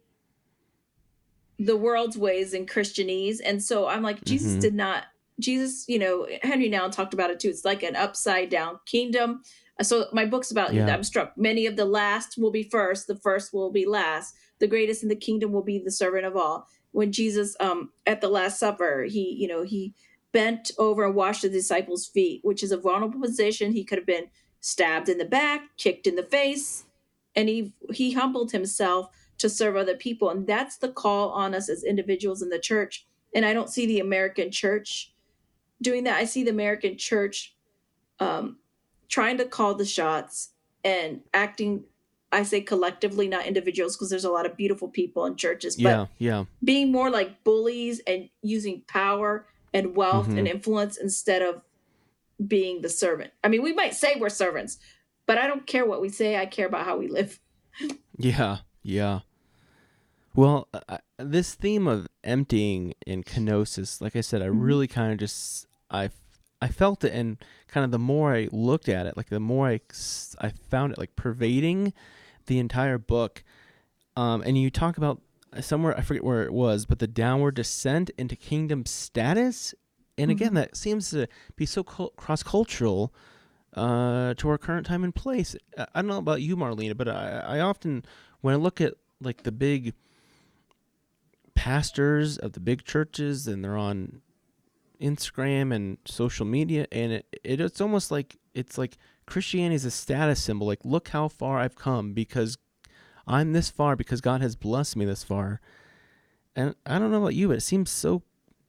the 1.58 1.76
world's 1.76 2.16
ways 2.16 2.54
in 2.54 2.64
christianese. 2.64 3.40
And 3.44 3.62
so 3.62 3.86
i'm 3.86 4.02
like 4.02 4.24
jesus 4.24 4.54
Mhm. 4.54 4.60
did 4.60 4.74
not 4.74 5.04
jesus 5.40 5.84
you 5.88 5.98
know 5.98 6.26
Henri 6.42 6.70
Nouwen 6.70 6.92
talked 6.92 7.14
about 7.14 7.30
it 7.30 7.40
too. 7.40 7.48
It's 7.48 7.64
like 7.64 7.82
an 7.82 7.96
upside 7.96 8.48
down 8.50 8.80
kingdom. 8.86 9.42
Uh, 9.80 9.84
so 9.84 10.06
my 10.12 10.24
book's 10.24 10.50
about 10.50 10.74
Yeah. 10.74 10.92
i'm 10.92 11.04
struck 11.04 11.36
many 11.36 11.66
of 11.66 11.76
the 11.76 11.84
last 11.84 12.36
will 12.38 12.50
be 12.50 12.64
first 12.64 13.06
the 13.06 13.16
first 13.16 13.52
will 13.52 13.70
be 13.70 13.86
last 13.86 14.34
the 14.58 14.66
greatest 14.66 15.02
in 15.04 15.08
the 15.08 15.14
kingdom 15.16 15.52
will 15.52 15.62
be 15.62 15.78
the 15.78 15.90
servant 15.92 16.26
of 16.26 16.36
all. 16.36 16.66
When 16.92 17.12
jesus 17.12 17.56
um 17.60 17.90
at 18.06 18.20
the 18.20 18.28
last 18.28 18.58
supper 18.58 19.04
he 19.04 19.34
you 19.38 19.46
know 19.48 19.62
he 19.62 19.94
bent 20.32 20.72
over 20.78 21.04
and 21.06 21.14
washed 21.14 21.42
the 21.42 21.48
disciples 21.48 22.06
feet 22.06 22.40
which 22.42 22.62
is 22.62 22.72
a 22.72 22.76
vulnerable 22.76 23.20
position. 23.20 23.72
He 23.72 23.84
could 23.84 23.98
have 23.98 24.06
been 24.06 24.28
stabbed 24.60 25.08
in 25.08 25.18
the 25.18 25.24
back 25.24 25.60
kicked 25.76 26.06
in 26.08 26.16
the 26.16 26.24
face 26.24 26.84
and 27.36 27.48
he 27.48 27.72
he 27.92 28.12
humbled 28.12 28.50
himself 28.52 29.08
to 29.38 29.48
serve 29.48 29.76
other 29.76 29.94
people. 29.94 30.30
And 30.30 30.48
that's 30.48 30.78
the 30.78 30.88
call 30.88 31.30
on 31.30 31.54
us 31.54 31.68
as 31.68 31.84
individuals 31.84 32.42
in 32.42 32.48
the 32.48 32.58
church. 32.58 33.06
And 33.34 33.44
i 33.44 33.52
don't 33.52 33.70
see 33.70 33.86
the 33.86 34.00
american 34.00 34.50
church 34.50 35.12
doing 35.82 36.04
that 36.04 36.16
i 36.16 36.24
see 36.24 36.42
the 36.44 36.50
american 36.50 36.96
church 36.96 37.54
um, 38.20 38.56
trying 39.08 39.38
to 39.38 39.44
call 39.44 39.74
the 39.74 39.84
shots 39.84 40.50
and 40.84 41.20
acting 41.32 41.84
i 42.32 42.42
say 42.42 42.60
collectively 42.60 43.28
not 43.28 43.46
individuals 43.46 43.96
because 43.96 44.10
there's 44.10 44.24
a 44.24 44.30
lot 44.30 44.44
of 44.46 44.56
beautiful 44.56 44.88
people 44.88 45.24
in 45.26 45.36
churches 45.36 45.76
but 45.76 45.82
yeah, 45.82 46.06
yeah, 46.18 46.44
being 46.64 46.90
more 46.92 47.10
like 47.10 47.44
bullies 47.44 48.00
and 48.06 48.28
using 48.42 48.82
power 48.88 49.46
and 49.72 49.94
wealth 49.96 50.28
Mhm. 50.28 50.38
and 50.38 50.48
influence 50.48 50.96
instead 50.96 51.42
of 51.42 51.62
being 52.46 52.82
the 52.82 52.88
servant 52.88 53.32
i 53.44 53.48
mean 53.48 53.62
we 53.62 53.72
might 53.72 53.94
say 53.94 54.14
we're 54.18 54.28
servants 54.28 54.78
but 55.26 55.38
i 55.38 55.46
don't 55.46 55.66
care 55.66 55.84
what 55.86 56.00
we 56.00 56.08
say 56.08 56.36
i 56.36 56.46
care 56.46 56.66
about 56.66 56.84
how 56.84 56.96
we 56.96 57.08
live 57.08 57.40
yeah, 58.18 58.58
yeah. 58.82 59.20
Well, 60.34 60.68
uh, 60.72 60.80
uh, 60.88 60.98
this 61.18 61.54
theme 61.54 61.86
of 61.88 62.06
emptying 62.22 62.94
and 63.06 63.24
kenosis, 63.26 64.00
like 64.00 64.14
I 64.14 64.20
said, 64.20 64.42
I 64.42 64.46
Mhm. 64.46 64.62
really 64.62 64.86
kind 64.86 65.12
of 65.12 65.18
just 65.18 65.66
I 65.90 66.10
I 66.60 66.68
felt 66.68 67.04
it, 67.04 67.12
and 67.12 67.38
kind 67.68 67.84
of 67.84 67.90
the 67.92 67.98
more 68.00 68.34
I 68.34 68.48
looked 68.52 68.88
at 68.88 69.06
it, 69.06 69.16
like 69.16 69.28
the 69.30 69.40
more 69.40 69.68
I 69.68 69.80
I 70.40 70.50
found 70.50 70.92
it 70.92 70.98
like 70.98 71.16
pervading 71.16 71.92
the 72.46 72.58
entire 72.58 72.98
book. 72.98 73.42
Um, 74.16 74.42
and 74.42 74.58
you 74.58 74.70
talk 74.70 74.96
about 74.98 75.20
uh, 75.52 75.60
somewhere 75.60 75.96
I 75.96 76.02
forget 76.02 76.24
where 76.24 76.42
it 76.42 76.52
was, 76.52 76.84
but 76.86 76.98
the 76.98 77.06
downward 77.06 77.54
descent 77.54 78.10
into 78.18 78.36
kingdom 78.36 78.84
status, 78.86 79.74
and 80.16 80.30
again, 80.30 80.52
Mhm. 80.52 80.56
that 80.56 80.76
seems 80.76 81.10
to 81.10 81.26
be 81.56 81.64
so 81.66 81.82
cross 81.84 82.42
cultural 82.42 83.12
uh, 83.74 84.34
to 84.34 84.48
our 84.48 84.58
current 84.58 84.86
time 84.86 85.04
and 85.04 85.14
place. 85.14 85.56
I 85.76 85.86
I 85.94 86.02
don't 86.02 86.08
know 86.08 86.18
about 86.18 86.42
you, 86.42 86.56
Marlena, 86.56 86.96
but 86.96 87.08
I, 87.08 87.38
I 87.40 87.60
often 87.60 88.04
when 88.40 88.54
I 88.54 88.56
look 88.56 88.80
at 88.80 88.94
like 89.20 89.42
the 89.44 89.52
big 89.52 89.94
pastors 91.58 92.38
of 92.38 92.52
the 92.52 92.60
big 92.60 92.84
churches 92.84 93.46
and 93.46 93.64
they're 93.64 93.76
on 93.76 94.20
Instagram 95.00 95.74
and 95.74 95.98
social 96.04 96.46
media 96.46 96.86
and 96.90 97.12
it, 97.12 97.26
it 97.44 97.60
it's 97.60 97.80
almost 97.80 98.10
like 98.10 98.36
it's 98.54 98.78
like 98.78 98.96
Christianity 99.26 99.74
is 99.74 99.84
a 99.84 99.90
status 99.90 100.42
symbol 100.42 100.66
like 100.66 100.84
look 100.84 101.08
how 101.08 101.28
far 101.28 101.58
I've 101.58 101.76
come 101.76 102.12
because 102.12 102.58
I'm 103.26 103.52
this 103.52 103.70
far 103.70 103.96
because 103.96 104.20
God 104.20 104.40
has 104.40 104.56
blessed 104.56 104.96
me 104.96 105.04
this 105.04 105.22
far. 105.22 105.60
And 106.56 106.74
I 106.86 106.98
don't 106.98 107.10
know 107.10 107.18
about 107.18 107.34
you, 107.34 107.48
but 107.48 107.58
it 107.58 107.62
seems 107.62 107.90
so 107.90 108.22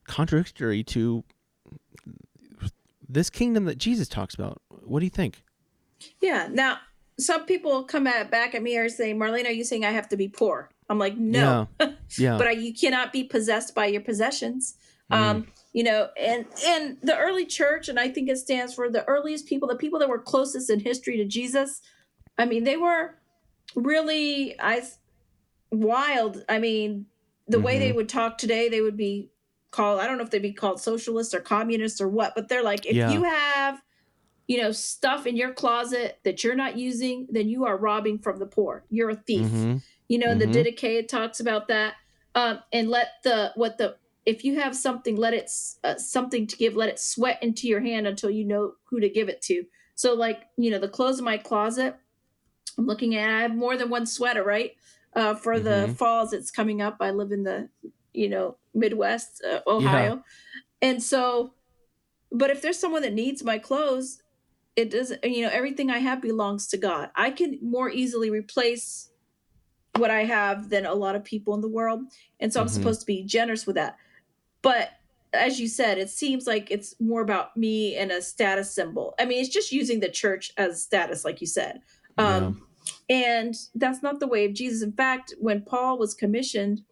contradictory 0.04 0.84
to 0.84 1.24
this 3.08 3.30
kingdom 3.30 3.64
that 3.64 3.78
Jesus 3.78 4.06
talks 4.06 4.34
about. 4.34 4.60
What 4.68 5.00
do 5.00 5.06
you 5.06 5.10
think? 5.10 5.42
yeah 6.20 6.48
now 6.50 6.78
some 7.18 7.44
people 7.44 7.84
come 7.84 8.06
at 8.06 8.30
back 8.30 8.54
at 8.54 8.62
me 8.62 8.76
or 8.76 8.88
say 8.88 9.12
marlene 9.12 9.46
are 9.46 9.50
you 9.50 9.64
saying 9.64 9.84
i 9.84 9.90
have 9.90 10.08
to 10.08 10.16
be 10.16 10.28
poor 10.28 10.70
i'm 10.90 10.98
like 10.98 11.16
no 11.16 11.68
Yeah. 11.80 11.92
Yeah. 12.18 12.36
but 12.38 12.46
I, 12.48 12.50
you 12.50 12.74
cannot 12.74 13.12
be 13.12 13.24
possessed 13.24 13.74
by 13.74 13.86
your 13.86 14.02
possessions 14.02 14.74
Mm. 15.10 15.16
um 15.16 15.46
you 15.72 15.82
know 15.82 16.08
and 16.16 16.44
and 16.64 16.96
the 17.02 17.16
early 17.18 17.44
church 17.44 17.88
and 17.88 17.98
i 17.98 18.08
think 18.08 18.28
it 18.28 18.36
stands 18.38 18.72
for 18.74 18.88
the 18.88 19.04
earliest 19.06 19.46
people 19.46 19.66
the 19.66 19.74
people 19.74 19.98
that 19.98 20.08
were 20.08 20.20
closest 20.20 20.70
in 20.70 20.78
history 20.78 21.16
to 21.16 21.24
jesus 21.24 21.80
i 22.38 22.44
mean 22.44 22.62
they 22.62 22.76
were 22.76 23.16
really 23.74 24.54
i 24.60 24.80
wild 25.72 26.44
i 26.48 26.58
mean 26.58 27.06
the 27.48 27.58
way 27.60 27.78
they 27.78 27.90
Mhm. 27.90 27.96
would 27.96 28.08
talk 28.08 28.38
today 28.38 28.68
they 28.68 28.80
would 28.80 28.96
be 28.96 29.30
called 29.70 30.00
i 30.00 30.06
don't 30.06 30.16
know 30.18 30.24
if 30.24 30.30
they'd 30.30 30.42
be 30.42 30.52
called 30.52 30.80
socialists 30.80 31.34
or 31.34 31.40
communists 31.40 32.00
or 32.00 32.08
what 32.08 32.34
but 32.34 32.48
they're 32.48 32.62
like 32.62 32.86
if 32.86 32.94
Yeah. 32.94 33.10
you 33.10 33.22
have 33.24 33.80
you 34.46 34.60
know 34.60 34.72
stuff 34.72 35.26
in 35.26 35.36
your 35.36 35.52
closet 35.52 36.18
that 36.24 36.42
you're 36.42 36.56
not 36.56 36.76
using 36.76 37.26
then 37.30 37.48
you 37.48 37.64
are 37.64 37.76
robbing 37.76 38.18
from 38.18 38.38
the 38.38 38.46
poor 38.46 38.84
you're 38.90 39.10
a 39.10 39.16
thief 39.16 39.46
Mhm. 39.46 39.82
You 40.10 40.18
know 40.18 40.34
Mhm. 40.34 40.38
the 40.38 40.46
Didache 40.48 41.08
talks 41.08 41.40
about 41.40 41.68
that 41.68 41.94
um, 42.34 42.60
and 42.72 42.90
let 42.90 43.08
the 43.24 43.52
what 43.54 43.78
the 43.78 43.96
if 44.26 44.44
you 44.44 44.60
have 44.60 44.76
something 44.76 45.16
let 45.16 45.32
it 45.34 45.50
uh, 45.84 45.96
something 45.96 46.46
to 46.46 46.56
give 46.56 46.76
let 46.76 46.90
it 46.90 46.98
sweat 47.00 47.42
into 47.42 47.68
your 47.68 47.80
hand 47.80 48.06
until 48.06 48.30
you 48.30 48.44
know 48.44 48.74
who 48.84 49.00
to 49.00 49.08
give 49.08 49.28
it 49.28 49.40
to 49.42 49.64
so 49.94 50.14
like 50.14 50.42
you 50.58 50.70
know 50.70 50.78
the 50.78 50.88
clothes 50.88 51.18
in 51.18 51.24
my 51.24 51.38
closet 51.38 51.96
i'm 52.76 52.86
looking 52.86 53.14
at 53.16 53.30
i 53.30 53.42
have 53.42 53.54
more 53.54 53.76
than 53.76 53.88
one 53.88 54.06
sweater 54.06 54.44
right 54.44 54.72
uh, 55.14 55.34
for 55.34 55.58
the 55.60 55.88
Mhm. 55.88 55.96
falls 55.96 56.30
that's 56.30 56.50
coming 56.50 56.80
up. 56.80 56.96
I 57.00 57.10
live 57.10 57.32
in 57.32 57.42
the, 57.42 57.68
you 58.12 58.28
know, 58.28 58.56
Midwest, 58.74 59.42
uh, 59.44 59.60
Ohio. 59.66 60.22
And 60.82 61.02
so, 61.02 61.54
but 62.32 62.50
if 62.50 62.62
there's 62.62 62.78
someone 62.78 63.02
that 63.02 63.12
needs 63.12 63.42
my 63.44 63.58
clothes, 63.58 64.22
it 64.76 64.90
doesn't, 64.90 65.24
you 65.24 65.42
know, 65.42 65.50
everything 65.50 65.90
I 65.90 65.98
have 65.98 66.22
belongs 66.22 66.68
to 66.68 66.78
God. 66.78 67.10
I 67.16 67.30
can 67.32 67.58
more 67.62 67.90
easily 67.90 68.30
replace 68.30 69.09
what 69.96 70.10
I 70.10 70.24
have 70.24 70.68
than 70.70 70.86
a 70.86 70.94
lot 70.94 71.16
of 71.16 71.24
people 71.24 71.54
in 71.54 71.60
the 71.60 71.68
world. 71.68 72.02
And 72.38 72.52
so 72.52 72.60
I'm 72.60 72.66
Mhm. 72.68 72.70
supposed 72.70 73.00
to 73.00 73.06
be 73.06 73.24
generous 73.24 73.66
with 73.66 73.76
that. 73.76 73.96
But 74.62 74.90
as 75.32 75.60
you 75.60 75.68
said, 75.68 75.98
it 75.98 76.10
seems 76.10 76.46
like 76.46 76.70
it's 76.70 76.94
more 77.00 77.22
about 77.22 77.56
me 77.56 77.96
and 77.96 78.10
a 78.10 78.20
status 78.22 78.72
symbol. 78.74 79.14
I 79.18 79.24
mean, 79.24 79.40
it's 79.40 79.48
just 79.48 79.72
using 79.72 80.00
the 80.00 80.08
church 80.08 80.52
as 80.56 80.82
status, 80.82 81.24
like 81.24 81.40
you 81.40 81.46
said. 81.46 81.80
Um, 82.18 82.66
And 83.08 83.56
that's 83.74 84.02
not 84.02 84.20
the 84.20 84.28
way 84.28 84.44
of 84.44 84.52
Jesus. 84.52 84.82
In 84.82 84.92
fact, 84.92 85.34
when 85.40 85.62
Paul 85.62 85.98
was 85.98 86.14
commissioned, 86.14 86.82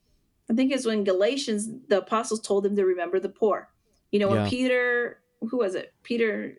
I 0.50 0.54
think 0.54 0.72
it's 0.72 0.84
when 0.84 1.04
Galatians, 1.04 1.68
the 1.88 1.98
apostles 1.98 2.40
told 2.40 2.66
him 2.66 2.74
to 2.74 2.84
remember 2.84 3.20
the 3.20 3.28
poor. 3.28 3.68
You 4.10 4.18
know, 4.18 4.28
when 4.28 4.42
Yeah. 4.44 4.48
Peter, 4.48 5.22
who 5.40 5.58
was 5.58 5.76
it? 5.76 5.94
Peter, 6.02 6.58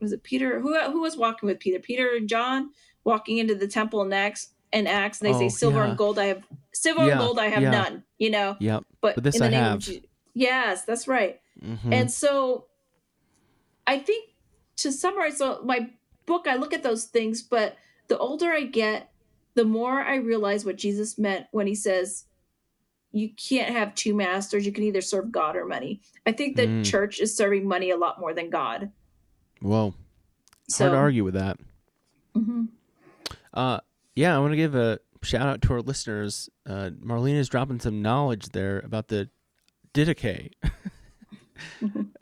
was 0.00 0.12
it 0.12 0.22
Peter? 0.22 0.58
Who 0.60 0.78
who 0.90 1.02
was 1.02 1.18
walking 1.18 1.48
with 1.48 1.60
Peter? 1.60 1.78
Peter 1.80 2.14
and 2.16 2.28
John 2.28 2.70
walking 3.04 3.38
into 3.38 3.54
the 3.54 3.68
temple 3.68 4.12
Acts, 4.14 4.53
and 4.74 4.86
Acts, 4.86 5.20
and 5.22 5.28
they 5.32 5.38
say, 5.38 5.46
Oh, 5.46 5.48
"Silver 5.48 5.78
yeah. 5.78 5.88
and 5.88 5.96
gold 5.98 6.18
I 6.18 6.26
have, 6.26 6.44
silver 6.74 7.06
Yeah, 7.06 7.12
and 7.12 7.20
gold 7.20 7.38
I 7.38 7.46
have 7.46 7.62
yeah. 7.62 7.70
none." 7.70 8.04
You 8.18 8.30
know, 8.30 8.56
Yep. 8.60 8.84
but, 9.00 9.14
But 9.14 9.24
this 9.24 9.36
in 9.36 9.40
the 9.40 9.46
I 9.46 9.50
name 9.50 9.60
have. 9.62 9.88
of 9.88 9.94
yes, 10.34 10.84
that's 10.84 11.08
right. 11.08 11.40
Mhm. 11.62 11.92
And 11.92 12.10
so 12.10 12.66
I 13.86 13.98
think 13.98 14.30
to 14.76 14.92
summarize 14.92 15.38
so 15.38 15.62
my 15.64 15.90
book, 16.26 16.46
I 16.48 16.56
look 16.56 16.72
at 16.74 16.82
those 16.82 17.04
things, 17.04 17.42
but 17.42 17.76
the 18.08 18.18
older 18.18 18.50
I 18.52 18.62
get, 18.62 19.10
the 19.54 19.64
more 19.64 20.00
I 20.00 20.16
realize 20.16 20.64
what 20.64 20.76
Jesus 20.76 21.16
meant 21.18 21.46
when 21.52 21.66
he 21.66 21.74
says, 21.74 22.24
you 23.12 23.30
can't 23.36 23.72
have 23.72 23.94
two 23.94 24.12
masters. 24.14 24.66
You 24.66 24.72
can 24.72 24.82
either 24.84 25.00
serve 25.00 25.30
God 25.30 25.54
or 25.54 25.64
money. 25.66 26.00
I 26.26 26.32
think 26.32 26.56
the 26.56 26.66
Mm. 26.66 26.84
church 26.84 27.20
is 27.20 27.36
serving 27.36 27.68
money 27.68 27.90
a 27.90 27.96
lot 27.96 28.18
more 28.18 28.34
than 28.34 28.50
God. 28.50 28.90
Whoa. 29.60 29.94
So, 30.68 30.86
Hard 30.86 30.94
to 30.96 30.98
argue 30.98 31.24
with 31.24 31.34
that. 31.34 31.58
Mhm. 32.34 32.68
Uh, 33.52 33.78
yeah, 34.16 34.36
I 34.36 34.38
want 34.40 34.52
to 34.52 34.56
give 34.56 34.74
a 34.74 34.98
shout 35.22 35.46
out 35.48 35.62
to 35.62 35.72
our 35.74 35.80
listeners. 35.80 36.48
Uh, 36.66 36.90
Marlene 37.02 37.36
is 37.36 37.48
dropping 37.48 37.80
some 37.80 38.02
knowledge 38.02 38.50
there 38.50 38.80
about 38.80 39.08
the 39.08 39.28
Didache. 39.94 40.50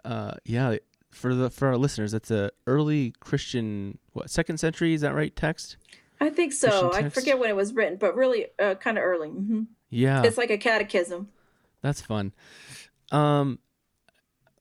Uh, 0.05 0.35
yeah, 0.44 0.76
for 1.11 1.35
the 1.35 1.48
for 1.48 1.68
our 1.68 1.76
listeners, 1.76 2.12
that's 2.12 2.31
a 2.31 2.50
early 2.66 3.12
Christian 3.20 3.98
what 4.12 4.31
second 4.31 4.59
century 4.59 4.94
is 4.94 5.00
that 5.02 5.14
right 5.14 5.35
text? 5.35 5.76
I 6.20 6.28
think 6.28 6.52
so. 6.52 6.92
I 6.92 7.09
forget 7.09 7.38
when 7.38 7.48
it 7.48 7.57
was 7.57 7.72
written, 7.72 7.98
but 7.98 8.14
really 8.16 8.46
uh, 8.59 8.74
kind 8.74 8.98
of 8.98 9.05
early. 9.05 9.28
hmm 9.28 9.62
Yeah, 9.90 10.24
It's 10.24 10.37
like 10.38 10.50
a 10.50 10.59
catechism. 10.59 11.28
that's 11.83 12.00
fun. 12.00 12.33
Um, 13.11 13.59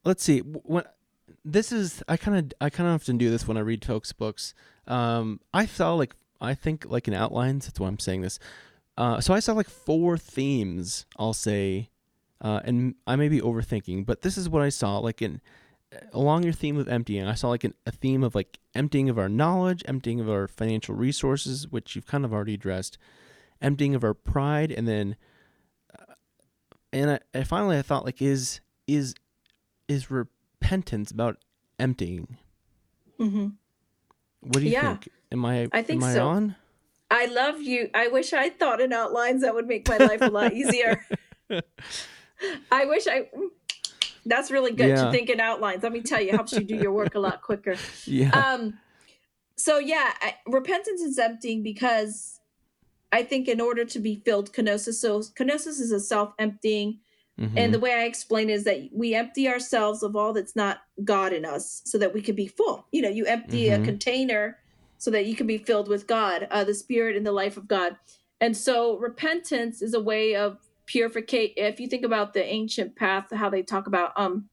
let's 0.05 0.23
see. 0.23 0.39
When 0.39 0.83
this 1.43 1.71
is, 1.71 2.03
I 2.07 2.17
kind 2.17 2.37
of 2.37 2.53
I 2.61 2.69
kind 2.69 2.87
of 2.87 2.95
often 2.95 3.17
do 3.17 3.29
this 3.29 3.47
when 3.47 3.57
I 3.57 3.61
read 3.61 3.83
folks' 3.83 4.13
books. 4.13 4.53
Um, 4.87 5.39
I 5.53 5.65
saw 5.65 5.95
like 5.95 6.15
I 6.41 6.53
think 6.53 6.85
like 6.89 7.07
in 7.07 7.13
outlines. 7.13 7.65
That's 7.65 7.79
why 7.79 7.87
I'm 7.87 7.99
saying 7.99 8.21
this. 8.21 8.39
Uh, 8.97 9.21
so 9.21 9.33
I 9.33 9.39
saw 9.39 9.53
like 9.53 9.69
four 9.69 10.17
themes. 10.17 11.05
I'll 11.17 11.33
say, 11.33 11.89
uh, 12.41 12.61
and 12.63 12.95
I 13.07 13.15
may 13.15 13.29
be 13.29 13.39
overthinking, 13.39 14.05
but 14.05 14.21
this 14.21 14.37
is 14.37 14.49
what 14.49 14.61
I 14.61 14.69
saw. 14.69 14.97
Like 14.99 15.21
in 15.21 15.41
along 16.13 16.43
your 16.43 16.53
theme 16.53 16.77
of 16.77 16.87
emptying, 16.87 17.25
I 17.25 17.33
saw 17.33 17.49
like 17.49 17.63
an, 17.63 17.73
a 17.85 17.91
theme 17.91 18.23
of 18.23 18.35
like 18.35 18.59
emptying 18.75 19.09
of 19.09 19.17
our 19.17 19.29
knowledge, 19.29 19.83
emptying 19.87 20.19
of 20.19 20.29
our 20.29 20.47
financial 20.47 20.95
resources, 20.95 21.67
which 21.67 21.95
you've 21.95 22.05
kind 22.05 22.25
of 22.25 22.33
already 22.33 22.53
addressed, 22.53 22.97
emptying 23.61 23.95
of 23.95 24.03
our 24.03 24.13
pride, 24.13 24.71
and 24.71 24.87
then, 24.87 25.15
uh, 25.97 26.13
and 26.93 27.19
I, 27.33 27.43
finally 27.43 27.77
I 27.77 27.81
thought 27.81 28.05
like 28.05 28.21
is 28.21 28.61
is 28.87 29.13
is 29.87 30.09
repentance 30.09 31.11
about 31.11 31.37
emptying? 31.79 32.37
hmm 33.17 33.49
What 34.41 34.59
do 34.59 34.61
you 34.65 34.71
Yeah. 34.71 34.89
think? 34.97 35.09
Am 35.31 35.45
I 35.45 35.67
I 35.71 35.81
think 35.81 36.03
I 36.03 36.13
so. 36.13 36.27
on? 36.27 36.55
I 37.09 37.25
love 37.25 37.61
you. 37.61 37.89
I 37.93 38.07
wish 38.07 38.33
I 38.33 38.49
thought 38.49 38.79
in 38.81 38.93
outlines 38.93 39.41
that 39.41 39.53
would 39.53 39.67
make 39.67 39.87
my 39.87 39.97
life 39.97 40.21
a 40.21 40.29
lot 40.29 40.53
easier. 40.61 41.05
I 42.71 42.85
wish 42.85 43.07
I. 43.07 43.29
That's 44.25 44.51
really 44.51 44.71
good 44.71 44.89
Yeah. 44.89 45.05
to 45.05 45.11
think 45.11 45.29
in 45.29 45.39
outlines. 45.39 45.83
Let 45.83 45.91
me 45.91 46.01
tell 46.01 46.21
you, 46.21 46.29
it 46.29 46.35
helps 46.35 46.53
you 46.53 46.61
do 46.63 46.75
your 46.75 46.91
work 46.91 47.15
a 47.15 47.19
lot 47.19 47.41
quicker. 47.41 47.75
Yeah. 48.05 48.29
Um, 48.31 48.77
so 49.57 49.77
yeah, 49.79 50.13
I, 50.21 50.35
repentance 50.47 51.01
is 51.01 51.17
emptying 51.19 51.61
because 51.63 52.39
I 53.11 53.23
think 53.23 53.47
in 53.47 53.59
order 53.61 53.83
to 53.85 53.99
be 53.99 54.21
filled, 54.25 54.53
kenosis. 54.53 54.95
So 54.95 55.19
kenosis 55.21 55.79
is 55.79 55.91
a 55.91 55.99
self-emptying, 55.99 56.99
Mhm. 57.41 57.53
and 57.57 57.73
the 57.73 57.79
way 57.79 57.93
I 57.93 58.03
explain 58.03 58.49
it 58.49 58.53
is 58.53 58.63
that 58.65 58.89
we 58.93 59.15
empty 59.15 59.47
ourselves 59.47 60.03
of 60.03 60.15
all 60.15 60.31
that's 60.33 60.55
not 60.55 60.81
God 61.03 61.33
in 61.33 61.43
us, 61.45 61.81
so 61.85 61.97
that 61.97 62.13
we 62.13 62.21
can 62.21 62.35
be 62.35 62.47
full. 62.47 62.87
You 62.91 63.01
know, 63.01 63.09
you 63.09 63.25
empty 63.25 63.65
Mhm. 63.65 63.75
a 63.75 63.79
container 63.79 64.59
so 64.97 65.09
that 65.11 65.25
you 65.25 65.35
can 65.35 65.47
be 65.47 65.57
filled 65.57 65.87
with 65.87 66.05
God, 66.05 66.47
uh, 66.51 66.63
the 66.63 66.75
Spirit 66.75 67.17
and 67.17 67.25
the 67.25 67.31
life 67.31 67.57
of 67.57 67.67
God. 67.67 67.97
And 68.39 68.55
so 68.55 68.97
repentance 68.97 69.81
is 69.81 69.93
a 69.93 69.99
way 69.99 70.35
of 70.35 70.59
purification. 70.85 71.53
If 71.57 71.79
you 71.79 71.87
think 71.87 72.05
about 72.05 72.33
the 72.33 72.43
ancient 72.43 72.95
path, 72.95 73.31
how 73.33 73.49
they 73.49 73.63
talk 73.63 73.87
about 73.87 74.11
um 74.15 74.49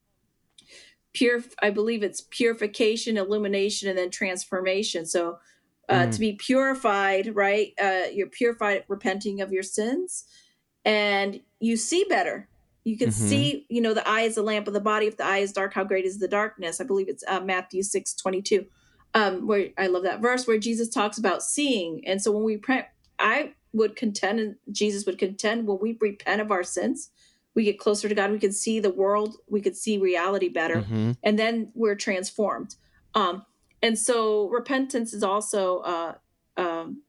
pure, 1.14 1.42
I 1.60 1.70
believe 1.70 2.02
it's 2.02 2.20
purification, 2.30 3.16
illumination, 3.16 3.88
and 3.88 3.98
then 3.98 4.10
transformation. 4.10 5.04
So 5.06 5.38
uh, 5.88 6.06
Mm. 6.06 6.12
to 6.12 6.20
be 6.20 6.32
purified, 6.34 7.34
right? 7.34 7.72
Uh, 7.80 8.02
you're 8.12 8.26
purified, 8.28 8.84
repenting 8.88 9.40
of 9.40 9.50
your 9.52 9.62
sins, 9.62 10.24
and 10.84 11.40
you 11.60 11.76
see 11.76 12.04
better. 12.08 12.47
You 12.88 12.96
can 12.96 13.10
Mhm. 13.10 13.12
see, 13.12 13.66
you 13.68 13.80
know, 13.82 13.92
the 13.92 14.06
eye 14.08 14.22
is 14.22 14.34
the 14.36 14.42
lamp 14.42 14.66
of 14.66 14.72
the 14.74 14.80
body. 14.80 15.06
If 15.06 15.16
the 15.18 15.24
eye 15.24 15.38
is 15.38 15.52
dark, 15.52 15.74
how 15.74 15.84
great 15.84 16.06
is 16.06 16.18
the 16.18 16.28
darkness? 16.28 16.80
I 16.80 16.84
believe 16.84 17.08
it's 17.08 17.22
uh, 17.28 17.40
Matthew 17.40 17.82
six 17.82 18.14
twenty 18.14 18.40
two, 18.40 18.66
um, 19.14 19.46
where 19.46 19.68
I 19.76 19.88
love 19.88 20.04
that 20.04 20.20
verse 20.22 20.46
where 20.46 20.58
Jesus 20.58 20.88
talks 20.88 21.18
about 21.18 21.42
seeing. 21.42 22.02
And 22.06 22.22
so 22.22 22.32
when 22.32 22.44
we 22.44 22.54
repent, 22.54 22.86
I 23.18 23.52
would 23.74 23.94
contend, 23.94 24.40
and 24.40 24.56
Jesus 24.72 25.04
would 25.04 25.18
contend, 25.18 25.66
when 25.66 25.78
we 25.82 25.98
repent 26.00 26.40
of 26.40 26.50
our 26.50 26.62
sins, 26.62 27.10
we 27.54 27.64
get 27.64 27.78
closer 27.78 28.08
to 28.08 28.14
God. 28.14 28.30
We 28.30 28.38
can 28.38 28.52
see 28.52 28.80
the 28.80 28.90
world. 28.90 29.36
We 29.48 29.60
could 29.60 29.76
see 29.76 29.98
reality 29.98 30.48
better 30.48 30.82
Mhm. 30.82 31.16
and 31.22 31.38
then 31.38 31.72
we're 31.74 31.96
transformed. 31.96 32.76
Um, 33.14 33.44
and 33.82 33.98
so 33.98 34.48
repentance 34.48 35.12
is 35.12 35.22
also 35.22 35.78
uh, 35.80 36.14
um, 36.56 37.02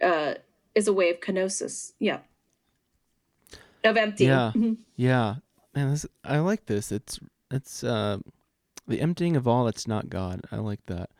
uh, 0.00 0.34
is 0.74 0.86
a 0.88 0.92
way 0.92 1.10
of 1.10 1.20
kenosis. 1.20 1.92
Yeah, 1.98 2.20
of 3.84 3.96
emptying. 3.96 4.30
Yeah. 4.30 4.52
Mhm. 4.56 4.76
Yeah, 4.96 5.36
man, 5.74 5.90
this, 5.90 6.06
I 6.24 6.38
like 6.38 6.66
this. 6.66 6.92
It's 6.92 7.18
it's 7.50 7.82
uh, 7.82 8.18
the 8.86 9.00
emptying 9.00 9.36
of 9.36 9.48
all 9.48 9.64
that's 9.64 9.88
not 9.88 10.10
God. 10.10 10.42
I 10.52 10.56
like 10.56 10.84
that. 10.86 11.10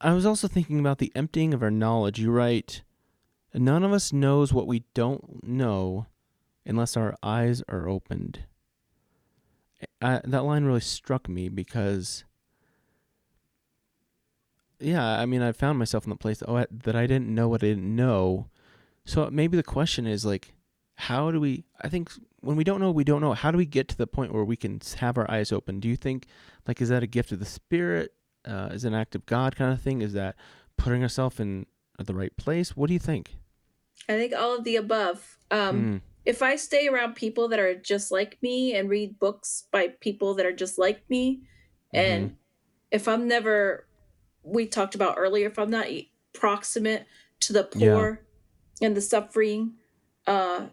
I 0.00 0.12
was 0.12 0.26
also 0.26 0.48
thinking 0.48 0.78
about 0.78 0.98
the 0.98 1.12
emptying 1.14 1.52
of 1.54 1.62
our 1.62 1.70
knowledge. 1.70 2.20
You 2.20 2.30
write, 2.30 2.82
none 3.54 3.82
of 3.84 3.92
us 3.92 4.12
knows 4.12 4.52
what 4.52 4.66
we 4.66 4.84
don't 4.94 5.42
know, 5.46 6.06
unless 6.66 6.96
our 6.96 7.16
eyes 7.22 7.62
are 7.68 7.88
opened. 7.88 8.40
I, 10.00 10.20
that 10.24 10.44
line 10.44 10.64
really 10.64 10.80
struck 10.80 11.28
me 11.28 11.48
because, 11.48 12.24
yeah, 14.80 15.04
I 15.20 15.26
mean, 15.26 15.42
I 15.42 15.52
found 15.52 15.78
myself 15.78 16.04
in 16.04 16.10
the 16.10 16.16
place 16.16 16.42
oh, 16.46 16.56
I, 16.56 16.66
that 16.70 16.96
I 16.96 17.06
didn't 17.06 17.34
know 17.34 17.48
what 17.48 17.62
I 17.62 17.68
didn't 17.68 17.94
know. 17.96 18.48
So 19.04 19.28
maybe 19.30 19.56
the 19.56 19.62
question 19.62 20.06
is 20.06 20.24
like, 20.24 20.52
how 20.98 21.30
do 21.30 21.40
we? 21.40 21.64
I 21.80 21.88
think 21.88 22.10
when 22.40 22.56
we 22.56 22.64
don't 22.64 22.80
know, 22.80 22.90
we 22.90 23.04
don't 23.04 23.20
know. 23.20 23.32
How 23.32 23.50
do 23.52 23.56
we 23.56 23.66
get 23.66 23.86
to 23.88 23.96
the 23.96 24.06
point 24.06 24.32
where 24.32 24.44
we 24.44 24.56
can 24.56 24.80
have 24.98 25.16
our 25.16 25.30
eyes 25.30 25.52
open? 25.52 25.78
Do 25.78 25.88
you 25.88 25.96
think, 25.96 26.26
like, 26.66 26.80
is 26.80 26.88
that 26.88 27.04
a 27.04 27.06
gift 27.06 27.30
of 27.30 27.38
the 27.38 27.46
Spirit? 27.46 28.12
Uh, 28.44 28.70
is 28.72 28.84
it 28.84 28.88
an 28.88 28.94
act 28.94 29.14
of 29.14 29.24
God 29.24 29.54
kind 29.54 29.72
of 29.72 29.80
thing? 29.80 30.02
Is 30.02 30.12
that 30.14 30.34
putting 30.76 31.02
ourselves 31.02 31.38
in 31.38 31.66
the 31.98 32.14
right 32.14 32.36
place? 32.36 32.76
What 32.76 32.88
do 32.88 32.94
you 32.94 32.98
think? 32.98 33.36
I 34.08 34.14
think 34.14 34.32
all 34.34 34.56
of 34.58 34.64
the 34.64 34.76
above. 34.76 35.38
Um, 35.50 35.76
Mm, 35.76 36.00
If 36.24 36.42
I 36.42 36.56
stay 36.56 36.88
around 36.88 37.14
people 37.14 37.48
that 37.48 37.58
are 37.60 37.74
just 37.74 38.10
like 38.10 38.36
me 38.42 38.74
and 38.74 38.88
read 38.90 39.18
books 39.20 39.64
by 39.70 39.88
people 40.00 40.34
that 40.34 40.44
are 40.46 40.52
just 40.52 40.78
like 40.78 41.08
me, 41.08 41.42
and 41.94 42.36
if 42.90 43.06
I'm 43.08 43.26
never, 43.28 43.86
we 44.42 44.66
talked 44.66 44.94
about 44.94 45.14
earlier, 45.16 45.46
if 45.46 45.58
I'm 45.58 45.70
not 45.70 45.86
proximate 46.34 47.06
to 47.40 47.52
the 47.52 47.68
Yeah. 47.74 47.92
poor 47.94 48.26
and 48.82 48.96
the 48.96 49.00
suffering, 49.00 49.74
uh, 50.26 50.66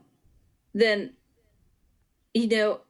then, 0.75 1.13
you 2.33 2.47
know, 2.47 2.81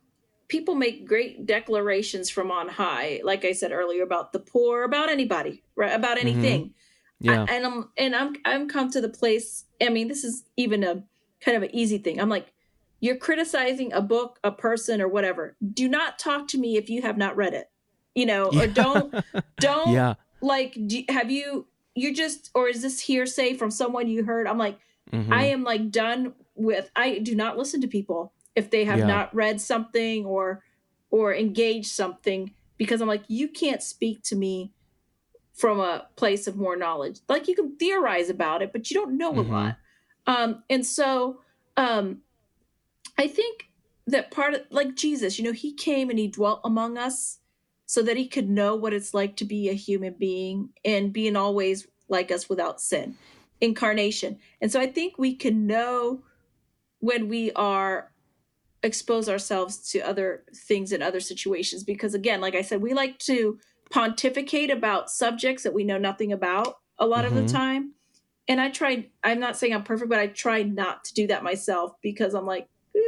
people 0.48 0.76
make 0.76 1.08
great 1.08 1.45
declarations 1.45 2.30
from 2.30 2.52
on 2.52 2.67
high, 2.67 3.21
like 3.24 3.45
I 3.45 3.52
said 3.54 3.71
earlier, 3.71 4.04
about 4.04 4.34
the 4.34 4.39
poor, 4.39 4.84
about 4.84 5.10
anybody, 5.10 5.63
right? 5.76 5.93
About 5.93 6.17
Mhm. 6.17 6.21
anything. 6.21 6.74
yeah. 7.19 7.45
I, 7.48 7.54
and 7.56 7.65
I'm 7.65 7.89
and 7.98 8.15
I'm 8.15 8.36
I'm 8.43 8.67
come 8.67 8.89
to 8.91 9.00
the 9.02 9.10
place. 9.10 9.65
I 9.82 9.89
mean, 9.89 10.08
this 10.10 10.24
is 10.24 10.43
even 10.58 10.84
a 10.84 11.04
kind 11.41 11.56
of 11.56 11.63
an 11.63 11.74
easy 11.74 11.98
thing. 11.98 12.19
I'm 12.19 12.30
like, 12.30 12.48
you're 13.00 13.15
criticizing 13.17 13.93
a 13.93 14.02
book, 14.02 14.39
a 14.43 14.52
person, 14.52 15.00
or 15.02 15.08
whatever. 15.08 15.56
Do 15.74 15.88
not 15.88 16.19
talk 16.19 16.48
to 16.50 16.58
me 16.58 16.76
if 16.78 16.89
you 16.89 17.02
have 17.04 17.17
not 17.17 17.38
read 17.38 17.54
it. 17.54 17.69
You 18.15 18.26
know, 18.26 18.45
or 18.52 18.67
don't 18.67 19.13
don't 19.60 19.93
yeah. 19.93 20.13
like. 20.41 20.78
Do, 20.88 21.04
have 21.10 21.32
you? 21.32 21.67
You 21.95 22.13
just 22.13 22.50
or 22.54 22.67
is 22.67 22.82
this 22.82 23.00
hearsay 23.00 23.54
from 23.54 23.71
someone 23.71 24.08
you 24.10 24.24
heard? 24.26 24.48
I'm 24.48 24.58
like, 24.58 24.78
Mhm. 25.12 25.32
I 25.32 25.45
am 25.45 25.63
like 25.63 25.91
done 25.91 26.34
with 26.56 26.89
I 26.96 27.20
do 27.20 27.36
not 27.36 27.58
listen 27.58 27.82
to 27.82 27.88
people 27.88 28.34
if 28.56 28.70
they 28.72 28.86
have 28.86 29.00
Yeah. 29.00 29.06
not 29.08 29.36
read 29.36 29.60
something 29.62 30.26
or 30.26 30.63
or 31.12 31.34
engaged 31.34 31.91
something 31.91 32.54
because 32.78 33.02
I'm 33.02 33.08
like 33.08 33.24
you 33.28 33.48
can't 33.48 33.82
speak 33.84 34.24
to 34.24 34.36
me 34.36 34.74
from 35.54 35.80
a 35.80 36.08
place 36.15 36.48
of 36.48 36.56
more 36.58 36.76
knowledge. 36.76 37.20
Like 37.30 37.48
you 37.48 37.56
can 37.56 37.78
theorize 37.78 38.30
about 38.30 38.62
it, 38.62 38.72
but 38.74 38.89
you 38.89 38.96
don't 38.96 39.18
know 39.18 39.34
Mhm. 39.34 39.38
a 39.39 39.41
lot. 39.41 39.78
Um 40.28 40.63
and 40.70 40.86
so 40.86 41.41
um 41.78 42.22
I 43.18 43.28
think 43.28 43.70
that 44.08 44.32
part 44.32 44.54
of 44.54 44.62
like 44.70 44.96
Jesus, 44.96 45.38
you 45.39 45.46
know, 45.46 45.52
he 45.52 45.74
came 45.74 46.10
and 46.10 46.20
he 46.20 46.28
dwelt 46.28 46.62
among 46.63 46.98
us 46.98 47.39
so 47.86 48.02
that 48.02 48.18
he 48.18 48.28
could 48.28 48.50
know 48.50 48.76
what 48.76 48.94
it's 48.94 49.13
like 49.13 49.36
to 49.38 49.46
be 49.46 49.70
a 49.70 49.74
human 49.74 50.13
being 50.18 50.70
and 50.84 51.13
be 51.13 51.28
in 51.28 51.36
all 51.36 51.54
ways 51.56 51.88
like 52.08 52.32
us 52.32 52.50
without 52.50 52.82
sin. 52.82 53.18
Incarnation. 53.62 54.38
And 54.62 54.72
so 54.72 54.80
I 54.80 54.88
think 54.88 55.18
we 55.18 55.36
can 55.36 55.65
know 55.65 56.24
when 57.06 57.28
we 57.30 57.52
are 57.54 58.12
expose 58.82 59.28
ourselves 59.30 59.89
to 59.91 60.00
other 60.00 60.44
things 60.68 60.91
in 60.91 61.02
other 61.02 61.20
situations 61.20 61.84
because 61.84 62.13
again, 62.13 62.39
like 62.41 62.56
I 62.56 62.62
said, 62.62 62.82
we 62.82 62.94
like 62.94 63.18
to 63.20 63.60
pontificate 63.91 64.70
about 64.72 65.10
subjects 65.10 65.63
that 65.63 65.74
we 65.74 65.84
know 65.84 65.98
nothing 65.98 66.32
about 66.32 66.78
a 67.00 67.06
lot 67.06 67.26
of 67.26 67.34
Mhm. 67.34 67.36
the 67.48 67.52
time. 67.52 67.94
And 68.48 68.60
I 68.62 68.70
tried 68.70 69.10
I'm 69.24 69.39
not 69.39 69.58
saying 69.58 69.74
I'm 69.74 69.84
perfect, 69.84 70.10
but 70.10 70.20
I 70.20 70.28
try 70.28 70.63
not 70.63 71.04
to 71.06 71.13
do 71.13 71.28
that 71.28 71.44
myself 71.44 71.94
because 72.02 72.34
I'm 72.34 72.46
like 72.46 72.68
eh, 72.96 73.00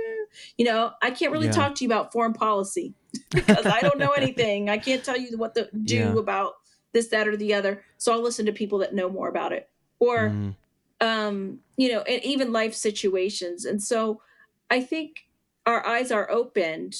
you 0.57 0.65
know, 0.65 0.91
I 1.01 1.09
can't 1.11 1.31
really 1.31 1.47
Yeah. 1.47 1.53
talk 1.61 1.75
to 1.75 1.83
you 1.83 1.87
about 1.89 2.11
foreign 2.11 2.33
policy 2.33 2.93
because 3.31 3.65
I 3.65 3.81
don't 3.81 3.99
know 3.99 4.11
anything. 4.11 4.69
I 4.69 4.77
can't 4.77 5.03
tell 5.03 5.17
you 5.17 5.37
what 5.37 5.55
to 5.55 5.69
do 5.83 5.95
Yeah. 5.95 6.17
about 6.19 6.53
this, 6.93 7.07
that, 7.09 7.27
or 7.27 7.35
the 7.37 7.53
other. 7.53 7.83
So 7.97 8.11
I'll 8.13 8.21
listen 8.21 8.45
to 8.45 8.51
people 8.53 8.79
that 8.79 8.93
know 8.95 9.09
more 9.09 9.27
about 9.29 9.51
it. 9.53 9.69
Or, 9.99 10.29
Mhm. 10.29 10.55
Um, 11.01 11.59
you 11.75 11.91
know, 11.91 12.01
and 12.01 12.23
even 12.23 12.51
life 12.51 12.73
situations. 12.73 13.65
And 13.65 13.81
so 13.81 14.21
I 14.69 14.81
think 14.81 15.27
our 15.65 15.85
eyes 15.85 16.11
are 16.11 16.29
opened. 16.31 16.95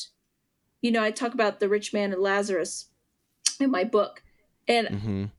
You 0.82 0.92
know, 0.92 1.02
I 1.04 1.12
talk 1.12 1.34
about 1.34 1.60
the 1.60 1.70
rich 1.70 1.94
man 1.94 2.14
and 2.14 2.22
Lazarus 2.22 2.90
in 3.60 3.72
my 3.72 3.84
book. 3.84 4.24
And 4.68 4.88
Mhm. 4.88 5.32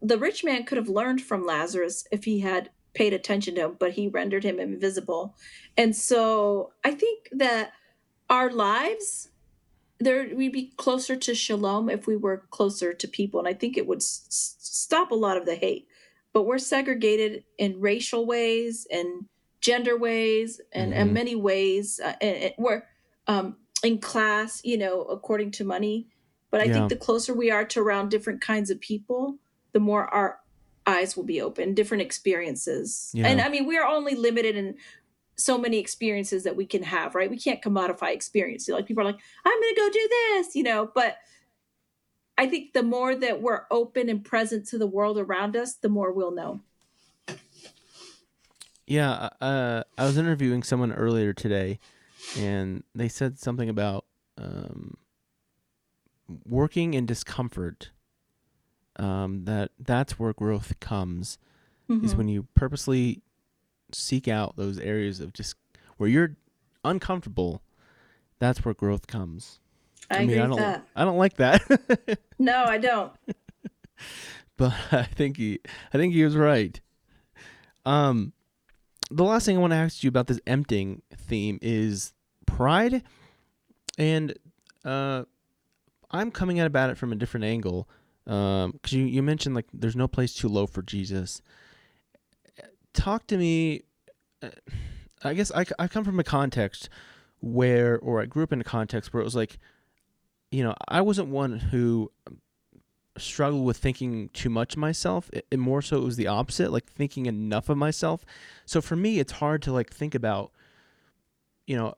the 0.00 0.18
rich 0.18 0.44
man 0.44 0.64
could 0.64 0.78
have 0.78 0.88
learned 0.88 1.20
from 1.22 1.44
Lazarus 1.44 2.06
if 2.12 2.24
he 2.24 2.40
had 2.40 2.70
paid 2.92 3.12
attention 3.12 3.56
to 3.56 3.62
him, 3.62 3.76
but 3.78 3.92
he 3.94 4.06
rendered 4.06 4.44
him 4.44 4.60
invisible. 4.60 5.34
And 5.76 5.96
so 5.96 6.72
I 6.84 6.92
think 6.92 7.28
that 7.32 7.72
our 8.30 8.50
lives 8.50 9.30
there 10.00 10.28
we'd 10.34 10.52
be 10.52 10.72
closer 10.76 11.14
to 11.16 11.34
shalom 11.34 11.88
if 11.88 12.06
we 12.06 12.16
were 12.16 12.46
closer 12.50 12.92
to 12.92 13.08
people 13.08 13.38
and 13.38 13.48
I 13.48 13.54
think 13.54 13.76
it 13.76 13.86
would 13.86 13.98
s- 14.00 14.56
stop 14.58 15.10
a 15.12 15.14
lot 15.14 15.36
of 15.36 15.46
the 15.46 15.54
hate. 15.54 15.86
But 16.34 16.42
we're 16.42 16.58
segregated 16.58 17.44
in 17.56 17.80
racial 17.80 18.26
ways 18.26 18.86
and 18.90 19.24
gender 19.60 19.96
ways 19.96 20.60
and, 20.72 20.92
and 20.92 21.08
Mhm. 21.10 21.14
many 21.14 21.34
ways 21.36 22.00
uh, 22.04 22.12
and, 22.20 22.36
and 22.36 22.54
we're 22.58 22.82
um, 23.26 23.56
in 23.82 23.98
class, 23.98 24.60
you 24.64 24.76
know, 24.76 25.02
according 25.04 25.52
to 25.52 25.64
money. 25.64 26.08
But 26.50 26.60
I 26.60 26.64
Yeah. 26.64 26.74
think 26.74 26.88
the 26.90 26.96
closer 26.96 27.32
we 27.32 27.50
are 27.50 27.64
to 27.64 27.80
around 27.80 28.10
different 28.10 28.42
kinds 28.42 28.68
of 28.68 28.78
people, 28.80 29.38
the 29.72 29.80
more 29.80 30.12
our 30.12 30.40
eyes 30.86 31.16
will 31.16 31.24
be 31.24 31.40
open, 31.40 31.72
different 31.72 32.02
experiences. 32.02 33.10
Yeah. 33.14 33.28
And 33.28 33.40
I 33.40 33.48
mean, 33.48 33.64
we're 33.66 33.86
only 33.86 34.14
limited 34.14 34.56
in 34.56 34.74
so 35.36 35.56
many 35.56 35.78
experiences 35.78 36.42
that 36.44 36.54
we 36.56 36.66
can 36.66 36.82
have, 36.82 37.14
right? 37.14 37.30
We 37.30 37.38
can't 37.38 37.62
commodify 37.62 38.12
experience. 38.12 38.68
Like 38.68 38.86
people 38.86 39.02
are 39.02 39.06
like, 39.12 39.20
I'm 39.44 39.60
going 39.60 39.74
to 39.74 39.80
go 39.80 39.90
do 39.90 40.08
this, 40.10 40.54
you 40.54 40.62
know, 40.64 40.90
but 40.94 41.16
I 42.36 42.46
think 42.48 42.72
the 42.72 42.82
more 42.82 43.14
that 43.14 43.40
we're 43.40 43.62
open 43.70 44.08
and 44.08 44.24
present 44.24 44.66
to 44.68 44.78
the 44.78 44.86
world 44.86 45.18
around 45.18 45.56
us, 45.56 45.74
the 45.74 45.88
more 45.88 46.12
we'll 46.12 46.32
know. 46.32 46.60
Yeah, 48.86 49.30
uh, 49.40 49.84
I 49.96 50.04
was 50.04 50.18
interviewing 50.18 50.62
someone 50.62 50.92
earlier 50.92 51.32
today, 51.32 51.78
and 52.36 52.82
they 52.94 53.08
said 53.08 53.38
something 53.38 53.68
about 53.68 54.04
um, 54.36 54.96
working 56.46 56.94
in 56.94 57.06
discomfort. 57.06 57.90
Um, 58.96 59.44
that 59.46 59.72
that's 59.78 60.18
where 60.20 60.32
growth 60.32 60.78
comes 60.78 61.38
is 61.88 62.14
Mhm. 62.14 62.16
when 62.16 62.28
you 62.28 62.46
purposely 62.54 63.22
seek 63.92 64.28
out 64.28 64.56
those 64.56 64.78
areas 64.78 65.18
of 65.20 65.32
just 65.32 65.56
where 65.96 66.08
you're 66.08 66.36
uncomfortable. 66.84 67.62
That's 68.38 68.64
where 68.64 68.74
growth 68.74 69.06
comes. 69.06 69.58
I, 70.10 70.20
mean, 70.20 70.30
agree 70.30 70.40
I 70.42 70.46
don't, 70.46 70.56
that. 70.56 70.86
I 70.94 71.04
don't 71.04 71.18
like 71.18 71.36
that, 71.36 72.18
No, 72.38 72.64
I 72.64 72.78
don't. 72.78 73.12
but 74.56 74.74
I 74.92 75.04
think 75.04 75.36
he, 75.36 75.60
I 75.92 75.98
think 75.98 76.14
he 76.14 76.24
was 76.24 76.36
right. 76.36 76.80
Um, 77.86 78.32
the 79.10 79.24
last 79.24 79.46
thing 79.46 79.56
I 79.56 79.60
want 79.60 79.72
to 79.72 79.76
ask 79.78 80.02
you 80.02 80.08
about 80.08 80.26
this 80.26 80.40
emptying 80.46 81.02
theme 81.16 81.58
is 81.62 82.12
pride, 82.46 83.02
and 83.98 84.34
uh, 84.84 85.24
I'm 86.10 86.30
coming 86.30 86.60
at 86.60 86.66
about 86.66 86.90
it 86.90 86.98
from 86.98 87.12
a 87.12 87.16
different 87.16 87.44
angle. 87.44 87.88
Um, 88.26 88.72
because 88.72 88.94
you 88.94 89.04
you 89.04 89.22
mentioned 89.22 89.54
like 89.54 89.66
there's 89.74 89.96
no 89.96 90.08
place 90.08 90.32
too 90.32 90.48
low 90.48 90.66
for 90.66 90.80
Jesus. 90.80 91.42
Talk 92.94 93.26
to 93.26 93.36
me. 93.36 93.82
uh, 94.42 94.48
I 95.22 95.34
guess 95.34 95.50
I, 95.52 95.64
I 95.78 95.88
come 95.88 96.04
from 96.04 96.20
a 96.20 96.24
context 96.24 96.88
where, 97.40 97.98
or 97.98 98.20
I 98.22 98.26
grew 98.26 98.42
up 98.42 98.52
in 98.52 98.60
a 98.60 98.64
context 98.64 99.12
where 99.12 99.20
it 99.20 99.24
was 99.24 99.34
like, 99.34 99.58
you 100.54 100.62
know, 100.62 100.74
I 100.86 101.00
wasn't 101.00 101.28
one 101.28 101.58
who 101.58 102.12
struggled 103.18 103.64
with 103.64 103.76
thinking 103.76 104.28
too 104.28 104.50
much 104.50 104.74
of 104.74 104.78
myself. 104.78 105.28
It, 105.32 105.46
it 105.50 105.58
more 105.58 105.82
so 105.82 105.96
it 105.96 106.04
was 106.04 106.16
the 106.16 106.28
opposite, 106.28 106.70
like 106.70 106.86
thinking 106.86 107.26
enough 107.26 107.68
of 107.68 107.76
myself. 107.76 108.24
So 108.64 108.80
for 108.80 108.94
me, 108.94 109.18
it's 109.18 109.32
hard 109.32 109.62
to 109.62 109.72
like 109.72 109.90
think 109.92 110.14
about, 110.14 110.52
you 111.66 111.76
know, 111.76 111.94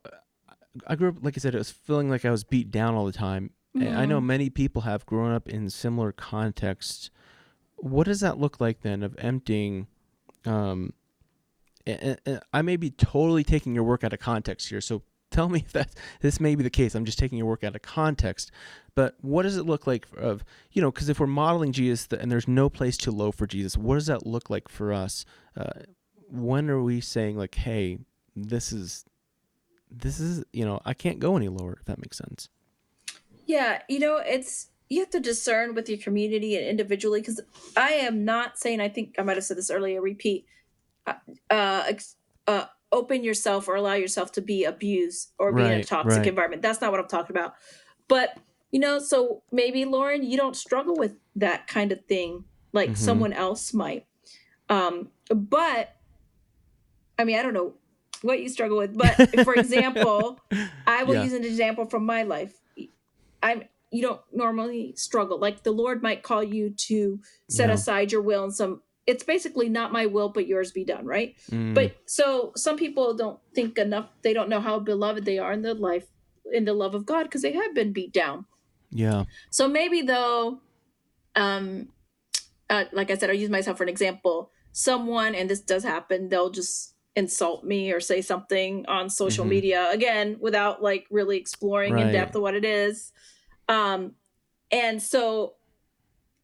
I 0.86 0.94
grew 0.94 1.10
up, 1.10 1.16
like 1.22 1.36
I 1.36 1.40
said, 1.40 1.54
it 1.54 1.58
was 1.58 1.70
feeling 1.70 2.08
like 2.08 2.24
I 2.24 2.30
was 2.30 2.44
beat 2.44 2.70
down 2.70 2.94
all 2.94 3.04
the 3.04 3.12
time. 3.12 3.50
And 3.74 3.94
I 3.94 4.06
know 4.06 4.20
Mhm. 4.20 4.24
many 4.26 4.48
people 4.48 4.82
have 4.82 5.04
grown 5.04 5.32
up 5.32 5.50
in 5.50 5.68
similar 5.68 6.10
contexts. 6.12 7.10
What 7.76 8.04
does 8.04 8.20
that 8.20 8.38
look 8.38 8.58
like 8.58 8.80
then 8.80 9.02
of 9.02 9.14
emptying? 9.18 9.86
Um, 10.46 10.94
and, 11.86 12.18
and 12.24 12.40
I 12.54 12.62
may 12.62 12.76
be 12.76 12.90
totally 12.90 13.44
taking 13.44 13.74
your 13.74 13.84
work 13.84 14.02
out 14.02 14.14
of 14.14 14.18
context 14.18 14.70
here, 14.70 14.80
so 14.80 15.02
tell 15.36 15.48
me 15.48 15.62
if 15.66 15.72
that 15.72 15.90
this 16.20 16.40
may 16.40 16.54
be 16.54 16.62
the 16.62 16.70
case. 16.70 16.94
I'm 16.94 17.04
just 17.04 17.18
taking 17.18 17.38
your 17.38 17.46
work 17.46 17.62
out 17.62 17.76
of 17.76 17.82
context. 17.82 18.50
But 18.94 19.16
what 19.20 19.42
does 19.42 19.56
it 19.56 19.64
look 19.64 19.86
like 19.86 20.06
of 20.16 20.44
you 20.72 20.80
know? 20.80 20.90
Because 20.90 21.08
if 21.08 21.20
we're 21.20 21.26
modeling 21.26 21.72
Jesus 21.72 22.08
and 22.10 22.32
there's 22.32 22.48
no 22.48 22.68
place 22.70 22.96
too 22.96 23.10
low 23.10 23.30
for 23.30 23.46
Jesus, 23.46 23.76
what 23.76 23.96
does 23.96 24.06
that 24.06 24.26
look 24.26 24.48
like 24.48 24.68
for 24.68 24.92
us? 24.92 25.24
Uh, 25.56 25.82
when 26.30 26.70
are 26.70 26.82
we 26.82 27.00
saying 27.00 27.36
like, 27.36 27.54
hey, 27.54 27.98
this 28.34 28.72
is 28.72 29.04
this 29.90 30.18
is 30.18 30.44
you 30.52 30.64
know 30.64 30.80
I 30.84 30.94
can't 30.94 31.18
go 31.18 31.36
any 31.36 31.48
lower 31.48 31.76
if 31.78 31.84
that 31.84 31.98
makes 31.98 32.16
sense. 32.16 32.48
Yeah, 33.44 33.82
you 33.88 33.98
know, 33.98 34.16
it's 34.16 34.68
you 34.88 35.00
have 35.00 35.10
to 35.10 35.20
discern 35.20 35.74
with 35.74 35.88
your 35.88 35.98
community 35.98 36.56
and 36.56 36.66
individually 36.66 37.20
because 37.20 37.40
I 37.76 37.90
am 37.90 38.24
not 38.24 38.58
saying. 38.58 38.80
I 38.80 38.88
think 38.88 39.14
I 39.18 39.22
might 39.22 39.36
have 39.36 39.44
said 39.44 39.58
this 39.58 39.70
earlier. 39.70 40.00
Repeat. 40.00 40.46
Uh, 41.06 41.14
uh, 41.50 41.92
uh, 42.48 42.64
open 42.92 43.24
yourself 43.24 43.68
or 43.68 43.74
allow 43.76 43.94
yourself 43.94 44.32
to 44.32 44.40
be 44.40 44.64
abused 44.64 45.32
or 45.38 45.52
be 45.52 45.62
in 45.62 45.72
a 45.72 45.76
Right, 45.76 45.86
toxic 45.86 46.18
right. 46.20 46.26
environment. 46.28 46.62
That's 46.62 46.80
not 46.80 46.90
what 46.90 47.00
I'm 47.00 47.08
talking 47.08 47.36
about. 47.36 47.54
But 48.08 48.38
you 48.70 48.80
know, 48.80 48.98
so 48.98 49.42
maybe 49.52 49.84
Lauren, 49.84 50.22
you 50.22 50.36
don't 50.36 50.56
struggle 50.56 50.96
with 50.96 51.14
that 51.36 51.66
kind 51.66 51.92
of 51.92 52.04
thing 52.06 52.44
like 52.72 52.90
Mhm. 52.90 52.96
someone 52.96 53.32
else 53.32 53.72
might. 53.72 54.06
Um, 54.68 55.10
but 55.30 55.94
I 57.18 57.24
mean, 57.24 57.38
I 57.38 57.42
don't 57.42 57.54
know 57.54 57.74
what 58.22 58.40
you 58.40 58.48
struggle 58.48 58.78
with, 58.78 58.96
but 58.96 59.16
for 59.44 59.54
example, 59.54 60.38
I 60.86 61.04
will 61.04 61.14
Yeah. 61.14 61.24
use 61.24 61.32
an 61.32 61.44
example 61.44 61.86
from 61.86 62.04
my 62.04 62.22
life. 62.24 62.54
I'm 63.42 63.64
you 63.92 64.02
don't 64.02 64.20
normally 64.32 64.94
struggle. 64.96 65.38
Like 65.38 65.62
the 65.62 65.70
Lord 65.70 66.02
might 66.02 66.22
call 66.24 66.42
you 66.42 66.70
to 66.70 67.20
set 67.48 67.70
aside 67.70 68.10
your 68.12 68.20
will 68.20 68.42
and 68.44 68.54
some 68.54 68.82
it's 69.06 69.22
basically 69.22 69.68
not 69.68 69.92
my 69.92 70.06
will 70.06 70.28
but 70.28 70.46
yours 70.46 70.72
be 70.72 70.84
done, 70.84 71.06
right? 71.06 71.36
Mm, 71.50 71.74
But 71.74 71.96
so 72.06 72.52
some 72.56 72.76
people 72.76 73.14
don't 73.14 73.38
think 73.54 73.78
enough 73.78 74.08
they 74.22 74.32
don't 74.32 74.48
know 74.48 74.60
how 74.60 74.78
beloved 74.78 75.24
they 75.24 75.38
are 75.38 75.52
in 75.52 75.62
the 75.62 75.74
life 75.74 76.06
in 76.52 76.64
the 76.64 76.72
love 76.74 76.94
of 76.94 77.04
God 77.06 77.24
because 77.24 77.42
they 77.42 77.52
have 77.52 77.74
been 77.74 77.92
beat 77.92 78.12
down. 78.12 78.46
yeah, 78.90 79.24
So 79.50 79.68
maybe 79.68 80.02
though, 80.02 80.60
um, 81.34 81.88
uh, 82.70 82.84
like 82.92 83.10
I 83.10 83.16
said, 83.16 83.30
I'll 83.30 83.36
use 83.36 83.50
myself 83.50 83.76
for 83.78 83.82
an 83.82 83.88
example. 83.88 84.50
Someone, 84.72 85.34
and 85.34 85.50
this 85.50 85.60
does 85.60 85.82
happen, 85.84 86.28
they'll 86.28 86.50
just 86.50 86.94
insult 87.16 87.64
me 87.64 87.90
or 87.92 87.98
say 88.00 88.20
something 88.22 88.84
on 88.86 89.08
social 89.10 89.44
Mhm. 89.44 89.48
media 89.48 89.88
again 89.90 90.36
without 90.40 90.82
like 90.82 91.06
really 91.10 91.36
exploring 91.38 91.98
in 91.98 92.12
depth 92.12 92.36
of 92.36 92.42
what 92.42 92.54
it 92.54 92.64
is. 92.64 93.12
Um, 93.68 94.14
and 94.70 95.02
so 95.02 95.55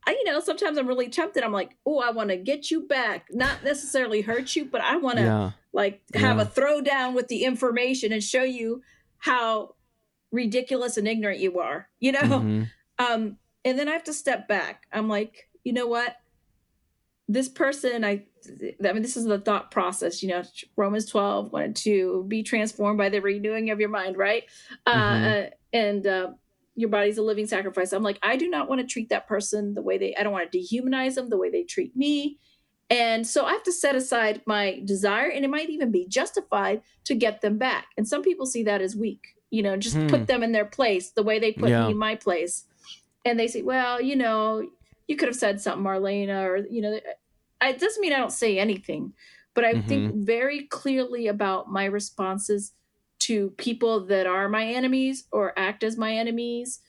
I, 0.06 0.12
you 0.12 0.24
know, 0.24 0.40
sometimes 0.40 0.78
I'm 0.78 0.86
really 0.88 1.08
tempted. 1.08 1.42
I'm 1.44 1.52
like, 1.52 1.76
oh, 1.86 2.00
I 2.00 2.10
want 2.10 2.30
to 2.30 2.36
get 2.36 2.70
you 2.70 2.86
back, 2.86 3.26
not 3.30 3.62
necessarily 3.62 4.20
hurt 4.20 4.56
you, 4.56 4.64
but 4.64 4.80
I 4.80 4.96
want 4.96 5.18
to 5.18 5.24
yeah, 5.24 5.50
like 5.72 6.02
have 6.14 6.38
Yeah. 6.38 6.42
a 6.42 6.46
throwdown 6.46 7.14
with 7.14 7.28
the 7.28 7.44
information 7.44 8.12
and 8.12 8.22
show 8.22 8.42
you 8.42 8.82
how 9.18 9.74
ridiculous 10.32 10.96
and 10.96 11.06
ignorant 11.06 11.40
you 11.40 11.58
are, 11.60 11.88
you 12.00 12.12
know? 12.12 12.20
mhm, 12.22 12.68
Um, 12.98 13.38
and 13.64 13.78
then 13.78 13.88
I 13.88 13.92
have 13.92 14.04
to 14.04 14.12
step 14.12 14.48
back. 14.48 14.86
I'm 14.92 15.08
like, 15.08 15.48
you 15.64 15.72
know 15.72 15.86
what? 15.86 16.16
this 17.28 17.48
person 17.48 18.04
i 18.04 18.20
i 18.84 18.92
mean 18.92 19.00
this 19.02 19.16
is 19.16 19.24
the 19.24 19.38
thought 19.38 19.70
process 19.70 20.22
you 20.24 20.28
know 20.28 20.42
romans 20.76 21.06
12 21.06 21.52
1 21.52 21.62
and 21.62 21.76
2 21.76 22.24
be 22.26 22.42
transformed 22.42 22.98
by 22.98 23.08
the 23.08 23.20
renewing 23.20 23.70
of 23.70 23.78
your 23.78 23.88
mind 23.88 24.16
right 24.16 24.44
Mhm. 24.86 25.46
uh 25.46 25.50
and 25.72 26.06
uh 26.06 26.32
your 26.74 26.88
body's 26.88 27.18
a 27.18 27.22
living 27.22 27.46
sacrifice. 27.46 27.92
I'm 27.92 28.02
like 28.02 28.18
i 28.22 28.36
do 28.36 28.48
not 28.48 28.68
want 28.68 28.80
to 28.80 28.86
treat 28.86 29.08
that 29.10 29.26
person 29.26 29.74
the 29.74 29.82
way 29.82 29.98
they 29.98 30.14
i 30.16 30.22
don't 30.22 30.32
want 30.32 30.50
to 30.50 30.58
dehumanize 30.58 31.14
them 31.16 31.28
the 31.28 31.36
way 31.38 31.50
they 31.50 31.64
treat 31.64 31.94
me. 31.96 32.38
And 32.90 33.26
so 33.26 33.44
i 33.44 33.52
have 33.52 33.62
to 33.64 33.72
set 33.72 33.94
aside 33.94 34.42
my 34.46 34.80
desire 34.84 35.28
and 35.30 35.44
it 35.44 35.48
might 35.50 35.70
even 35.70 35.90
be 35.90 36.06
justified 36.08 36.82
to 37.04 37.14
get 37.14 37.40
them 37.40 37.58
back. 37.58 37.86
And 37.96 38.06
some 38.08 38.22
people 38.22 38.46
see 38.46 38.62
that 38.64 38.80
as 38.82 38.96
weak 38.96 39.22
you 39.50 39.62
know 39.62 39.76
just 39.76 39.96
Hmm. 39.96 40.06
put 40.08 40.26
them 40.26 40.42
in 40.42 40.52
their 40.52 40.64
place 40.64 41.10
the 41.10 41.22
way 41.22 41.38
they 41.38 41.52
put 41.52 41.68
Yeah. 41.70 41.84
me 41.86 41.90
in 41.92 41.98
my 41.98 42.14
place. 42.16 42.64
And 43.24 43.38
they 43.38 43.48
say 43.48 43.62
well 43.62 44.00
you 44.00 44.16
know 44.16 44.66
you 45.08 45.16
could 45.16 45.28
have 45.28 45.36
said 45.36 45.60
something 45.60 45.84
marlena 45.84 46.44
or 46.48 46.56
you 46.70 46.80
know 46.80 46.98
it 47.62 47.78
doesn't 47.78 48.00
mean 48.00 48.12
i 48.14 48.18
don't 48.18 48.32
say 48.32 48.58
anything 48.58 49.12
but 49.54 49.64
i 49.64 49.80
think 49.82 50.14
very 50.14 50.66
clearly 50.68 51.28
about 51.28 51.70
my 51.70 51.84
responses 51.84 52.72
to 53.26 53.50
people 53.50 54.06
that 54.06 54.26
are 54.26 54.48
my 54.48 54.66
enemies 54.66 55.24
or 55.30 55.52
act 55.58 55.84
as 55.84 55.96
my 55.96 56.12
enemies 56.14 56.80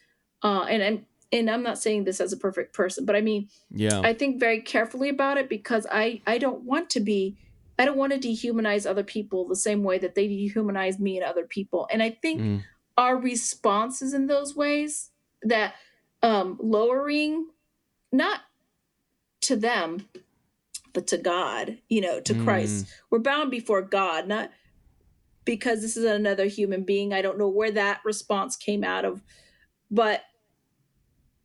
uh, 0.43 0.65
and 0.69 0.83
I'm 0.83 1.05
and 1.31 1.49
I'm 1.49 1.63
not 1.63 1.79
saying 1.79 2.03
this 2.03 2.21
as 2.21 2.31
a 2.31 2.37
perfect 2.37 2.73
person, 2.73 3.05
but 3.05 3.15
I 3.15 3.21
mean 3.21 3.49
Yeah. 3.71 4.01
I 4.03 4.13
think 4.13 4.39
very 4.39 4.61
carefully 4.61 5.09
about 5.09 5.37
it 5.37 5.49
because 5.49 5.85
I 5.91 6.21
I 6.27 6.37
don't 6.37 6.63
want 6.63 6.89
to 6.91 6.99
be 6.99 7.37
I 7.79 7.85
don't 7.85 7.97
want 7.97 8.13
to 8.13 8.19
dehumanize 8.19 8.87
other 8.89 9.03
people 9.03 9.47
the 9.47 9.55
same 9.55 9.83
way 9.83 9.97
that 9.99 10.15
they 10.15 10.27
dehumanize 10.27 10.99
me 10.99 11.17
and 11.17 11.25
other 11.25 11.45
people. 11.45 11.87
And 11.91 12.03
I 12.03 12.11
think 12.21 12.41
Mm. 12.41 12.63
our 12.97 13.17
responses 13.17 14.13
in 14.13 14.27
those 14.27 14.55
ways 14.55 15.09
that 15.41 15.75
um 16.21 16.57
lowering 16.61 17.47
not 18.11 18.41
to 19.41 19.55
them 19.55 20.07
but 20.93 21.07
to 21.07 21.17
God, 21.17 21.79
you 21.89 22.01
know, 22.01 22.19
to 22.21 22.35
Christ. 22.35 22.85
We're 23.09 23.19
bound 23.19 23.49
before 23.49 23.81
God, 23.81 24.27
not 24.27 24.51
because 25.45 25.81
this 25.81 25.97
is 25.97 26.05
another 26.05 26.45
human 26.45 26.83
being. 26.83 27.13
I 27.13 27.21
don't 27.21 27.37
know 27.37 27.49
where 27.49 27.71
that 27.71 28.01
response 28.05 28.55
came 28.55 28.83
out 28.83 29.05
of, 29.05 29.21
but 29.91 30.23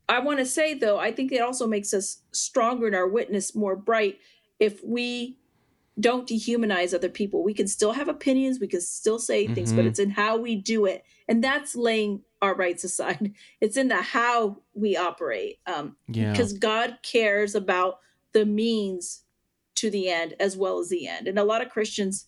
I 0.09 0.21
want 0.21 0.39
to 0.39 0.47
say 0.47 0.75
though, 0.75 0.99
I 0.99 1.13
think 1.13 1.33
it 1.33 1.43
also 1.43 1.67
makes 1.67 1.93
us 1.93 2.23
stronger 2.33 2.89
in 2.89 2.95
our 2.95 3.09
witness, 3.09 3.55
more 3.55 3.77
bright 3.77 4.19
if 4.59 4.83
we 4.83 5.39
don't 6.01 6.29
dehumanize 6.29 6.95
other 6.95 7.09
people. 7.09 7.43
We 7.43 7.55
can 7.55 7.67
still 7.67 7.93
have 7.93 8.09
opinions, 8.09 8.61
we 8.61 8.69
can 8.69 8.81
still 8.81 9.19
say 9.19 9.49
things, 9.49 9.73
but 9.73 9.85
Mhm. 9.85 9.89
it's 9.89 9.99
in 9.99 10.11
how 10.11 10.37
we 10.39 10.55
do 10.55 10.87
it. 10.87 11.03
And 11.27 11.43
that's 11.43 11.75
laying 11.75 12.23
our 12.41 12.55
rights 12.55 12.85
aside. 12.85 13.35
It's 13.61 13.77
in 13.77 13.89
the 13.89 13.97
how 13.97 14.63
we 14.75 14.97
operate. 14.97 15.59
Um, 15.67 15.97
Yeah. 16.07 16.31
because 16.31 16.53
God 16.53 16.99
cares 17.03 17.55
about 17.55 17.99
the 18.33 18.47
means 18.47 19.25
to 19.75 19.91
the 19.91 20.09
end 20.09 20.35
as 20.41 20.57
well 20.57 20.79
as 20.79 20.89
the 20.89 21.07
end. 21.09 21.27
And 21.29 21.39
a 21.39 21.45
lot 21.45 21.63
of 21.63 21.71
Christians 21.71 22.27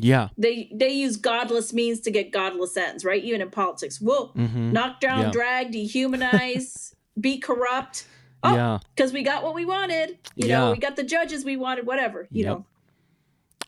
Yeah. 0.00 0.28
they 0.38 0.70
they 0.72 0.90
use 0.90 1.16
godless 1.16 1.72
means 1.72 2.00
to 2.00 2.10
get 2.10 2.30
godless 2.30 2.76
ends, 2.76 3.04
right? 3.04 3.22
Even 3.22 3.40
in 3.40 3.50
politics. 3.50 4.00
We'll 4.00 4.28
hmm 4.28 4.72
knock 4.72 5.00
down, 5.00 5.20
Yeah. 5.20 5.30
drag, 5.30 5.72
dehumanize, 5.72 6.94
be 7.20 7.38
corrupt 7.38 8.06
oh. 8.42 8.54
Yeah. 8.54 8.78
because 8.94 9.12
we 9.12 9.22
got 9.22 9.42
what 9.42 9.54
we 9.54 9.64
wanted. 9.64 10.18
You 10.36 10.48
Yeah. 10.48 10.58
know, 10.60 10.70
we 10.72 10.78
got 10.78 10.96
the 10.96 11.02
judges 11.04 11.44
we 11.44 11.56
wanted, 11.56 11.86
whatever. 11.86 12.28
You 12.30 12.44
Yep. 12.44 12.56
know. 12.58 12.66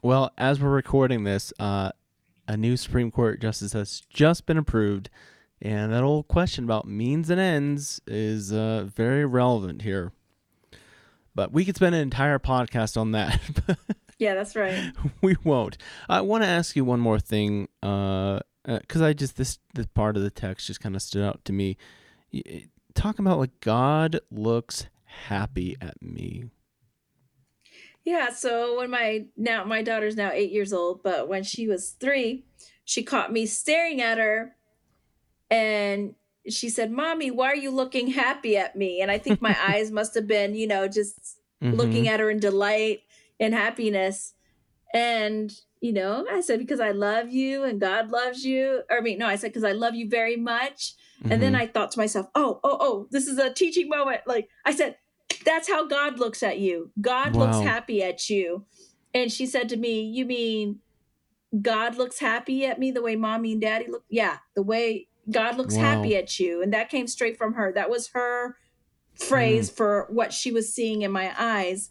Well, 0.03 0.31
as 0.39 0.61
we're 0.61 0.71
recording 0.71 1.25
this, 1.25 1.53
uh, 1.59 1.91
a 2.49 2.57
new 2.57 2.77
Supreme 2.77 3.11
Court 3.11 3.41
justice 3.41 3.73
has 3.75 4.01
just 4.09 4.47
been 4.47 4.57
approved, 4.57 5.11
and 5.61 5.93
that 5.93 6.03
old 6.03 6.27
question 6.27 6.65
about 6.65 6.87
means 6.89 7.29
and 7.29 7.39
ends 7.41 8.01
is 8.07 8.53
uh, 8.53 8.85
very 8.95 9.25
relevant 9.27 9.83
here. 9.83 10.13
But 11.35 11.53
we 11.53 11.65
could 11.65 11.77
spend 11.77 11.95
an 11.95 12.01
entire 12.01 12.39
podcast 12.39 12.97
on 13.01 13.13
that. 13.13 13.39
Yeah, 14.21 14.35
that's 14.35 14.55
right. 14.55 14.93
we 15.23 15.37
won't. 15.43 15.79
I 16.07 16.21
want 16.21 16.45
to 16.45 16.49
ask 16.49 16.77
you 16.77 16.85
one 16.85 17.01
more 17.01 17.19
thing, 17.19 17.69
uh, 17.83 18.41
uh, 18.69 18.79
because 18.81 19.01
I 19.01 19.15
just 19.15 19.39
this 19.39 19.59
this 19.75 19.87
part 19.87 20.15
of 20.17 20.23
the 20.23 20.31
text 20.31 20.67
just 20.67 20.81
kind 20.81 20.95
of 20.95 21.01
stood 21.01 21.25
out 21.25 21.43
to 21.47 21.53
me. 21.55 21.79
Y- 22.33 22.43
eh, 22.47 22.61
Talking 22.93 23.25
about 23.25 23.39
like 23.39 23.61
God 23.61 24.21
looks 24.31 24.87
happy 25.05 25.77
at 25.81 26.03
me. 26.03 26.45
Yeah, 28.05 28.31
so 28.31 28.79
when 28.79 28.91
my 28.91 29.25
now 29.39 29.65
my 29.65 29.83
daughter's 29.83 30.17
now 30.17 30.31
8 30.33 30.51
years 30.51 30.73
old, 30.73 31.03
but 31.03 31.27
when 31.29 31.43
she 31.43 31.67
was 31.67 31.91
3, 31.91 32.45
she 32.85 33.03
caught 33.03 33.33
me 33.33 33.47
staring 33.47 34.03
at 34.03 34.19
her 34.19 34.55
and 35.51 36.15
she 36.47 36.69
said, 36.69 36.91
"Mommy, 36.91 37.31
why 37.31 37.47
are 37.47 37.57
you 37.57 37.71
looking 37.71 38.09
happy 38.09 38.59
at 38.59 38.77
me?" 38.77 39.01
And 39.01 39.11
I 39.11 39.17
think 39.17 39.41
my 39.41 39.57
eyes 39.67 39.91
must 39.91 40.15
have 40.15 40.27
been, 40.27 40.55
you 40.55 40.67
know, 40.67 40.89
just 40.89 41.39
mm-hmm. 41.63 41.75
looking 41.75 42.09
at 42.09 42.21
her 42.21 42.29
in 42.29 42.39
delight 42.39 43.01
and 43.41 43.55
happiness. 43.55 44.35
And, 44.95 45.53
you 45.81 45.93
know, 45.93 46.27
I 46.31 46.41
said, 46.41 46.59
because 46.59 46.81
I 46.81 46.91
love 46.91 47.31
you 47.31 47.65
and 47.65 47.81
God 47.81 48.11
loves 48.11 48.45
you. 48.45 48.83
Or, 48.91 48.99
I 48.99 49.01
mean, 49.01 49.19
no, 49.19 49.27
I 49.27 49.37
said, 49.37 49.49
because 49.49 49.65
I 49.65 49.73
love 49.73 49.95
you 49.95 50.09
very 50.09 50.37
much. 50.37 50.95
And 51.31 51.41
then 51.43 51.55
I 51.55 51.67
thought 51.67 51.91
to 51.93 51.99
myself, 51.99 52.27
oh, 52.35 52.61
oh, 52.65 52.77
oh, 52.81 53.09
this 53.11 53.27
is 53.27 53.39
a 53.39 53.53
teaching 53.53 53.89
moment. 53.89 54.23
Like 54.27 54.49
I 54.65 54.73
said, 54.75 54.97
that's 55.45 55.69
how 55.69 55.87
God 55.87 56.19
looks 56.19 56.43
at 56.43 56.59
you. 56.59 56.93
God 57.01 57.35
looks 57.37 57.57
happy 57.61 58.03
at 58.03 58.29
you. 58.29 58.67
And 59.15 59.31
she 59.33 59.47
said 59.47 59.69
to 59.71 59.77
me, 59.77 60.03
You 60.03 60.25
mean 60.25 60.81
God 61.61 61.97
looks 61.97 62.19
happy 62.21 62.65
at 62.67 62.79
me 62.79 62.91
the 62.91 63.03
way 63.03 63.17
mommy 63.17 63.53
and 63.53 63.61
daddy 63.61 63.87
look? 63.89 64.05
Yeah, 64.09 64.39
the 64.55 64.63
way 64.63 65.09
God 65.31 65.57
looks 65.57 65.77
Wow. 65.77 65.83
happy 65.83 66.17
at 66.17 66.39
you. 66.41 66.63
And 66.63 66.73
that 66.73 66.91
came 66.91 67.07
straight 67.07 67.37
from 67.37 67.55
her. 67.55 67.73
That 67.73 67.91
was 67.91 68.09
her 68.09 68.57
phrase 69.15 69.71
Mm. 69.71 69.77
for 69.77 70.07
what 70.11 70.33
she 70.33 70.51
was 70.51 70.75
seeing 70.75 71.03
in 71.03 71.13
my 71.13 71.33
eyes. 71.39 71.91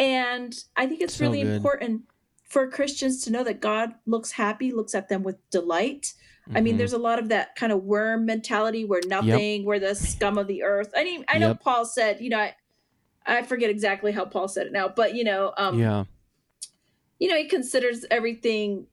And 0.00 0.58
I 0.76 0.86
think 0.86 1.02
it's 1.02 1.16
So 1.16 1.26
really 1.26 1.42
good. 1.42 1.56
important 1.56 2.02
for 2.44 2.68
Christians 2.68 3.22
to 3.24 3.30
know 3.30 3.44
that 3.44 3.60
God 3.60 3.94
looks 4.06 4.32
happy, 4.32 4.72
looks 4.72 4.94
at 4.94 5.08
them 5.10 5.22
with 5.22 5.36
delight. 5.50 6.14
I 6.52 6.60
mean, 6.62 6.74
Mhm. 6.74 6.78
there's 6.78 6.94
a 6.94 6.98
lot 6.98 7.18
of 7.20 7.28
that 7.28 7.54
kind 7.54 7.70
of 7.70 7.84
worm 7.84 8.24
mentality 8.24 8.84
where 8.84 9.02
nothing, 9.06 9.64
we're 9.64 9.78
the 9.78 9.94
scum 9.94 10.38
of 10.38 10.46
the 10.48 10.62
earth. 10.64 10.90
I 10.96 11.04
mean, 11.04 11.24
I 11.28 11.38
know 11.38 11.48
Yep. 11.48 11.60
Paul 11.60 11.84
said, 11.84 12.20
you 12.20 12.30
know, 12.30 12.38
I, 12.38 12.54
I 13.26 13.42
forget 13.42 13.68
exactly 13.70 14.10
how 14.10 14.24
Paul 14.24 14.48
said 14.48 14.66
it 14.66 14.72
now, 14.72 14.88
but 14.88 15.14
you 15.14 15.22
know, 15.22 15.52
um, 15.58 15.78
yeah, 15.78 16.04
you 17.20 17.28
know, 17.28 17.36
he 17.36 17.44
considers 17.44 18.04
everything 18.10 18.86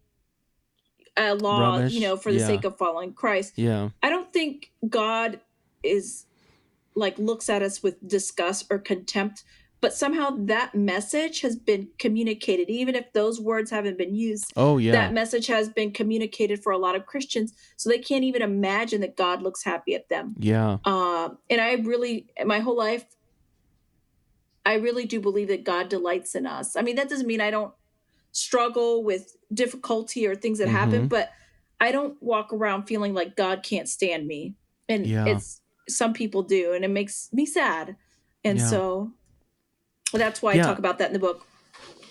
a 1.15 1.33
law, 1.33 1.75
Rubbish. 1.77 1.93
you 1.93 2.01
know, 2.01 2.17
for 2.17 2.31
the 2.31 2.39
Yeah. 2.39 2.47
sake 2.47 2.65
of 2.65 2.77
following 2.77 3.13
Christ. 3.13 3.53
yeah, 3.57 3.89
I 4.03 4.09
don't 4.09 4.31
think 4.33 4.71
God 4.87 5.39
is 5.81 6.25
like 6.95 7.17
looks 7.17 7.49
at 7.49 7.61
us 7.63 7.81
with 7.81 8.05
disgust 8.07 8.67
or 8.69 8.77
contempt, 8.77 9.43
but 9.79 9.93
somehow 9.93 10.31
that 10.45 10.73
message 10.73 11.41
has 11.41 11.55
been 11.55 11.89
communicated, 11.99 12.69
even 12.69 12.95
if 12.95 13.11
those 13.13 13.39
words 13.39 13.69
haven't 13.69 13.97
been 13.97 14.15
used. 14.15 14.51
oh 14.55 14.77
yeah, 14.77 14.91
That 14.93 15.13
message 15.13 15.47
has 15.47 15.69
been 15.69 15.91
communicated 15.91 16.63
for 16.63 16.71
a 16.71 16.77
lot 16.77 16.95
of 16.95 17.05
Christians, 17.05 17.53
so 17.77 17.89
they 17.89 17.99
can't 17.99 18.23
even 18.23 18.41
imagine 18.41 19.01
that 19.01 19.15
God 19.15 19.41
looks 19.41 19.63
happy 19.63 19.93
at 19.95 20.09
them. 20.09 20.35
yeah, 20.39 20.77
Uh, 20.85 21.29
and 21.49 21.61
I 21.61 21.73
really, 21.75 22.27
my 22.45 22.59
whole 22.59 22.77
life, 22.77 23.05
I 24.65 24.75
really 24.75 25.05
do 25.05 25.21
believe 25.21 25.47
that 25.47 25.63
God 25.63 25.87
delights 25.89 26.35
in 26.35 26.45
us. 26.45 26.75
I 26.75 26.81
mean, 26.81 26.95
that 26.97 27.09
doesn't 27.09 27.27
mean 27.27 27.39
I 27.41 27.51
don't 27.51 27.73
struggle 28.31 29.03
with 29.03 29.35
difficulty 29.53 30.27
or 30.27 30.35
things 30.35 30.57
that 30.59 30.67
happen, 30.67 31.03
Mhm. 31.05 31.09
but 31.09 31.31
I 31.79 31.91
don't 31.91 32.21
walk 32.21 32.51
around 32.51 32.83
feeling 32.83 33.13
like 33.13 33.35
God 33.35 33.63
can't 33.63 33.87
stand 33.87 34.27
me. 34.27 34.55
And 34.89 35.05
Yeah. 35.05 35.25
it's 35.27 35.61
some 35.87 36.11
people 36.13 36.43
do, 36.43 36.73
and 36.73 36.83
it 36.83 36.89
makes 36.89 37.29
me 37.31 37.45
sad. 37.45 37.95
And 38.43 38.59
Yeah. 38.59 38.69
so 38.69 39.13
that's 40.13 40.41
why 40.41 40.53
Yeah. 40.53 40.63
I 40.63 40.65
talk 40.67 40.79
about 40.79 40.97
that 40.99 41.07
in 41.07 41.13
the 41.13 41.19
book. 41.19 41.45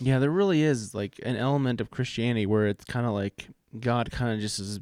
yeah. 0.00 0.18
There 0.18 0.30
really 0.30 0.62
is 0.62 0.94
like 0.94 1.18
an 1.24 1.36
element 1.36 1.80
of 1.80 1.90
Christianity 1.90 2.46
where 2.46 2.66
it's 2.66 2.84
kind 2.84 3.06
of 3.06 3.12
like 3.12 3.48
God 3.80 4.10
kind 4.10 4.32
of 4.34 4.40
just 4.40 4.58
is, 4.58 4.80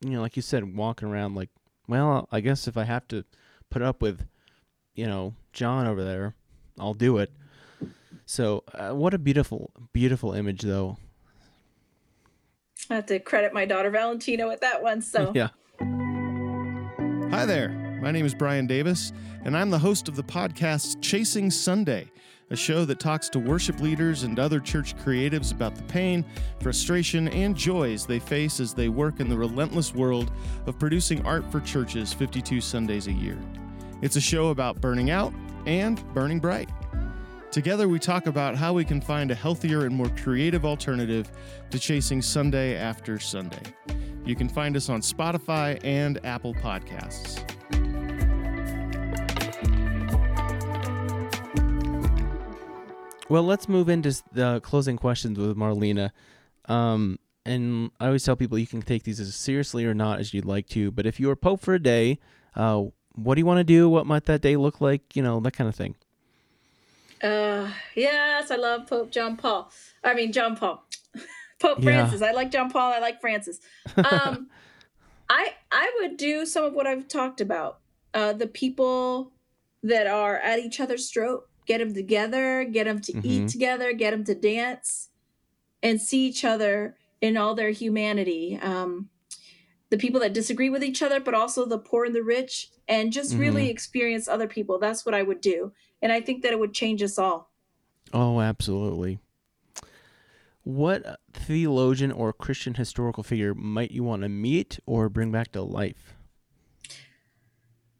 you 0.00 0.10
know, 0.10 0.20
like 0.20 0.36
you 0.36 0.42
said, 0.42 0.76
walking 0.76 1.08
around 1.08 1.34
like, 1.34 1.50
well, 1.88 2.28
I 2.32 2.40
guess 2.40 2.66
if 2.66 2.76
I 2.76 2.84
have 2.84 3.06
to 3.08 3.24
put 3.70 3.82
up 3.82 4.00
with, 4.02 4.26
you 4.94 5.06
know, 5.06 5.34
John 5.52 5.86
over 5.86 6.02
there, 6.02 6.34
I'll 6.78 6.94
do 6.94 7.18
it. 7.18 7.30
So, 8.26 8.64
uh, 8.72 8.92
what 8.92 9.12
a 9.12 9.18
beautiful, 9.18 9.70
beautiful 9.92 10.32
image, 10.32 10.62
though. 10.62 10.96
I 12.88 12.94
have 12.96 13.06
to 13.06 13.18
credit 13.18 13.52
my 13.52 13.66
daughter 13.66 13.90
Valentina 13.90 14.46
with 14.46 14.60
that 14.60 14.82
one. 14.82 15.02
So 15.02 15.32
Yeah. 15.34 15.48
Hi 17.30 17.44
there. 17.44 17.83
My 18.00 18.10
name 18.10 18.26
is 18.26 18.34
Brian 18.34 18.66
Davis, 18.66 19.12
and 19.44 19.56
I'm 19.56 19.70
the 19.70 19.78
host 19.78 20.08
of 20.08 20.16
the 20.16 20.22
podcast 20.22 21.00
Chasing 21.00 21.50
Sunday, 21.50 22.10
a 22.50 22.56
show 22.56 22.84
that 22.84 23.00
talks 23.00 23.28
to 23.30 23.38
worship 23.38 23.80
leaders 23.80 24.24
and 24.24 24.38
other 24.38 24.60
church 24.60 24.96
creatives 24.96 25.52
about 25.52 25.74
the 25.74 25.82
pain, 25.84 26.24
frustration, 26.60 27.28
and 27.28 27.56
joys 27.56 28.04
they 28.04 28.18
face 28.18 28.60
as 28.60 28.74
they 28.74 28.88
work 28.88 29.20
in 29.20 29.28
the 29.28 29.36
relentless 29.36 29.94
world 29.94 30.32
of 30.66 30.78
producing 30.78 31.24
art 31.24 31.50
for 31.50 31.60
churches 31.60 32.12
52 32.12 32.60
Sundays 32.60 33.06
a 33.06 33.12
year. 33.12 33.38
It's 34.02 34.16
a 34.16 34.20
show 34.20 34.48
about 34.48 34.80
burning 34.80 35.10
out 35.10 35.32
and 35.64 36.04
burning 36.12 36.40
bright. 36.40 36.68
Together, 37.50 37.88
we 37.88 37.98
talk 37.98 38.26
about 38.26 38.56
how 38.56 38.72
we 38.72 38.84
can 38.84 39.00
find 39.00 39.30
a 39.30 39.34
healthier 39.34 39.86
and 39.86 39.94
more 39.94 40.10
creative 40.10 40.66
alternative 40.66 41.30
to 41.70 41.78
chasing 41.78 42.20
Sunday 42.20 42.76
after 42.76 43.18
Sunday. 43.18 43.62
You 44.26 44.34
can 44.34 44.48
find 44.48 44.76
us 44.76 44.88
on 44.88 45.00
Spotify 45.00 45.78
and 45.84 46.18
Apple 46.24 46.54
Podcasts. 46.54 47.53
Well, 53.28 53.42
let's 53.42 53.68
move 53.68 53.88
into 53.88 54.22
the 54.32 54.60
closing 54.60 54.96
questions 54.96 55.38
with 55.38 55.56
Marlena. 55.56 56.10
Um, 56.66 57.18
and 57.46 57.90
I 58.00 58.06
always 58.06 58.24
tell 58.24 58.36
people 58.36 58.58
you 58.58 58.66
can 58.66 58.82
take 58.82 59.02
these 59.04 59.20
as 59.20 59.34
seriously 59.34 59.84
or 59.86 59.94
not 59.94 60.20
as 60.20 60.32
you'd 60.34 60.44
like 60.44 60.66
to. 60.68 60.90
But 60.90 61.06
if 61.06 61.18
you 61.20 61.28
were 61.28 61.36
Pope 61.36 61.60
for 61.60 61.74
a 61.74 61.82
day, 61.82 62.18
uh, 62.54 62.84
what 63.14 63.34
do 63.34 63.40
you 63.40 63.46
want 63.46 63.58
to 63.58 63.64
do? 63.64 63.88
What 63.88 64.06
might 64.06 64.24
that 64.24 64.40
day 64.40 64.56
look 64.56 64.80
like? 64.80 65.14
You 65.16 65.22
know, 65.22 65.40
that 65.40 65.52
kind 65.52 65.68
of 65.68 65.74
thing. 65.74 65.94
Uh, 67.22 67.70
yes, 67.94 68.50
I 68.50 68.56
love 68.56 68.86
Pope 68.86 69.10
John 69.10 69.36
Paul. 69.36 69.70
I 70.02 70.12
mean 70.14 70.32
John 70.32 70.56
Paul, 70.56 70.84
Pope 71.58 71.78
Yeah. 71.78 71.84
Francis. 71.84 72.20
I 72.22 72.32
like 72.32 72.50
John 72.50 72.70
Paul. 72.70 72.92
I 72.92 72.98
like 72.98 73.20
Francis. 73.20 73.60
Um, 73.96 74.48
I 75.30 75.54
I 75.72 75.90
would 76.00 76.18
do 76.18 76.44
some 76.44 76.64
of 76.64 76.74
what 76.74 76.86
I've 76.86 77.08
talked 77.08 77.40
about. 77.40 77.78
Uh, 78.12 78.32
the 78.34 78.46
people 78.46 79.32
that 79.82 80.06
are 80.06 80.36
at 80.36 80.58
each 80.58 80.80
other's 80.80 81.10
throat, 81.10 81.48
get 81.66 81.78
them 81.78 81.94
together, 81.94 82.64
get 82.64 82.84
them 82.84 83.00
to 83.00 83.12
eat 83.26 83.44
Mhm. 83.44 83.50
together, 83.52 83.92
get 83.92 84.10
them 84.10 84.24
to 84.24 84.34
dance, 84.34 85.10
and 85.82 86.00
see 86.00 86.26
each 86.26 86.44
other 86.44 86.96
in 87.20 87.36
all 87.36 87.54
their 87.54 87.70
humanity. 87.70 88.58
Um, 88.60 89.10
the 89.90 89.98
people 89.98 90.20
that 90.20 90.32
disagree 90.32 90.70
with 90.70 90.82
each 90.82 91.02
other, 91.02 91.20
but 91.20 91.34
also 91.34 91.64
the 91.66 91.78
poor 91.78 92.04
and 92.04 92.14
the 92.14 92.22
rich, 92.22 92.70
and 92.88 93.12
just 93.12 93.36
really 93.36 93.70
experience 93.70 94.28
other 94.28 94.46
people. 94.48 94.78
That's 94.78 95.06
what 95.06 95.14
I 95.14 95.22
would 95.22 95.40
do. 95.40 95.72
And 96.02 96.12
I 96.12 96.20
think 96.20 96.42
that 96.42 96.52
it 96.52 96.58
would 96.58 96.74
change 96.74 97.02
us 97.02 97.18
all. 97.18 97.52
Oh, 98.12 98.40
absolutely. 98.40 99.18
What 100.62 101.20
theologian 101.32 102.10
or 102.10 102.32
Christian 102.32 102.74
historical 102.74 103.22
figure 103.22 103.54
might 103.54 103.90
you 103.90 104.02
want 104.02 104.22
to 104.22 104.28
meet 104.28 104.78
or 104.86 105.08
bring 105.08 105.30
back 105.30 105.52
to 105.52 105.62
life? 105.62 106.14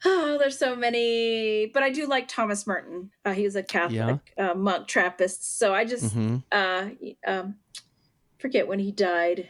Oh, 0.05 0.37
there's 0.39 0.59
so 0.59 0.77
many, 0.77 1.67
but 1.73 1.83
I 1.83 1.91
do 1.91 2.07
like 2.07 2.29
Thomas 2.29 2.67
Merton. 2.67 3.11
Uh, 3.25 3.33
he 3.33 3.45
was 3.45 3.57
a 3.57 3.63
Catholic 3.63 4.19
uh, 4.37 4.55
monk 4.55 4.87
Trappist. 4.87 5.59
So 5.59 5.75
I 5.75 5.85
just 5.85 6.15
hmm 6.15 6.37
uh, 6.53 6.89
um, 7.27 7.57
forget 8.39 8.69
when 8.69 8.79
he 8.79 8.93
died. 8.93 9.49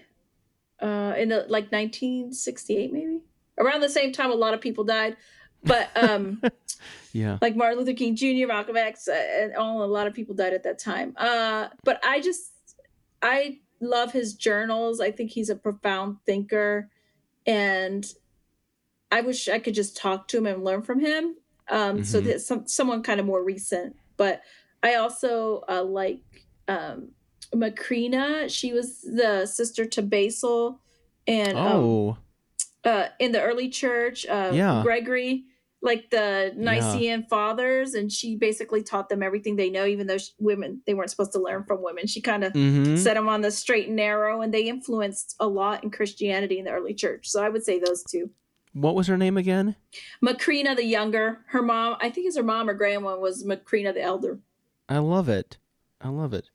Uh, 0.81 1.15
in 1.17 1.29
the, 1.31 1.47
like 1.49 1.71
1968, 1.73 2.93
maybe 2.93 3.21
around 3.59 3.81
the 3.81 3.89
same 3.89 4.13
time, 4.13 4.31
a 4.31 4.35
lot 4.35 4.55
of 4.55 4.61
people 4.61 4.85
died. 4.85 5.17
But 5.63 5.89
um, 5.97 6.43
Yeah. 7.13 7.39
like 7.41 7.57
Martin 7.57 7.79
Luther 7.79 7.95
King 7.95 8.17
Jr., 8.17 8.47
Malcolm 8.49 8.77
X, 8.77 9.09
uh, 9.09 9.13
and 9.13 9.55
all 9.57 9.83
a 9.83 9.87
lot 9.87 10.07
of 10.07 10.15
people 10.15 10.35
died 10.35 10.53
at 10.53 10.65
that 10.65 10.79
time. 10.79 11.15
Uh, 11.17 11.69
but 11.85 12.05
I 12.05 12.21
just 12.21 12.53
I 13.23 13.59
love 13.81 14.13
his 14.13 14.35
journals. 14.35 15.01
I 15.01 15.11
think 15.11 15.31
he's 15.31 15.49
a 15.49 15.57
profound 15.57 16.19
thinker, 16.27 16.91
and 17.47 18.05
I 19.15 19.21
wish 19.23 19.49
I 19.49 19.61
could 19.61 19.75
just 19.75 19.97
talk 19.97 20.29
to 20.29 20.39
him 20.39 20.47
and 20.47 20.65
learn 20.65 20.83
from 20.83 21.01
him. 21.01 21.37
Um, 21.69 22.03
So 22.03 22.21
Mhm. 22.21 22.25
that 22.27 22.41
some 22.43 22.67
someone 22.67 23.03
kind 23.03 23.21
of 23.21 23.27
more 23.27 23.45
recent. 23.45 23.97
But 24.19 24.43
I 24.83 24.97
also 24.97 25.63
uh, 25.69 25.85
like 25.85 26.25
um, 26.69 27.13
Macrina. 27.55 28.51
She 28.51 28.73
was 28.73 29.01
the 29.03 29.47
sister 29.47 29.85
to 29.87 30.03
Basil, 30.03 30.81
and 31.27 31.57
um, 31.59 31.65
Oh, 31.67 32.19
uh, 32.85 33.09
in 33.19 33.33
the 33.33 33.43
early 33.43 33.69
church, 33.69 34.27
uh, 34.27 34.51
Yeah. 34.55 34.83
Gregory, 34.83 35.45
like 35.83 36.11
the 36.11 36.53
Nicene 36.57 37.27
fathers, 37.29 37.95
and 37.95 38.11
she 38.13 38.37
basically 38.37 38.83
taught 38.83 39.09
them 39.09 39.23
everything 39.23 39.57
they 39.57 39.71
know, 39.71 39.87
even 39.87 40.07
though 40.07 40.19
sh 40.19 40.31
women 40.39 40.83
they 40.87 40.95
weren't 40.95 41.11
supposed 41.11 41.33
to 41.33 41.41
learn 41.41 41.65
from 41.65 41.83
women. 41.83 42.07
She 42.07 42.21
kind 42.23 42.45
of 42.45 42.53
hmm 42.53 42.97
set 42.97 43.15
them 43.15 43.29
on 43.29 43.43
the 43.43 43.51
straight 43.51 43.89
and 43.89 43.97
narrow, 43.97 44.43
and 44.43 44.53
they 44.55 44.69
influenced 44.69 45.37
a 45.41 45.49
lot 45.49 45.85
in 45.85 45.91
Christianity 45.91 46.59
in 46.59 46.65
the 46.67 46.73
early 46.73 46.95
church. 46.95 47.29
So 47.29 47.43
I 47.45 47.49
would 47.51 47.65
say 47.65 47.79
those 47.79 48.05
two. 48.05 48.31
What 48.75 48.97
was 48.97 49.07
her 49.07 49.17
name 49.17 49.37
again? 49.37 49.77
Macrina 50.23 50.75
the 50.75 50.85
younger, 50.85 51.39
her 51.47 51.63
mom, 51.63 51.97
I 52.01 52.11
think 52.11 52.27
it's 52.27 52.37
her 52.37 52.43
mom 52.43 52.69
or 52.69 52.75
grandma 52.75 53.17
was 53.17 53.45
Macrina 53.45 53.95
the 53.95 54.03
elder. 54.03 54.41
I 54.89 54.99
love 54.99 55.29
it. 55.29 55.59
I 56.01 56.09
love 56.09 56.35
it. 56.35 56.51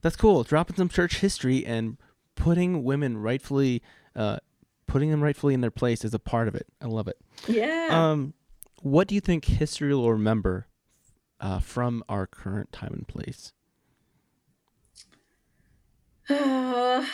That's 0.00 0.16
cool. 0.16 0.44
Dropping 0.44 0.76
some 0.76 0.88
church 0.88 1.18
history 1.18 1.66
and 1.66 1.98
putting 2.36 2.84
women 2.84 3.18
rightfully, 3.18 3.82
uh, 4.14 4.38
putting 4.86 5.10
them 5.10 5.20
rightfully 5.20 5.54
in 5.54 5.60
their 5.60 5.72
place 5.72 6.04
is 6.04 6.14
a 6.14 6.20
part 6.20 6.46
of 6.46 6.54
it. 6.54 6.68
I 6.80 6.86
love 6.86 7.08
it. 7.08 7.18
Yeah. 7.48 7.88
Um, 7.90 8.34
what 8.82 9.08
do 9.08 9.16
you 9.16 9.20
think 9.20 9.46
history 9.46 9.92
will 9.92 10.12
remember 10.12 10.68
uh, 11.40 11.58
from 11.58 12.04
our 12.08 12.28
current 12.28 12.70
time 12.72 12.92
and 12.92 13.08
place? 13.08 13.52
Uh, 16.28 17.04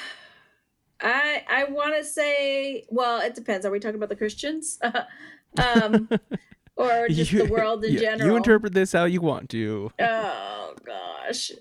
I 1.02 1.42
I 1.50 1.64
want 1.64 1.96
to 1.96 2.04
say, 2.04 2.84
well, 2.88 3.20
it 3.20 3.34
depends. 3.34 3.66
Are 3.66 3.70
we 3.70 3.80
talking 3.80 3.96
about 3.96 4.08
the 4.08 4.16
Christians, 4.16 4.78
um, 5.58 6.08
or 6.76 7.08
just 7.08 7.32
You- 7.32 7.44
the 7.46 7.52
world 7.52 7.84
in 7.84 7.92
you- 7.94 7.98
general? 8.00 8.30
You 8.30 8.36
interpret 8.36 8.72
this 8.74 8.92
how 8.92 9.04
you 9.04 9.20
want 9.20 9.50
to. 9.50 9.90
Oh 10.00 10.74
gosh, 10.86 11.52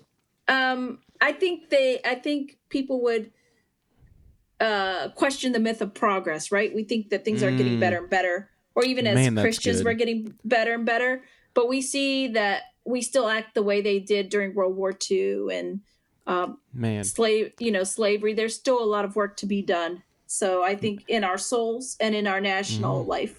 um, 0.48 0.98
I 1.20 1.32
think 1.32 1.68
they. 1.70 2.00
I 2.04 2.14
think 2.14 2.56
people 2.70 3.02
would 3.02 3.30
uh, 4.60 5.08
question 5.10 5.52
the 5.52 5.60
myth 5.60 5.80
of 5.82 5.94
progress. 5.94 6.50
Right? 6.52 6.74
We 6.74 6.84
think 6.84 7.10
that 7.10 7.24
things 7.24 7.42
are 7.42 7.50
getting 7.50 7.76
Mm. 7.76 7.80
better 7.80 7.98
and 7.98 8.10
better, 8.10 8.48
or 8.74 8.84
even 8.84 9.06
as 9.06 9.14
Man, 9.16 9.36
Christians, 9.36 9.78
good. 9.78 9.84
we're 9.86 9.94
getting 9.94 10.34
better 10.44 10.72
and 10.74 10.86
better. 10.86 11.22
But 11.54 11.68
we 11.68 11.82
see 11.82 12.28
that 12.28 12.62
we 12.86 13.02
still 13.02 13.28
act 13.28 13.54
the 13.54 13.62
way 13.62 13.80
they 13.82 13.98
did 14.00 14.28
during 14.30 14.54
World 14.54 14.74
War 14.76 14.92
II 15.10 15.48
and 15.52 15.80
um, 16.26 16.58
Man, 16.72 17.04
slave 17.04 17.52
you 17.58 17.70
know 17.72 17.84
slavery 17.84 18.32
there's 18.34 18.54
still 18.54 18.82
a 18.82 18.86
lot 18.86 19.04
of 19.04 19.16
work 19.16 19.36
to 19.38 19.46
be 19.46 19.60
done 19.62 20.02
so 20.26 20.62
i 20.64 20.74
think 20.74 21.04
in 21.08 21.24
our 21.24 21.36
souls 21.38 21.96
and 22.00 22.14
in 22.14 22.26
our 22.26 22.40
national 22.40 23.04
Mhm. 23.04 23.08
life 23.08 23.38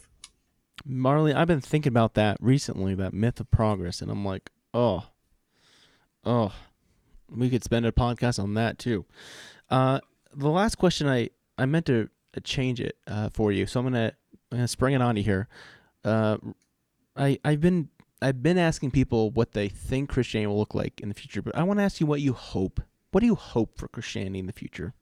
Marley, 0.85 1.33
I've 1.33 1.47
been 1.47 1.61
thinking 1.61 1.91
about 1.93 2.15
that 2.15 2.35
recently, 2.41 2.93
that 2.95 3.13
myth 3.13 3.39
of 3.39 3.49
progress, 3.49 4.01
and 4.01 4.11
I'm 4.11 4.25
like, 4.25 4.49
oh, 4.73 5.05
oh, 6.25 6.51
we 7.29 7.49
could 7.49 7.63
spend 7.63 7.85
a 7.85 7.91
podcast 7.93 8.41
on 8.41 8.53
that 8.55 8.79
too. 8.79 9.05
Uh, 9.69 9.99
the 10.35 10.49
last 10.49 10.75
question 10.75 11.07
I 11.07 11.29
I 11.57 11.65
meant 11.67 11.85
to 11.85 12.09
uh, 12.35 12.41
change 12.43 12.81
it 12.81 12.97
uh, 13.07 13.29
for 13.29 13.51
you, 13.53 13.65
so 13.65 13.79
I'm 13.79 13.85
gonna 13.85 14.11
I'm 14.51 14.57
gonna 14.57 14.67
spring 14.67 14.93
it 14.93 15.01
on 15.01 15.15
you 15.15 15.23
here. 15.23 15.47
Uh, 16.03 16.37
I 17.15 17.39
I've 17.45 17.61
been 17.61 17.87
I've 18.23 18.41
been 18.41 18.57
asking 18.57 18.91
people 18.91 19.31
what 19.31 19.51
they 19.51 19.67
think 19.69 20.09
Christianity 20.09 20.47
will 20.47 20.57
look 20.57 20.73
like 20.73 21.01
in 21.01 21.09
the 21.09 21.15
future, 21.15 21.41
but 21.41 21.55
I 21.55 21.63
want 21.63 21.79
to 21.79 21.83
ask 21.83 21.99
you 21.99 22.07
what 22.07 22.21
you 22.21 22.33
hope. 22.33 22.81
What 23.11 23.19
do 23.19 23.25
you 23.27 23.35
hope 23.35 23.77
for 23.77 23.87
Christianity 23.87 24.39
in 24.39 24.47
the 24.47 24.53
future? 24.53 24.93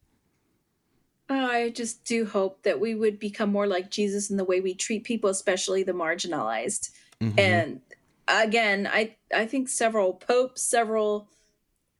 i 1.29 1.69
just 1.73 2.03
do 2.03 2.25
hope 2.25 2.61
that 2.63 2.79
we 2.81 2.93
would 2.93 3.17
become 3.17 3.49
more 3.49 3.65
like 3.67 3.89
jesus 3.89 4.29
in 4.29 4.35
the 4.35 4.43
way 4.43 4.59
we 4.59 4.73
treat 4.73 5.05
people 5.05 5.29
especially 5.29 5.81
the 5.81 5.93
marginalized 5.93 6.89
Mhm. 7.21 7.39
and 7.39 7.81
again 8.27 8.85
i 8.91 9.15
i 9.33 9.45
think 9.45 9.69
several 9.69 10.13
popes 10.13 10.61
several 10.61 11.29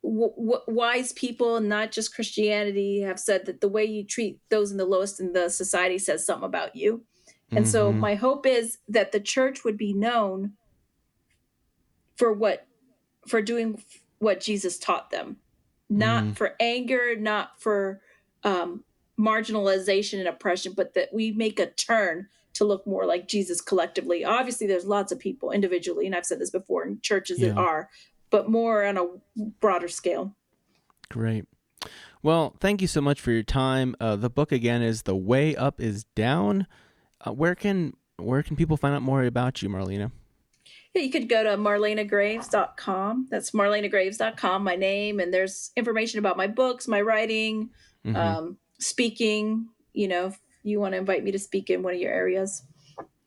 w- 0.03 0.34
w- 0.36 0.63
wise 0.67 1.13
people 1.13 1.61
not 1.61 1.93
just 1.93 2.13
christianity 2.13 2.99
have 3.01 3.19
said 3.19 3.45
that 3.45 3.61
the 3.61 3.69
way 3.69 3.86
you 3.86 4.03
treat 4.03 4.38
those 4.49 4.69
in 4.72 4.78
the 4.78 4.86
lowest 4.86 5.22
in 5.22 5.32
the 5.32 5.47
society 5.49 5.97
says 5.97 6.26
something 6.26 6.45
about 6.45 6.76
you 6.76 7.05
And 7.53 7.65
so 7.67 7.91
Mhm. 7.93 7.99
my 7.99 8.15
hope 8.15 8.45
is 8.45 8.80
that 8.89 9.11
the 9.13 9.19
church 9.22 9.63
would 9.63 9.78
be 9.78 9.93
known 9.93 10.53
for 12.22 12.32
what 12.32 12.67
for 13.28 13.41
doing 13.41 13.84
what 14.19 14.39
Jesus 14.39 14.78
taught 14.78 15.09
them. 15.09 15.38
Not 15.89 16.24
Mm. 16.24 16.36
for 16.38 16.55
anger, 16.59 17.15
not 17.15 17.59
for 17.59 17.99
um 18.43 18.84
marginalization 19.19 20.19
and 20.19 20.28
oppression, 20.28 20.74
but 20.76 20.93
that 20.93 21.09
we 21.13 21.32
make 21.32 21.59
a 21.59 21.65
turn 21.72 22.28
to 22.53 22.63
look 22.65 22.86
more 22.86 23.05
like 23.05 23.28
Jesus 23.28 23.59
collectively. 23.61 24.24
Obviously 24.24 24.67
there's 24.67 24.86
lots 24.86 25.11
of 25.11 25.17
people 25.19 25.51
individually 25.51 26.05
and 26.05 26.15
I've 26.15 26.26
said 26.26 26.39
this 26.39 26.51
before 26.51 26.86
in 26.86 26.99
churches 27.01 27.39
that 27.39 27.57
are, 27.57 27.89
but 28.30 28.49
more 28.49 28.86
on 28.86 28.97
a 28.97 29.05
broader 29.59 29.88
scale. 29.88 30.36
Great. 31.09 31.45
Well, 32.24 32.55
thank 32.59 32.82
you 32.82 32.88
so 32.88 33.01
much 33.01 33.19
for 33.19 33.32
your 33.32 33.43
time. 33.43 33.95
Uh, 33.99 34.15
the 34.15 34.30
book 34.30 34.51
again 34.51 34.82
is 34.84 35.03
"The 35.03 35.15
Way 35.15 35.55
Up 35.55 35.82
Is 35.82 36.03
Down." 36.15 36.67
Uh, 37.26 37.32
where 37.32 37.55
can 37.55 37.93
where 38.17 38.43
can 38.43 38.55
people 38.55 38.78
find 38.78 38.93
out 38.93 39.01
more 39.01 39.24
about 39.24 39.61
you, 39.63 39.69
Marlena? 39.69 40.11
Yeah, 40.93 41.01
you 41.03 41.11
could 41.11 41.29
go 41.29 41.43
to 41.43 41.57
marlenagraves.com. 41.57 43.27
That's 43.29 43.51
marlenagraves.com, 43.51 44.63
my 44.63 44.75
name, 44.75 45.19
and 45.19 45.33
there's 45.33 45.71
information 45.75 46.19
about 46.19 46.37
my 46.37 46.47
books, 46.47 46.87
my 46.87 47.01
writing, 47.01 47.69
Mhm. 48.05 48.15
um, 48.15 48.57
speaking. 48.79 49.67
You 49.93 50.07
know, 50.07 50.27
if 50.27 50.39
you 50.63 50.79
want 50.79 50.93
to 50.93 50.97
invite 50.97 51.23
me 51.23 51.31
to 51.31 51.39
speak 51.39 51.69
in 51.69 51.83
one 51.83 51.93
of 51.93 51.99
your 51.99 52.11
areas. 52.13 52.63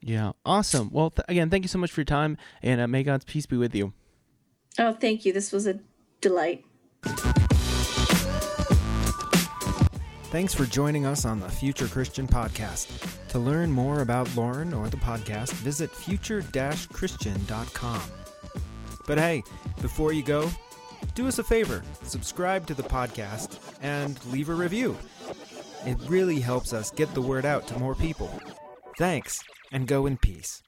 yeah, 0.00 0.32
awesome. 0.44 0.90
Well, 0.92 1.10
th- 1.10 1.24
again, 1.28 1.48
thank 1.50 1.64
you 1.64 1.68
so 1.68 1.78
much 1.78 1.90
for 1.90 2.00
your 2.00 2.06
time, 2.06 2.36
and 2.62 2.80
uh, 2.80 2.86
may 2.86 3.02
God's 3.02 3.24
peace 3.24 3.46
be 3.46 3.56
with 3.56 3.74
you. 3.74 3.92
Oh, 4.78 4.92
thank 4.92 5.24
you. 5.24 5.32
This 5.32 5.50
was 5.52 5.66
a 5.66 5.80
delight. 6.20 6.64
Thanks 10.34 10.52
for 10.52 10.66
joining 10.66 11.06
us 11.06 11.24
on 11.24 11.38
the 11.38 11.48
Future 11.48 11.86
Christian 11.86 12.26
Podcast. 12.26 12.88
To 13.28 13.38
learn 13.38 13.70
more 13.70 14.00
about 14.00 14.34
Lauren 14.34 14.74
or 14.74 14.88
the 14.88 14.96
podcast, 14.96 15.52
visit 15.52 15.92
future-christian.com. 15.92 18.02
But 19.06 19.18
hey, 19.18 19.44
before 19.80 20.12
you 20.12 20.24
go, 20.24 20.50
do 21.14 21.28
us 21.28 21.38
a 21.38 21.44
favor 21.44 21.84
subscribe 22.02 22.66
to 22.66 22.74
the 22.74 22.82
podcast 22.82 23.60
and 23.80 24.18
leave 24.32 24.48
a 24.48 24.54
review. 24.54 24.96
It 25.86 25.98
really 26.08 26.40
helps 26.40 26.72
us 26.72 26.90
get 26.90 27.14
the 27.14 27.22
word 27.22 27.44
out 27.44 27.68
to 27.68 27.78
more 27.78 27.94
people. 27.94 28.28
Thanks, 28.98 29.40
and 29.70 29.86
go 29.86 30.06
in 30.06 30.16
peace. 30.16 30.64